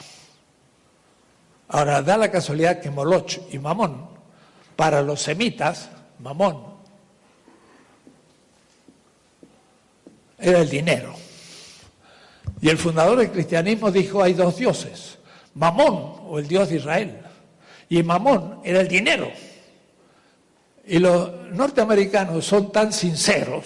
[1.68, 4.08] Ahora, da la casualidad que Moloch y Mamón,
[4.74, 5.88] para los semitas,
[6.18, 6.74] Mamón
[10.40, 11.14] era el dinero.
[12.60, 15.18] Y el fundador del cristianismo dijo, hay dos dioses,
[15.54, 17.20] Mamón o el Dios de Israel.
[17.88, 19.30] Y Mamón era el dinero.
[20.86, 23.65] Y los norteamericanos son tan sinceros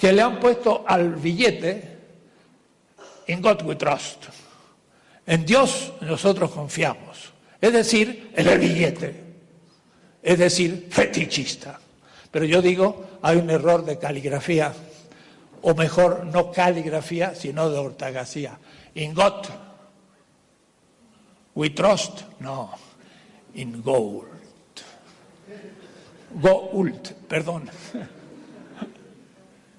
[0.00, 1.92] que le han puesto al billete
[3.28, 4.26] In God we trust.
[5.26, 7.32] En Dios nosotros confiamos.
[7.60, 9.14] Es decir, en el billete.
[10.22, 11.78] Es decir, fetichista.
[12.30, 14.72] Pero yo digo, hay un error de caligrafía,
[15.62, 18.58] o mejor, no caligrafía, sino de ortografía.
[18.94, 19.46] In God
[21.54, 22.70] we trust, no,
[23.54, 24.31] in gold.
[26.34, 27.68] Gold, perdón.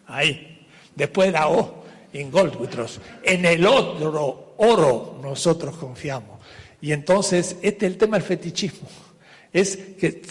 [0.07, 0.67] Ahí.
[0.95, 2.99] Después da O en Goldwitros.
[3.23, 6.39] En el otro oro nosotros confiamos.
[6.81, 8.87] Y entonces, este es el tema del fetichismo.
[9.51, 10.21] Es que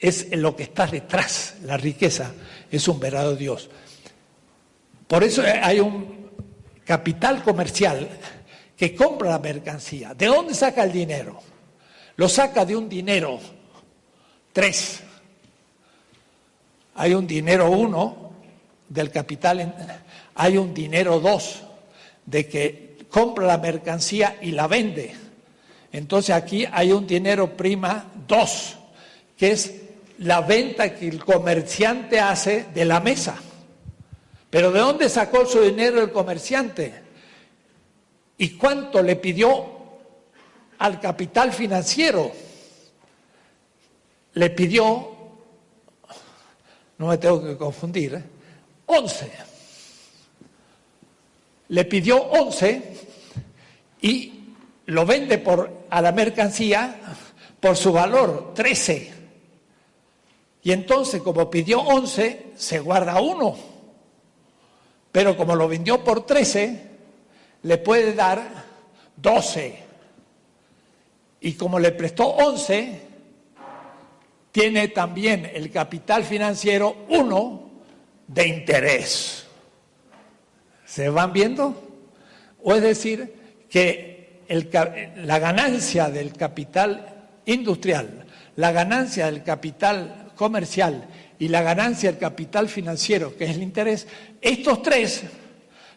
[0.00, 2.32] es lo que está detrás, la riqueza,
[2.70, 3.70] es un verdadero Dios.
[5.06, 6.30] Por eso hay un
[6.84, 8.08] capital comercial
[8.76, 10.14] que compra la mercancía.
[10.14, 11.40] ¿De dónde saca el dinero?
[12.16, 13.38] Lo saca de un dinero
[14.52, 15.02] tres.
[17.00, 18.30] Hay un dinero uno
[18.90, 19.74] del capital
[20.34, 21.62] hay un dinero dos,
[22.26, 25.14] de que compra la mercancía y la vende.
[25.92, 28.76] Entonces aquí hay un dinero prima dos,
[29.34, 29.76] que es
[30.18, 33.34] la venta que el comerciante hace de la mesa.
[34.50, 36.92] Pero ¿de dónde sacó su dinero el comerciante?
[38.36, 39.64] ¿Y cuánto le pidió
[40.76, 42.30] al capital financiero?
[44.34, 45.09] Le pidió,
[47.00, 48.22] no me tengo que confundir, ¿eh?
[48.86, 49.50] 11
[51.70, 52.82] le pidió 11
[54.02, 54.32] y
[54.86, 56.96] lo vende por, a la mercancía
[57.60, 59.12] por su valor 13.
[60.62, 63.56] Y entonces, como pidió 11, se guarda uno.
[65.12, 66.86] Pero como lo vendió por 13,
[67.62, 68.42] le puede dar
[69.16, 69.78] 12.
[71.40, 73.00] Y como le prestó 11,
[74.52, 77.70] tiene también el capital financiero 1
[78.26, 79.46] de interés.
[80.84, 81.88] ¿Se van viendo?
[82.62, 83.34] O es decir,
[83.68, 84.40] que
[85.16, 91.06] la ganancia del capital industrial, la ganancia del capital comercial
[91.38, 94.08] y la ganancia del capital financiero, que es el interés,
[94.40, 95.22] estos tres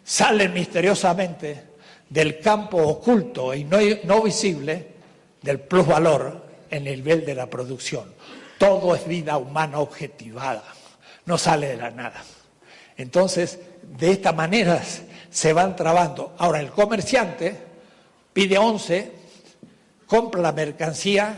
[0.03, 1.63] salen misteriosamente
[2.09, 4.87] del campo oculto y no, no visible
[5.41, 8.13] del plusvalor en el nivel de la producción.
[8.63, 10.63] Todo es vida humana objetivada,
[11.25, 12.23] no sale de la nada.
[12.95, 14.81] Entonces, de esta manera
[15.29, 16.33] se van trabando.
[16.37, 17.57] Ahora, el comerciante
[18.31, 19.11] pide 11,
[20.07, 21.35] compra la mercancía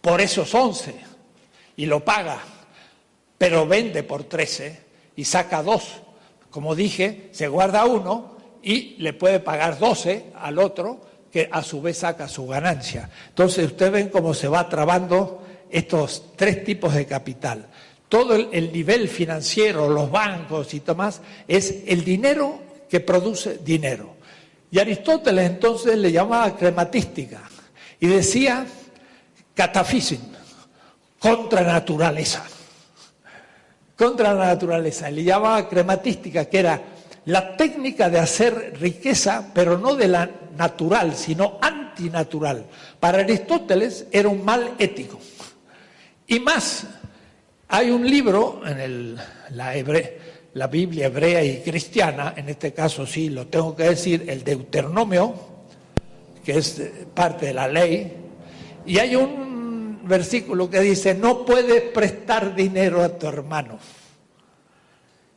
[0.00, 0.96] por esos 11
[1.76, 2.40] y lo paga,
[3.38, 4.80] pero vende por 13
[5.14, 5.92] y saca 2.
[6.50, 11.02] Como dije, se guarda uno y le puede pagar 12 al otro
[11.36, 13.10] que a su vez saca su ganancia.
[13.28, 17.66] Entonces ustedes ven cómo se va trabando estos tres tipos de capital.
[18.08, 22.58] todo el, nivel financiero, los bancos y demás, es el dinero
[22.88, 24.16] que produce dinero.
[24.70, 27.42] Y Aristóteles entonces le llamaba crematística
[28.00, 28.64] y decía
[29.54, 30.32] catafísin,
[31.18, 32.46] contra naturaleza.
[33.94, 35.10] Contra la naturaleza.
[35.10, 36.80] Le llamaba crematística, que era
[37.26, 42.64] la técnica de hacer riqueza, pero no de la natural, sino antinatural.
[42.98, 45.18] Para Aristóteles era un mal ético.
[46.26, 46.86] Y más,
[47.68, 49.16] hay un libro en
[49.50, 49.74] la,
[50.54, 55.34] la Biblia hebrea y cristiana, en este caso sí lo tengo que decir, el Deuteronomio,
[56.44, 56.80] que es
[57.12, 58.12] parte de la ley,
[58.86, 63.78] y hay un versículo que dice, no puedes prestar dinero a tu hermano.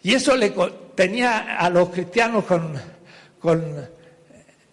[0.03, 0.53] Y eso le
[0.99, 2.77] tenía a los cristianos con,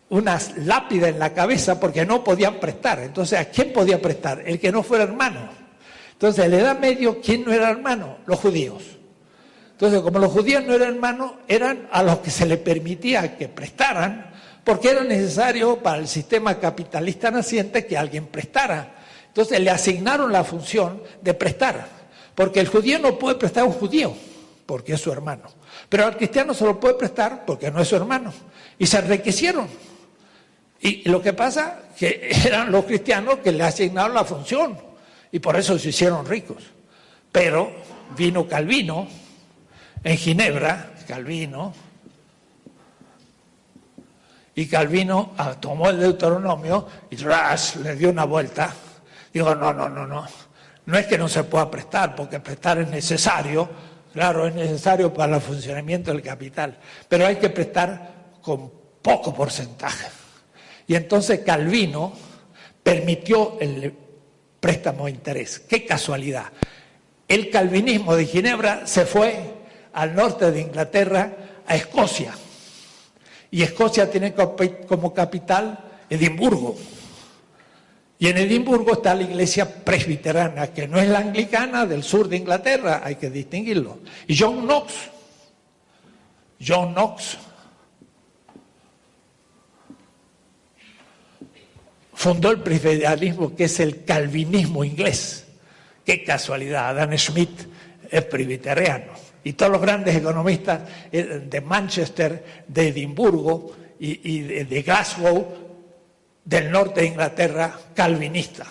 [0.08, 2.98] unas lápidas en la cabeza porque no podían prestar.
[2.98, 4.42] Entonces, ¿a quién podía prestar?
[4.44, 5.48] El que no fuera hermano.
[6.14, 8.16] Entonces, en la Edad Media, ¿quién no era hermano?
[8.26, 8.82] Los judíos.
[9.70, 13.46] Entonces, como los judíos no eran hermanos, eran a los que se les permitía que
[13.46, 14.32] prestaran,
[14.64, 18.96] porque era necesario para el sistema capitalista naciente que alguien prestara.
[19.28, 21.86] Entonces, le asignaron la función de prestar,
[22.34, 24.16] porque el judío no puede prestar a un judío,
[24.66, 25.44] porque es su hermano.
[25.88, 28.32] Pero al cristiano se lo puede prestar porque no es su hermano.
[28.78, 29.68] Y se enriquecieron.
[30.80, 34.78] Y lo que pasa que eran los cristianos que le asignaron la función
[35.32, 36.64] y por eso se hicieron ricos.
[37.32, 37.70] Pero
[38.16, 39.08] vino Calvino
[40.02, 41.72] en Ginebra, Calvino,
[44.54, 48.72] y Calvino ah, tomó el Deuteronomio y ras, le dio una vuelta.
[49.32, 50.26] Digo, no, no, no, no.
[50.86, 53.68] No es que no se pueda prestar, porque prestar es necesario,
[54.16, 58.72] claro, es necesario para el funcionamiento del capital, pero hay que prestar con
[59.02, 60.06] poco porcentaje.
[60.86, 62.14] Y entonces Calvino
[62.82, 63.92] permitió el
[64.58, 65.60] préstamo de interés.
[65.60, 66.46] Qué casualidad.
[67.28, 69.38] El calvinismo de Ginebra se fue
[69.92, 71.36] al norte de Inglaterra,
[71.66, 72.32] a Escocia.
[73.50, 75.78] Y Escocia tiene como capital
[76.08, 76.74] Edimburgo.
[78.18, 82.38] Y en Edimburgo está la iglesia presbiterana, que no es la anglicana del sur de
[82.38, 83.98] Inglaterra, hay que distinguirlo.
[84.26, 84.94] Y John Knox,
[86.66, 87.36] John Knox
[92.14, 95.46] fundó el presbiterianismo, que es el calvinismo inglés.
[96.04, 97.68] Qué casualidad, Adam Smith
[98.10, 99.12] es presbiteriano.
[99.44, 100.80] Y todos los grandes economistas
[101.12, 105.65] eh, de Manchester, de Edimburgo y, de Glasgow,
[106.46, 108.68] del norte de Inglaterra, calvinistas.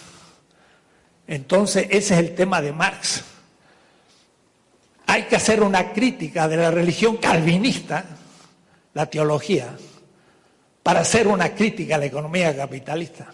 [1.27, 3.23] Entonces, ese es el tema de Marx.
[5.07, 8.05] Hay que hacer una crítica de la religión calvinista,
[8.93, 9.75] la teología,
[10.81, 13.27] para hacer una crítica a la economía capitalista.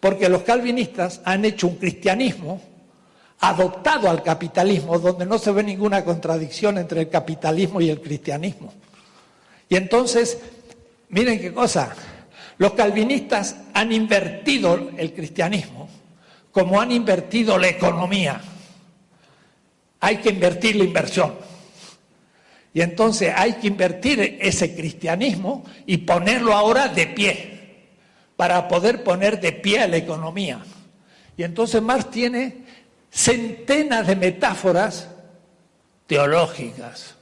[0.00, 2.62] Porque los calvinistas han hecho un cristianismo
[3.40, 8.72] adoptado al capitalismo, donde no se ve ninguna contradicción entre el capitalismo y el cristianismo.
[9.68, 10.38] Y entonces,
[11.08, 11.94] miren qué cosa,
[12.58, 15.88] los calvinistas han invertido el cristianismo
[16.52, 18.40] como han invertido la economía.
[20.00, 21.34] Hay que invertir la inversión.
[22.74, 27.48] Y entonces hay que invertir ese cristianismo y ponerlo ahora de pie,
[28.36, 30.62] para poder poner de pie a la economía.
[31.36, 32.64] Y entonces Marx tiene
[33.10, 35.08] centenas de metáforas
[36.06, 37.14] teológicas,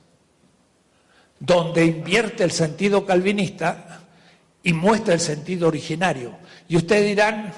[1.38, 3.99] donde invierte el sentido calvinista
[4.62, 6.36] y muestra el sentido originario.
[6.68, 7.52] Y ustedes dirán,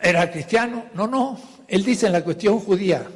[0.00, 0.86] ¿era cristiano?
[0.94, 1.38] No, no.
[1.68, 3.06] Él dice en la cuestión judía,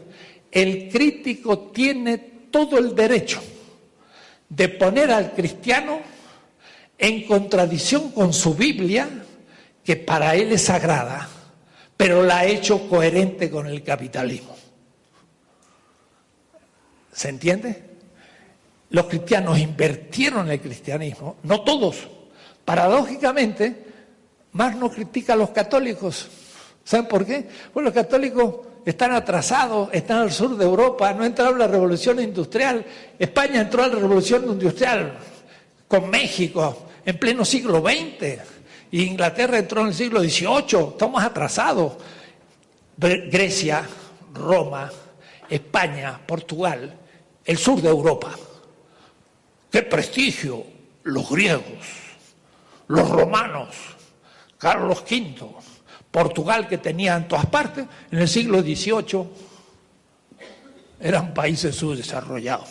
[0.51, 2.18] el crítico tiene
[2.51, 3.43] todo el derecho
[4.48, 6.01] de poner al cristiano
[6.97, 9.09] en contradicción con su Biblia,
[9.85, 11.28] que para él es sagrada,
[11.97, 14.56] pero la ha hecho coherente con el capitalismo.
[17.12, 17.85] ¿Se entiende?
[18.90, 22.09] Los cristianos invirtieron en el cristianismo, no todos.
[22.69, 23.82] Paradójicamente,
[24.53, 26.28] más no critica a los católicos.
[26.85, 27.49] ¿Saben por qué?
[27.73, 32.85] Pues los católicos están atrasados, están al sur de Europa, no entraron la revolución industrial.
[33.19, 35.15] España entró a la revolución industrial
[35.89, 38.39] con México en pleno siglo XX.
[38.90, 41.95] Y Inglaterra entró en el siglo XVIII, estamos atrasados.
[42.99, 43.82] Grecia,
[44.35, 44.93] Roma,
[45.49, 46.95] España, Portugal,
[47.47, 48.31] el sur de Europa.
[49.70, 50.66] ¡Qué prestigio!
[51.05, 52.07] Los griegos,
[52.89, 53.77] los romanos,
[54.59, 55.47] Carlos V,
[56.10, 59.28] Portugal, que tenía en todas partes, en el siglo XVIII
[61.01, 62.69] eran países subdesarrollados.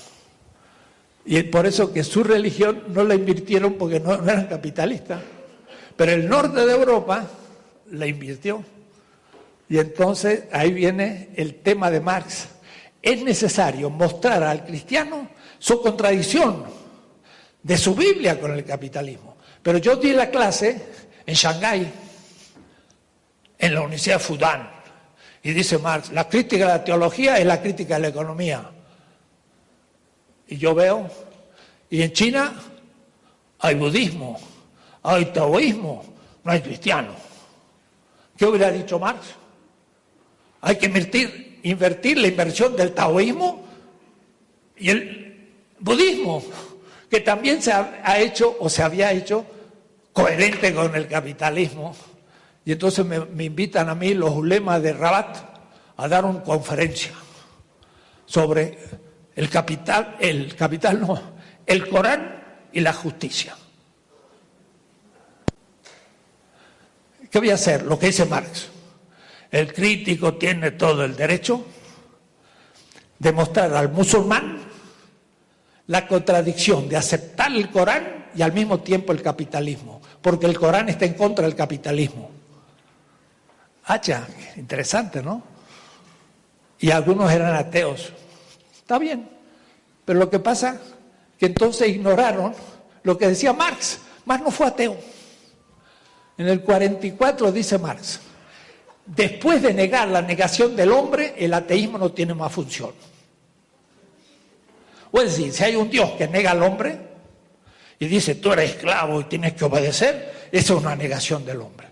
[1.26, 5.22] Y por eso que su religión no la invirtieron porque no, eran capitalistas.
[5.95, 7.27] Pero el norte de Europa
[7.91, 8.64] la invirtió.
[9.69, 12.48] Y entonces ahí viene el tema de Marx.
[13.02, 15.30] es necesario mostrar al cristiano
[15.60, 16.64] su contradicción
[17.61, 19.36] de su Biblia con el capitalismo.
[19.68, 20.81] Pero yo di la clase
[21.26, 21.91] en Shanghái,
[23.60, 24.72] en la Universidad Fudan,
[25.44, 28.72] y dice Marx, la crítica de la teología es la crítica de la economía.
[30.48, 31.10] Y yo veo,
[31.89, 32.53] y en China
[33.60, 34.39] hay budismo,
[35.03, 36.15] hay taoísmo,
[36.45, 37.11] no hay cristiano.
[38.38, 39.19] ¿Qué hubiera dicho Marx?
[40.61, 43.68] Hay que invertir, invertir la inversión del taoísmo
[44.77, 45.49] y el
[45.81, 46.41] budismo,
[47.10, 49.45] que también se ha hecho o se había hecho
[50.18, 51.95] coherente con el capitalismo.
[52.65, 55.38] Y entonces me, invitan a mí los ulemas de Rabat
[55.95, 57.11] a dar una conferencia
[58.26, 58.80] sobre
[59.35, 61.22] el capital, el capital no,
[61.68, 63.56] el Corán y la justicia.
[67.30, 67.84] ¿Qué voy a hacer?
[67.84, 68.69] Lo que dice Marx.
[69.52, 71.64] El crítico tiene todo el derecho
[73.19, 74.61] de mostrar al musulmán
[75.85, 80.89] la contradicción de aceptar el Corán y al mismo tiempo el capitalismo, porque el Corán
[80.89, 82.30] está en contra del capitalismo.
[83.85, 84.27] Hacha,
[84.57, 85.41] interesante, ¿no?
[86.80, 88.14] Y algunos eran ateos.
[88.77, 89.27] Está bien,
[90.05, 90.80] pero lo que pasa
[91.39, 92.53] que entonces ignoraron
[93.01, 94.01] lo que decía Marx.
[94.26, 94.95] Marx no fue ateo.
[96.38, 98.19] En el 44 dice Marx,
[99.03, 102.91] después de negar la negación del hombre, el ateísmo no tiene más función.
[105.09, 107.06] O es decir, si hay un Dios que nega al hombre
[107.99, 111.88] y dice tú eres esclavo y tienes que obedecer, eso es una negación del hombre.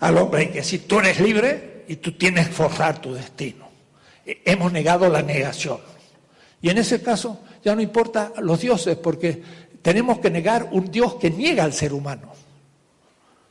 [0.00, 3.68] Al hombre hay que decir tú eres libre y tú tienes que forjar tu destino.
[4.24, 5.80] Hemos negado la negación.
[6.60, 9.42] Y en ese caso ya no importa los dioses porque
[9.82, 12.32] tenemos que negar un Dios que niega al ser humano.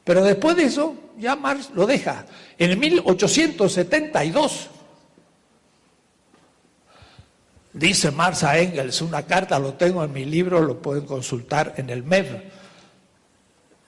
[0.04, 2.26] Pero después de eso, ya Marx lo deja.
[2.58, 4.70] En 1872,
[7.74, 11.90] dice Marx a Engels, una carta, lo tengo en mi libro, lo pueden consultar en
[11.90, 12.44] el MEV.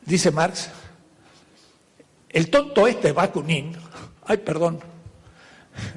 [0.06, 0.70] Dice Marx,
[2.30, 3.76] el tonto este Bakunin,
[4.26, 4.80] ay perdón,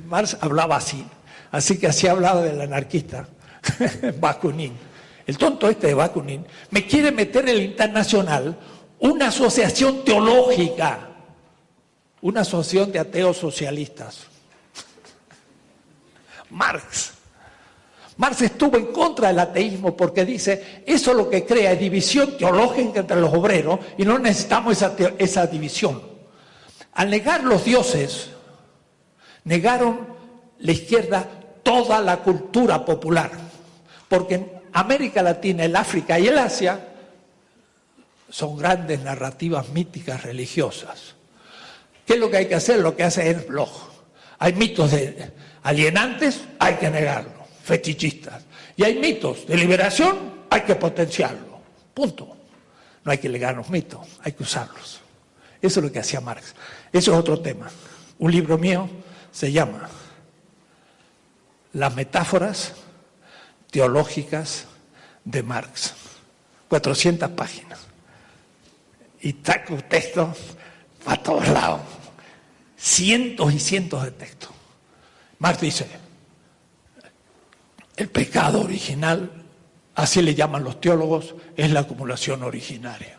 [0.07, 1.05] Marx hablaba así,
[1.51, 3.29] así que así hablaba del anarquista,
[4.21, 4.73] Bakunin.
[5.27, 8.57] El tonto este de Bakunin me quiere meter el internacional
[8.99, 11.09] una asociación teológica,
[12.21, 14.27] una asociación de ateos socialistas.
[16.51, 17.16] Marx.
[18.19, 23.01] Marx estuvo en contra del ateísmo porque dice, eso lo que crea es división teológica
[23.01, 24.83] entre los obreros y no necesitamos
[25.19, 26.03] esa, división.
[26.95, 28.31] Al negar los dioses,
[29.45, 30.07] negaron
[30.61, 31.29] la izquierda
[31.63, 33.31] toda la cultura popular,
[34.09, 36.89] porque en América Latina, el África y el Asia
[38.31, 41.15] son grandes narrativas míticas religiosas.
[42.07, 42.79] ¿Qué es lo que hay que hacer?
[42.79, 43.69] Lo que hace el blog.
[44.39, 45.33] Hay mitos de
[45.63, 47.36] alienantes, hay que negarlo,
[47.67, 48.45] fetichistas.
[48.77, 51.61] Y hay mitos de liberación, hay que potenciarlo.
[51.93, 52.37] Punto.
[53.05, 55.01] No hay que negar los mitos, hay que usarlos.
[55.61, 56.55] Eso es lo que hacía Marx.
[56.93, 57.69] Eso es otro tema.
[58.19, 58.89] Un libro mío
[59.33, 59.89] se llama
[61.73, 62.73] Las metáforas
[63.71, 64.67] teológicas
[65.25, 65.95] de Marx.
[66.69, 67.81] 400 páginas
[69.21, 70.37] y taco textos
[71.05, 71.81] para todos lados.
[72.77, 74.51] Cientos y cientos de textos.
[75.39, 76.06] Marx dice,
[77.97, 79.31] el pecado original,
[79.95, 83.19] así le llaman los teólogos, es la acumulación originaria.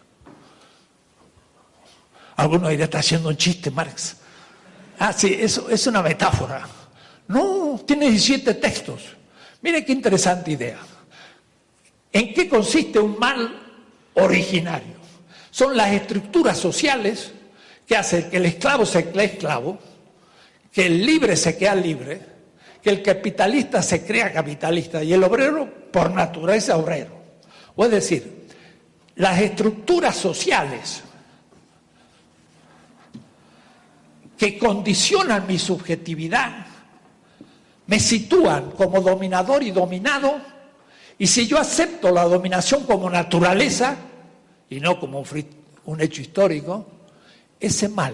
[2.36, 4.18] Algunos dirán, está haciendo un chiste, Marx.
[5.00, 6.68] Ah, sí, eso es una metáfora.
[7.28, 9.16] No, tiene 17 textos.
[9.62, 10.80] Mire qué interesante idea.
[12.12, 13.60] ¿En qué consiste un mal
[14.14, 14.98] originario?
[15.58, 17.32] son las estructuras sociales
[17.88, 19.80] que hacen que el esclavo se crea esclavo,
[20.72, 22.22] que el libre se queda libre,
[22.90, 27.18] el capitalista se crea capitalista y el obrero por naturaleza obrero.
[27.76, 28.48] O es decir,
[29.16, 31.04] las estructuras sociales
[34.38, 36.68] que condicionan mi subjetividad
[37.88, 40.40] me sitúan como dominador y dominado,
[41.18, 43.96] y si yo acepto la dominación como naturaleza,
[44.70, 45.24] y no como
[45.86, 46.86] un, hecho histórico,
[47.60, 48.14] ese mal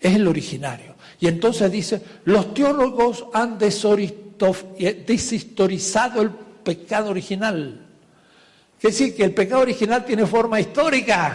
[0.00, 0.93] es el originario.
[1.24, 6.28] Y entonces dice, los teólogos han deshistorizado el
[6.62, 7.80] pecado original.
[8.76, 11.34] Es decir, que el pecado original tiene forma histórica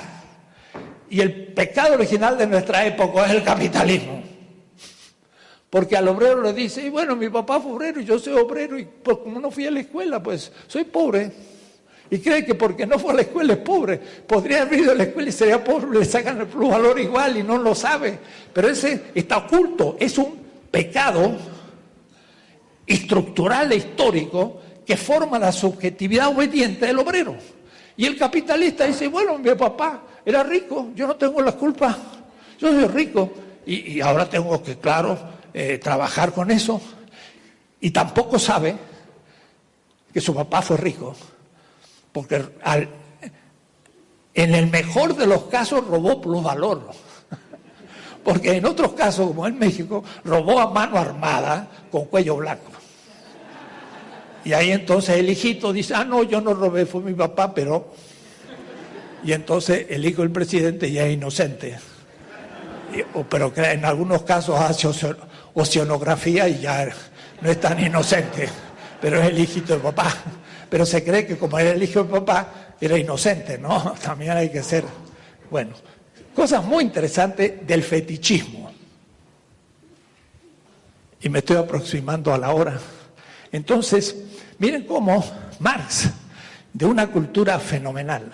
[1.10, 4.22] y el pecado original de nuestra época es el capitalismo.
[5.72, 8.78] Porque al obrero le dice, y bueno, mi papá fue obrero y yo soy obrero
[8.78, 11.32] y pues como no fui a la escuela, pues soy pobre
[12.12, 13.98] y cree que porque no fue a la escuela es pobre.
[13.98, 17.44] Podría haber ido a la escuela y sería pobre, le sacan el valor igual y
[17.44, 18.18] no lo sabe.
[18.52, 20.40] Pero ese está oculto, es un
[20.72, 21.38] pecado
[22.86, 27.36] estructural e histórico que forma la subjetividad obediente del obrero.
[27.96, 31.96] Y el capitalista dice, bueno, mi papá era rico, yo no tengo la culpa,
[32.58, 33.32] yo soy rico
[33.66, 35.18] y, ahora tengo que, claro,
[35.54, 36.82] eh, trabajar con eso.
[37.80, 38.76] Y tampoco sabe
[40.12, 41.16] que su papá fue rico,
[42.12, 42.44] porque
[44.34, 46.92] en el mejor de los casos robó valor.
[48.24, 52.72] Porque en otros casos, como en México, robó a mano armada con cuello blanco.
[54.44, 57.94] Y ahí entonces el hijito dice, ah, no, yo no robé, fue mi papá, pero...
[59.24, 61.78] Y entonces el hijo del presidente ya es inocente.
[63.30, 64.88] pero en algunos casos hace
[65.54, 66.90] oceanografía y ya
[67.42, 68.48] no es tan inocente,
[69.02, 70.14] pero es el hijito del papá.
[70.70, 73.94] Pero se cree que como era el hijo del papá, era inocente, ¿no?
[74.04, 74.86] También hay que ser...
[75.50, 75.74] Bueno,
[76.36, 78.72] cosas muy interesantes del fetichismo.
[81.22, 82.80] Y me estoy aproximando a la hora.
[83.52, 84.16] Entonces,
[84.60, 85.24] miren cómo
[85.60, 86.10] Marx,
[86.72, 88.32] de una cultura fenomenal,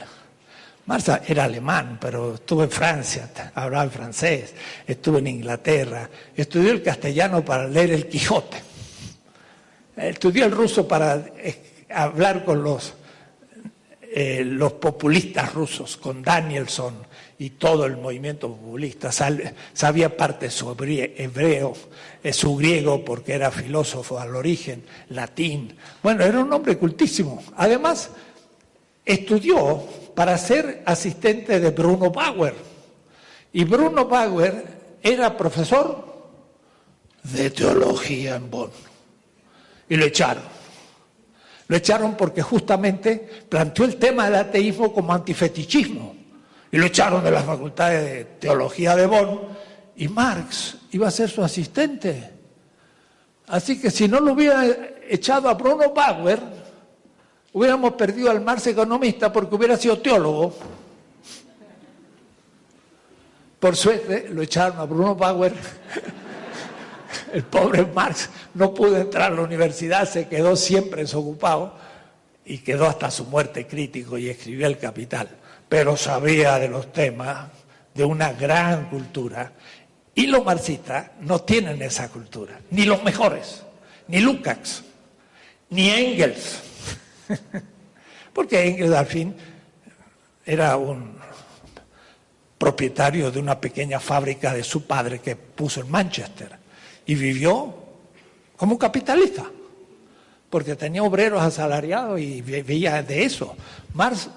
[0.85, 4.53] Marx era alemán, pero estuvo en Francia, hablaba francés,
[4.85, 8.57] estuvo en Inglaterra, estudió el castellano para leer el Quijote,
[9.97, 11.25] estudió el ruso para
[12.03, 12.93] hablar con los,
[14.01, 17.05] eh, los populistas rusos, con Danielson,
[17.37, 19.11] y todo el movimiento populista.
[19.11, 21.73] Sabía parte su hebreo,
[22.23, 25.75] eh, su griego, porque era filósofo al origen, latín.
[26.01, 27.43] Bueno, era un hombre cultísimo.
[27.57, 28.09] Además,
[29.03, 29.83] estudió
[30.15, 32.55] para ser asistente de Bruno Bauer.
[33.51, 34.65] Y Bruno Bauer
[35.01, 36.15] era profesor
[37.23, 38.71] de teología en Bonn.
[39.89, 40.54] Y lo echaron.
[41.67, 46.15] Lo echaron porque justamente planteó el tema del ateísmo como antifetichismo
[46.71, 49.39] y lo echaron de la Facultad de Teología de Bonn
[49.95, 52.31] y Marx iba a ser su asistente.
[53.47, 54.63] Así que si no lo hubiera
[55.07, 56.39] echado a Bruno Bauer,
[57.53, 60.53] hubiéramos perdido al Marx economista porque hubiera sido teólogo.
[63.59, 65.53] Por suerte lo echaron a Bruno Bauer.
[67.33, 71.75] El pobre Marx no pudo entrar a la universidad, se quedó siempre desocupado
[72.45, 75.29] y quedó hasta su muerte crítico y escribió El Capital
[75.69, 77.49] pero sabía de los temas
[77.93, 79.51] de una gran cultura.
[80.13, 83.63] Y los marxistas no tienen esa cultura, ni los mejores,
[84.07, 84.83] ni Lukács,
[85.69, 86.61] ni Engels.
[88.33, 89.35] Porque Engels al fin
[90.45, 91.17] era un
[92.57, 96.64] propietario de una pequeña fábrica de su padre que puso en Manchester
[97.05, 97.73] y vivió
[98.57, 99.43] como un capitalista,
[100.49, 103.55] porque tenía obreros asalariados y vivía de eso.
[103.93, 104.29] Marx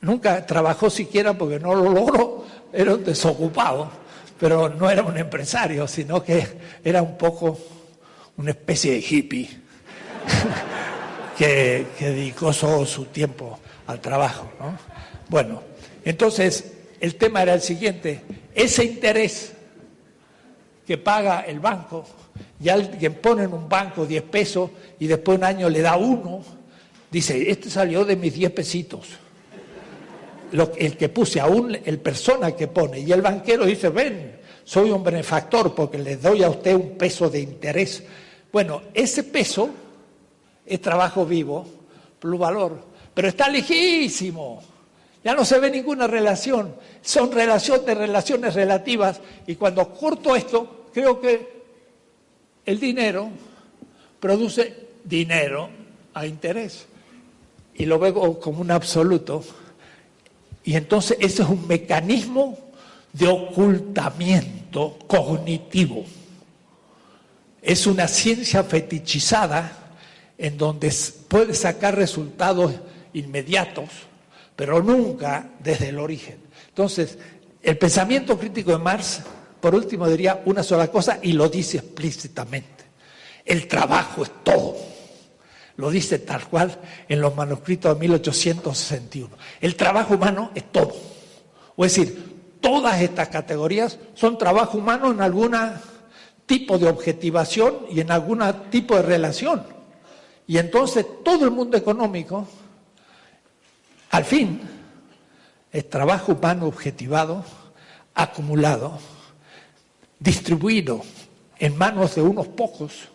[0.00, 3.90] Nunca trabajó siquiera porque no lo logró, era un desocupado,
[4.38, 6.46] pero no era un empresario, sino que
[6.82, 7.58] era un poco
[8.38, 9.50] una especie de hippie
[11.36, 14.50] que, dedicó todo su tiempo al trabajo.
[15.28, 15.62] Bueno,
[16.02, 18.22] entonces el tema era el siguiente,
[18.54, 19.52] ese interés
[20.90, 22.04] que paga el banco,
[22.60, 26.42] y alguien pone en un banco 10 pesos y después un año le da uno,
[27.08, 29.06] dice, este salió de mis 10 pesitos
[30.76, 32.98] el que puse, aún el persona que pone.
[32.98, 37.30] Y el banquero dice, ven, soy un benefactor porque le doy a usted un peso
[37.30, 38.02] de interés.
[38.52, 39.70] Bueno, ese peso
[40.66, 41.68] es trabajo vivo,
[42.20, 42.82] valor,
[43.14, 44.60] pero está lejísimo.
[45.22, 46.74] Ya no se ve ninguna relación.
[47.00, 49.20] Son relaciones de relaciones relativas.
[49.46, 51.60] Y cuando corto esto, creo que
[52.66, 53.30] el dinero
[54.18, 55.68] produce dinero
[56.14, 56.86] a interés.
[57.74, 59.42] Y lo veo como un absoluto
[60.64, 62.58] y entonces ese es un mecanismo
[63.12, 66.04] de ocultamiento cognitivo.
[67.62, 69.96] Es una ciencia fetichizada
[70.38, 70.94] en donde
[71.28, 72.72] puede sacar resultados
[73.12, 73.88] inmediatos,
[74.56, 76.38] pero nunca desde el origen.
[76.68, 77.18] Entonces,
[77.62, 79.22] el pensamiento crítico de Marx,
[79.60, 82.84] por último, diría una sola cosa y lo dice explícitamente.
[83.44, 84.76] El trabajo es todo.
[85.76, 86.78] Lo dice tal cual
[87.08, 89.36] en los manuscritos de 1861.
[89.60, 90.94] El trabajo humano es todo.
[91.76, 95.56] O es decir, todas estas categorías son trabajo humano en algún
[96.46, 99.64] tipo de objetivación y en algún tipo de relación.
[100.46, 102.46] Y entonces todo el mundo económico,
[104.10, 104.60] al fin,
[105.72, 107.44] es trabajo humano objetivado,
[108.14, 108.98] acumulado,
[110.20, 111.02] distribuido
[111.58, 113.08] en manos de unos pocos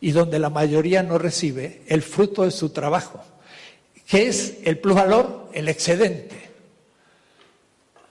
[0.00, 3.22] y donde la mayoría no recibe el fruto de su trabajo,
[4.06, 6.50] que es el plusvalor, el excedente.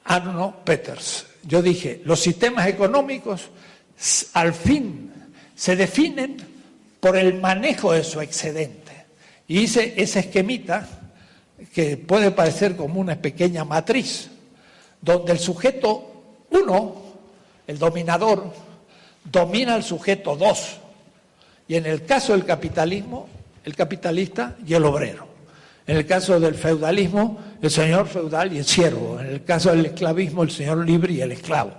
[0.06, 1.26] Arno Peters.
[1.44, 3.50] Yo dije, los sistemas económicos
[4.34, 5.12] al fin
[5.56, 6.38] se definen
[7.00, 8.92] por el manejo de su excedente.
[9.48, 10.88] Y hice ese esquemita
[11.74, 14.30] que puede parecer como una pequeña matriz,
[15.02, 17.01] donde el sujeto 1,
[17.72, 18.52] el dominador,
[19.24, 20.78] domina al sujeto 2.
[21.70, 23.30] Y en el caso del capitalismo,
[23.64, 25.26] el capitalista y el obrero.
[25.88, 29.20] En el caso del feudalismo, el señor feudal y el siervo.
[29.20, 31.72] En el caso del esclavismo, el señor libre y el esclavo.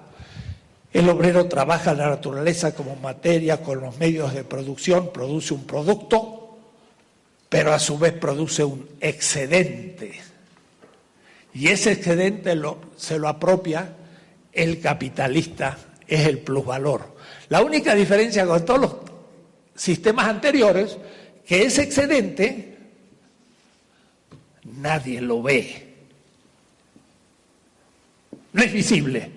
[0.93, 6.59] El obrero trabaja la naturaleza como materia con los medios de producción, produce un producto,
[7.49, 10.21] pero a su vez produce un excedente.
[11.55, 12.59] Y ese excedente
[12.97, 13.97] se lo apropia
[14.53, 17.17] el capitalista, es el plusvalor.
[17.49, 18.97] La única diferencia con todos los
[19.75, 20.99] sistemas anteriores,
[21.47, 22.79] que ese excedente
[24.65, 25.89] nadie lo ve.
[28.53, 29.31] No es visible.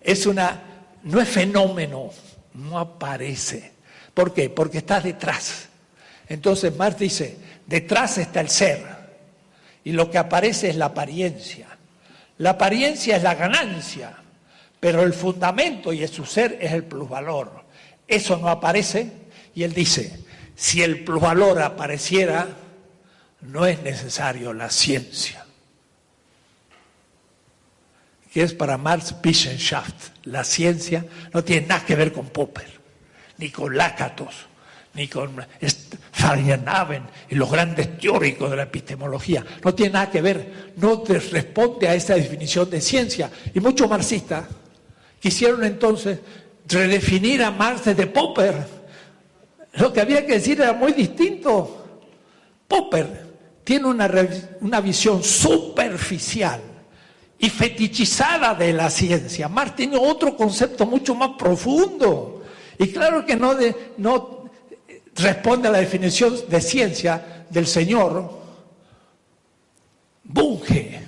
[0.00, 0.68] Es una
[1.04, 2.10] no es fenómeno,
[2.54, 3.72] no aparece.
[4.12, 4.50] ¿Por qué?
[4.50, 5.68] Porque está detrás.
[6.28, 7.36] Entonces Marx dice,
[7.66, 8.84] detrás está el ser
[9.84, 11.66] y lo que aparece es la apariencia.
[12.38, 14.16] La apariencia es la ganancia,
[14.80, 17.64] pero el fundamento y su ser es el plusvalor.
[18.06, 19.10] Eso no aparece
[19.54, 20.24] y él dice,
[20.54, 22.48] si el plusvalor apareciera,
[23.42, 25.44] no es necesario la ciencia
[28.32, 30.10] que es para Marx Wissenschaft.
[30.24, 32.68] La ciencia no tiene nada que ver con Popper,
[33.38, 34.46] ni con Lakatos,
[34.94, 35.44] ni con
[36.12, 39.44] Feyerabend y los grandes teóricos de la epistemología.
[39.64, 43.30] No tiene nada que ver, no responde a esa definición de ciencia.
[43.54, 44.44] Y muchos marxistas
[45.20, 46.20] quisieron entonces
[46.66, 48.66] redefinir a Marx de Popper.
[49.74, 51.86] Lo que había que decir era muy distinto.
[52.66, 53.26] Popper
[53.64, 54.10] tiene una,
[54.60, 56.60] una visión superficial
[57.38, 59.48] y fetichizada de la ciencia.
[59.48, 62.42] Marx tiene otro concepto mucho más profundo.
[62.78, 63.54] Y claro que no,
[63.96, 64.50] no
[65.14, 68.38] responde a la definición de ciencia del señor
[70.24, 71.07] Bunge.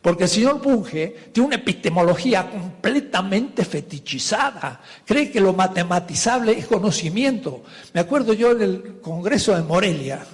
[0.00, 4.80] Porque el señor Bunge tiene una epistemología completamente fetichizada.
[5.04, 7.64] Cree que lo matematizable es conocimiento.
[7.92, 10.24] Me acuerdo yo en el Congreso de Morelia,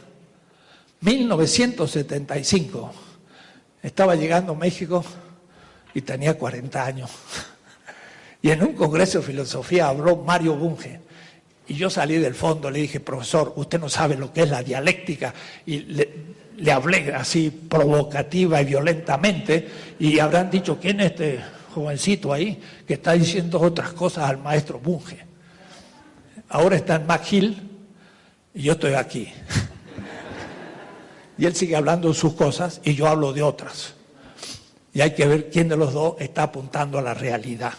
[1.00, 2.92] 1975
[3.82, 5.04] estaba llegando a México
[5.92, 7.10] y tenía 40 años.
[8.40, 11.00] Y en un congreso de filosofía habló Mario Bunge.
[11.66, 14.62] Y yo salí del fondo, le dije, profesor, usted no sabe lo que es la
[14.62, 15.32] dialéctica.
[16.70, 19.68] Hablé así provocativa y violentamente.
[19.98, 21.40] Y habrán dicho, ¿quién es este
[21.74, 25.18] jovencito ahí que está diciendo otras cosas al maestro Bunge?
[26.48, 27.70] Ahora está en McGill
[28.54, 29.32] y yo estoy aquí.
[31.36, 33.94] Y él sigue hablando de sus cosas y yo hablo de otras.
[34.92, 37.72] Y hay que ver quién de los dos está apuntando a la realidad.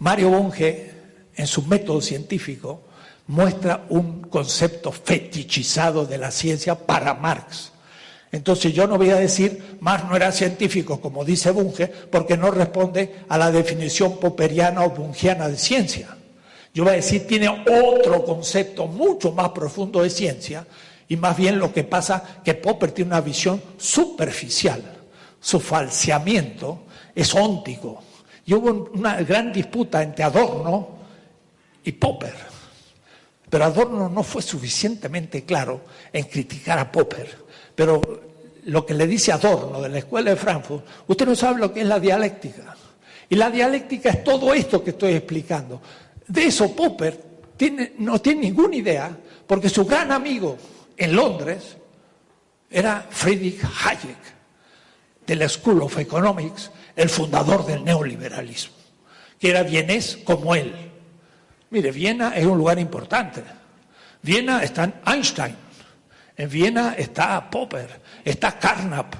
[0.00, 0.90] Mario Bunge,
[1.36, 2.82] en su método científico,
[3.28, 7.72] muestra un concepto fetichizado de la ciencia para Marx.
[8.30, 12.50] Entonces yo no voy a decir Marx no era científico, como dice Bunge, porque no
[12.50, 16.16] responde a la definición popperiana o bungiana de ciencia.
[16.74, 20.66] Yo voy a decir tiene otro concepto mucho más profundo de ciencia
[21.08, 24.82] y más bien lo que pasa que Popper tiene una visión superficial.
[25.40, 26.82] Su falseamiento
[27.14, 28.02] es óntico.
[28.44, 30.98] Y hubo una gran disputa entre Adorno
[31.82, 32.34] y Popper.
[33.48, 35.80] Pero Adorno no fue suficientemente claro
[36.12, 37.47] en criticar a Popper.
[37.78, 38.02] Pero
[38.64, 41.82] lo que le dice Adorno de la Escuela de Frankfurt, usted no sabe lo que
[41.82, 42.74] es la dialéctica.
[43.28, 45.80] Y la dialéctica es todo esto que estoy explicando.
[46.26, 47.16] De eso Popper
[47.98, 50.58] no tiene ninguna idea, porque su gran amigo,
[50.96, 51.76] en Londres
[52.68, 54.18] era Friedrich Hayek,
[55.24, 58.74] de la School of Economics, el fundador del neoliberalismo,
[59.38, 60.74] que era vienés como él.
[61.70, 63.44] Mire, Viena es un lugar importante.
[64.20, 65.54] Viena está Einstein,
[66.38, 69.12] en Viena está Popper, está Carnap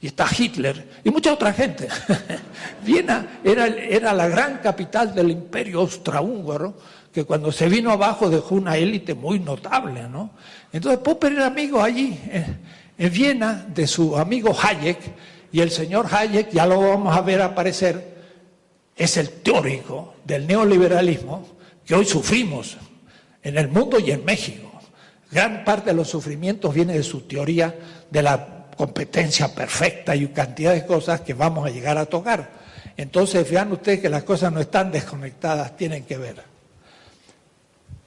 [0.00, 1.86] y está Hitler y mucha otra gente.
[2.84, 6.74] Viena era, era la gran capital del imperio austrohúngaro
[7.12, 10.30] que cuando se vino abajo dejó una élite muy notable, ¿no?
[10.72, 12.18] Entonces Popper era amigo allí,
[12.96, 14.98] en, Viena, de su amigo Hayek,
[15.52, 18.16] y el señor Hayek, ya lo vamos a ver aparecer,
[18.96, 21.46] es el teórico del neoliberalismo
[21.84, 22.78] que hoy sufrimos
[23.42, 24.71] en el mundo y en México.
[25.32, 27.74] Gran parte de los sufrimientos viene de su teoría
[28.10, 32.50] de la competencia perfecta y cantidad de cosas que vamos a llegar a tocar.
[32.96, 36.52] Entonces vean ustedes que las cosas no están desconectadas, tienen que ver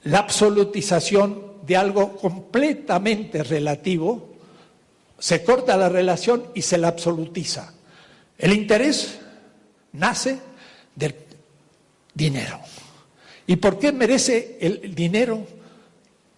[0.06, 4.36] la absolutización de algo completamente relativo,
[5.18, 7.72] se corta la relación y se la absolutiza.
[8.38, 9.18] El interés
[9.92, 10.38] nace
[10.94, 11.16] del
[12.14, 12.60] dinero.
[13.48, 15.44] ¿Y por qué merece el dinero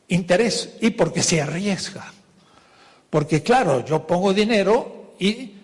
[0.09, 2.13] interés y porque se arriesga.
[3.11, 5.55] Porque claro, yo pongo dinero y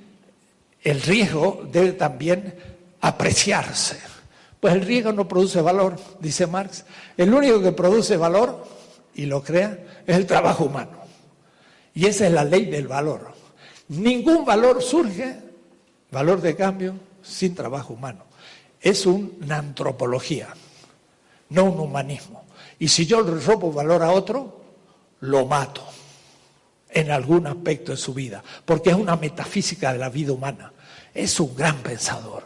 [0.83, 2.55] el riesgo debe también
[3.01, 3.99] apreciarse.
[4.61, 6.85] Pues el riesgo no produce valor, dice Marx.
[7.17, 8.67] El único que produce valor,
[9.15, 10.99] y lo crea, es el trabajo humano.
[11.95, 13.33] Y esa es la ley del valor.
[13.89, 15.37] Ningún valor surge,
[16.11, 18.25] valor de cambio, sin trabajo humano.
[18.81, 20.49] Es una antropología,
[21.51, 22.44] no un humanismo.
[22.85, 24.61] Y si yo le robo valor a otro,
[25.21, 25.83] lo mato
[26.91, 30.71] en algún aspecto de su vida, porque es una metafísica de la vida humana.
[31.15, 32.43] Es un gran pensador,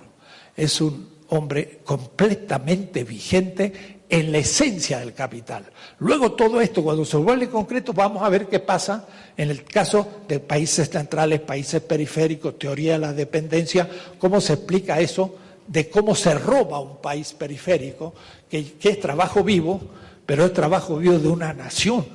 [0.56, 5.64] es un hombre completamente vigente en la esencia del capital.
[5.98, 10.20] Luego todo esto, cuando se vuelve concreto, vamos a ver qué pasa en el caso
[10.28, 13.90] de países centrales, países periféricos, teoría de la dependencia,
[14.20, 15.34] cómo se explica eso
[15.66, 18.14] de cómo se roba un país periférico,
[18.48, 19.97] que, que es trabajo vivo,
[20.28, 22.06] pero es trabajo vivo de una nación,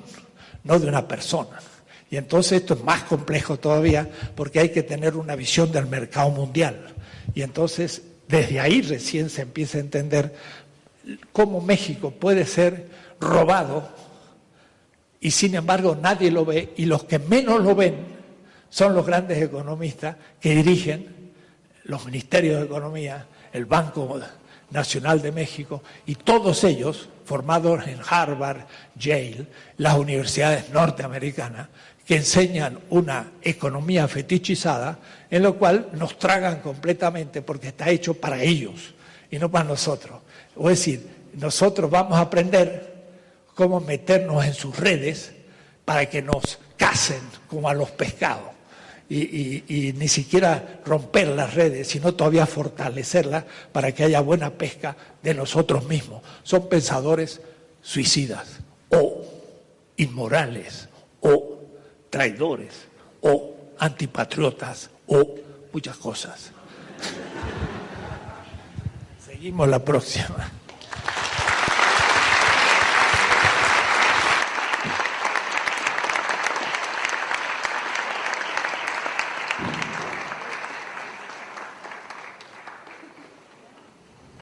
[0.64, 1.60] no de una persona.
[2.12, 6.30] Y entonces esto es más complejo todavía porque hay que tener una visión del mercado
[6.30, 6.94] mundial.
[7.34, 10.36] Y entonces desde ahí recién se empieza a entender
[11.32, 12.88] cómo México puede ser
[13.20, 13.90] robado
[15.20, 17.96] y sin embargo nadie lo ve y los que menos lo ven
[18.70, 21.32] son los grandes economistas que dirigen
[21.86, 24.22] los ministerios de Economía, el Banco
[24.70, 29.46] Nacional de México y todos ellos formados en Harvard, Yale,
[29.78, 31.68] las universidades norteamericanas,
[32.06, 38.42] que enseñan una economía fetichizada en lo cual nos tragan completamente porque está hecho para
[38.42, 38.94] ellos
[39.32, 40.20] y no para nosotros.
[40.58, 42.94] Es decir, nosotros vamos a aprender
[43.56, 45.32] cómo meternos en sus redes
[45.86, 48.53] para que nos casen como a los pescados
[49.16, 55.34] y, ni siquiera romper las redes, sino todavía fortalecerlas para que haya buena pesca de
[55.34, 56.24] nosotros mismos.
[56.44, 57.42] Son pensadores
[57.82, 58.60] suicidas
[58.90, 59.24] o
[59.98, 60.90] inmorales
[61.22, 61.60] o
[62.10, 62.74] traidores
[63.22, 65.36] o antipatriotas o
[65.72, 66.52] muchas cosas.
[69.26, 70.63] Seguimos la próxima.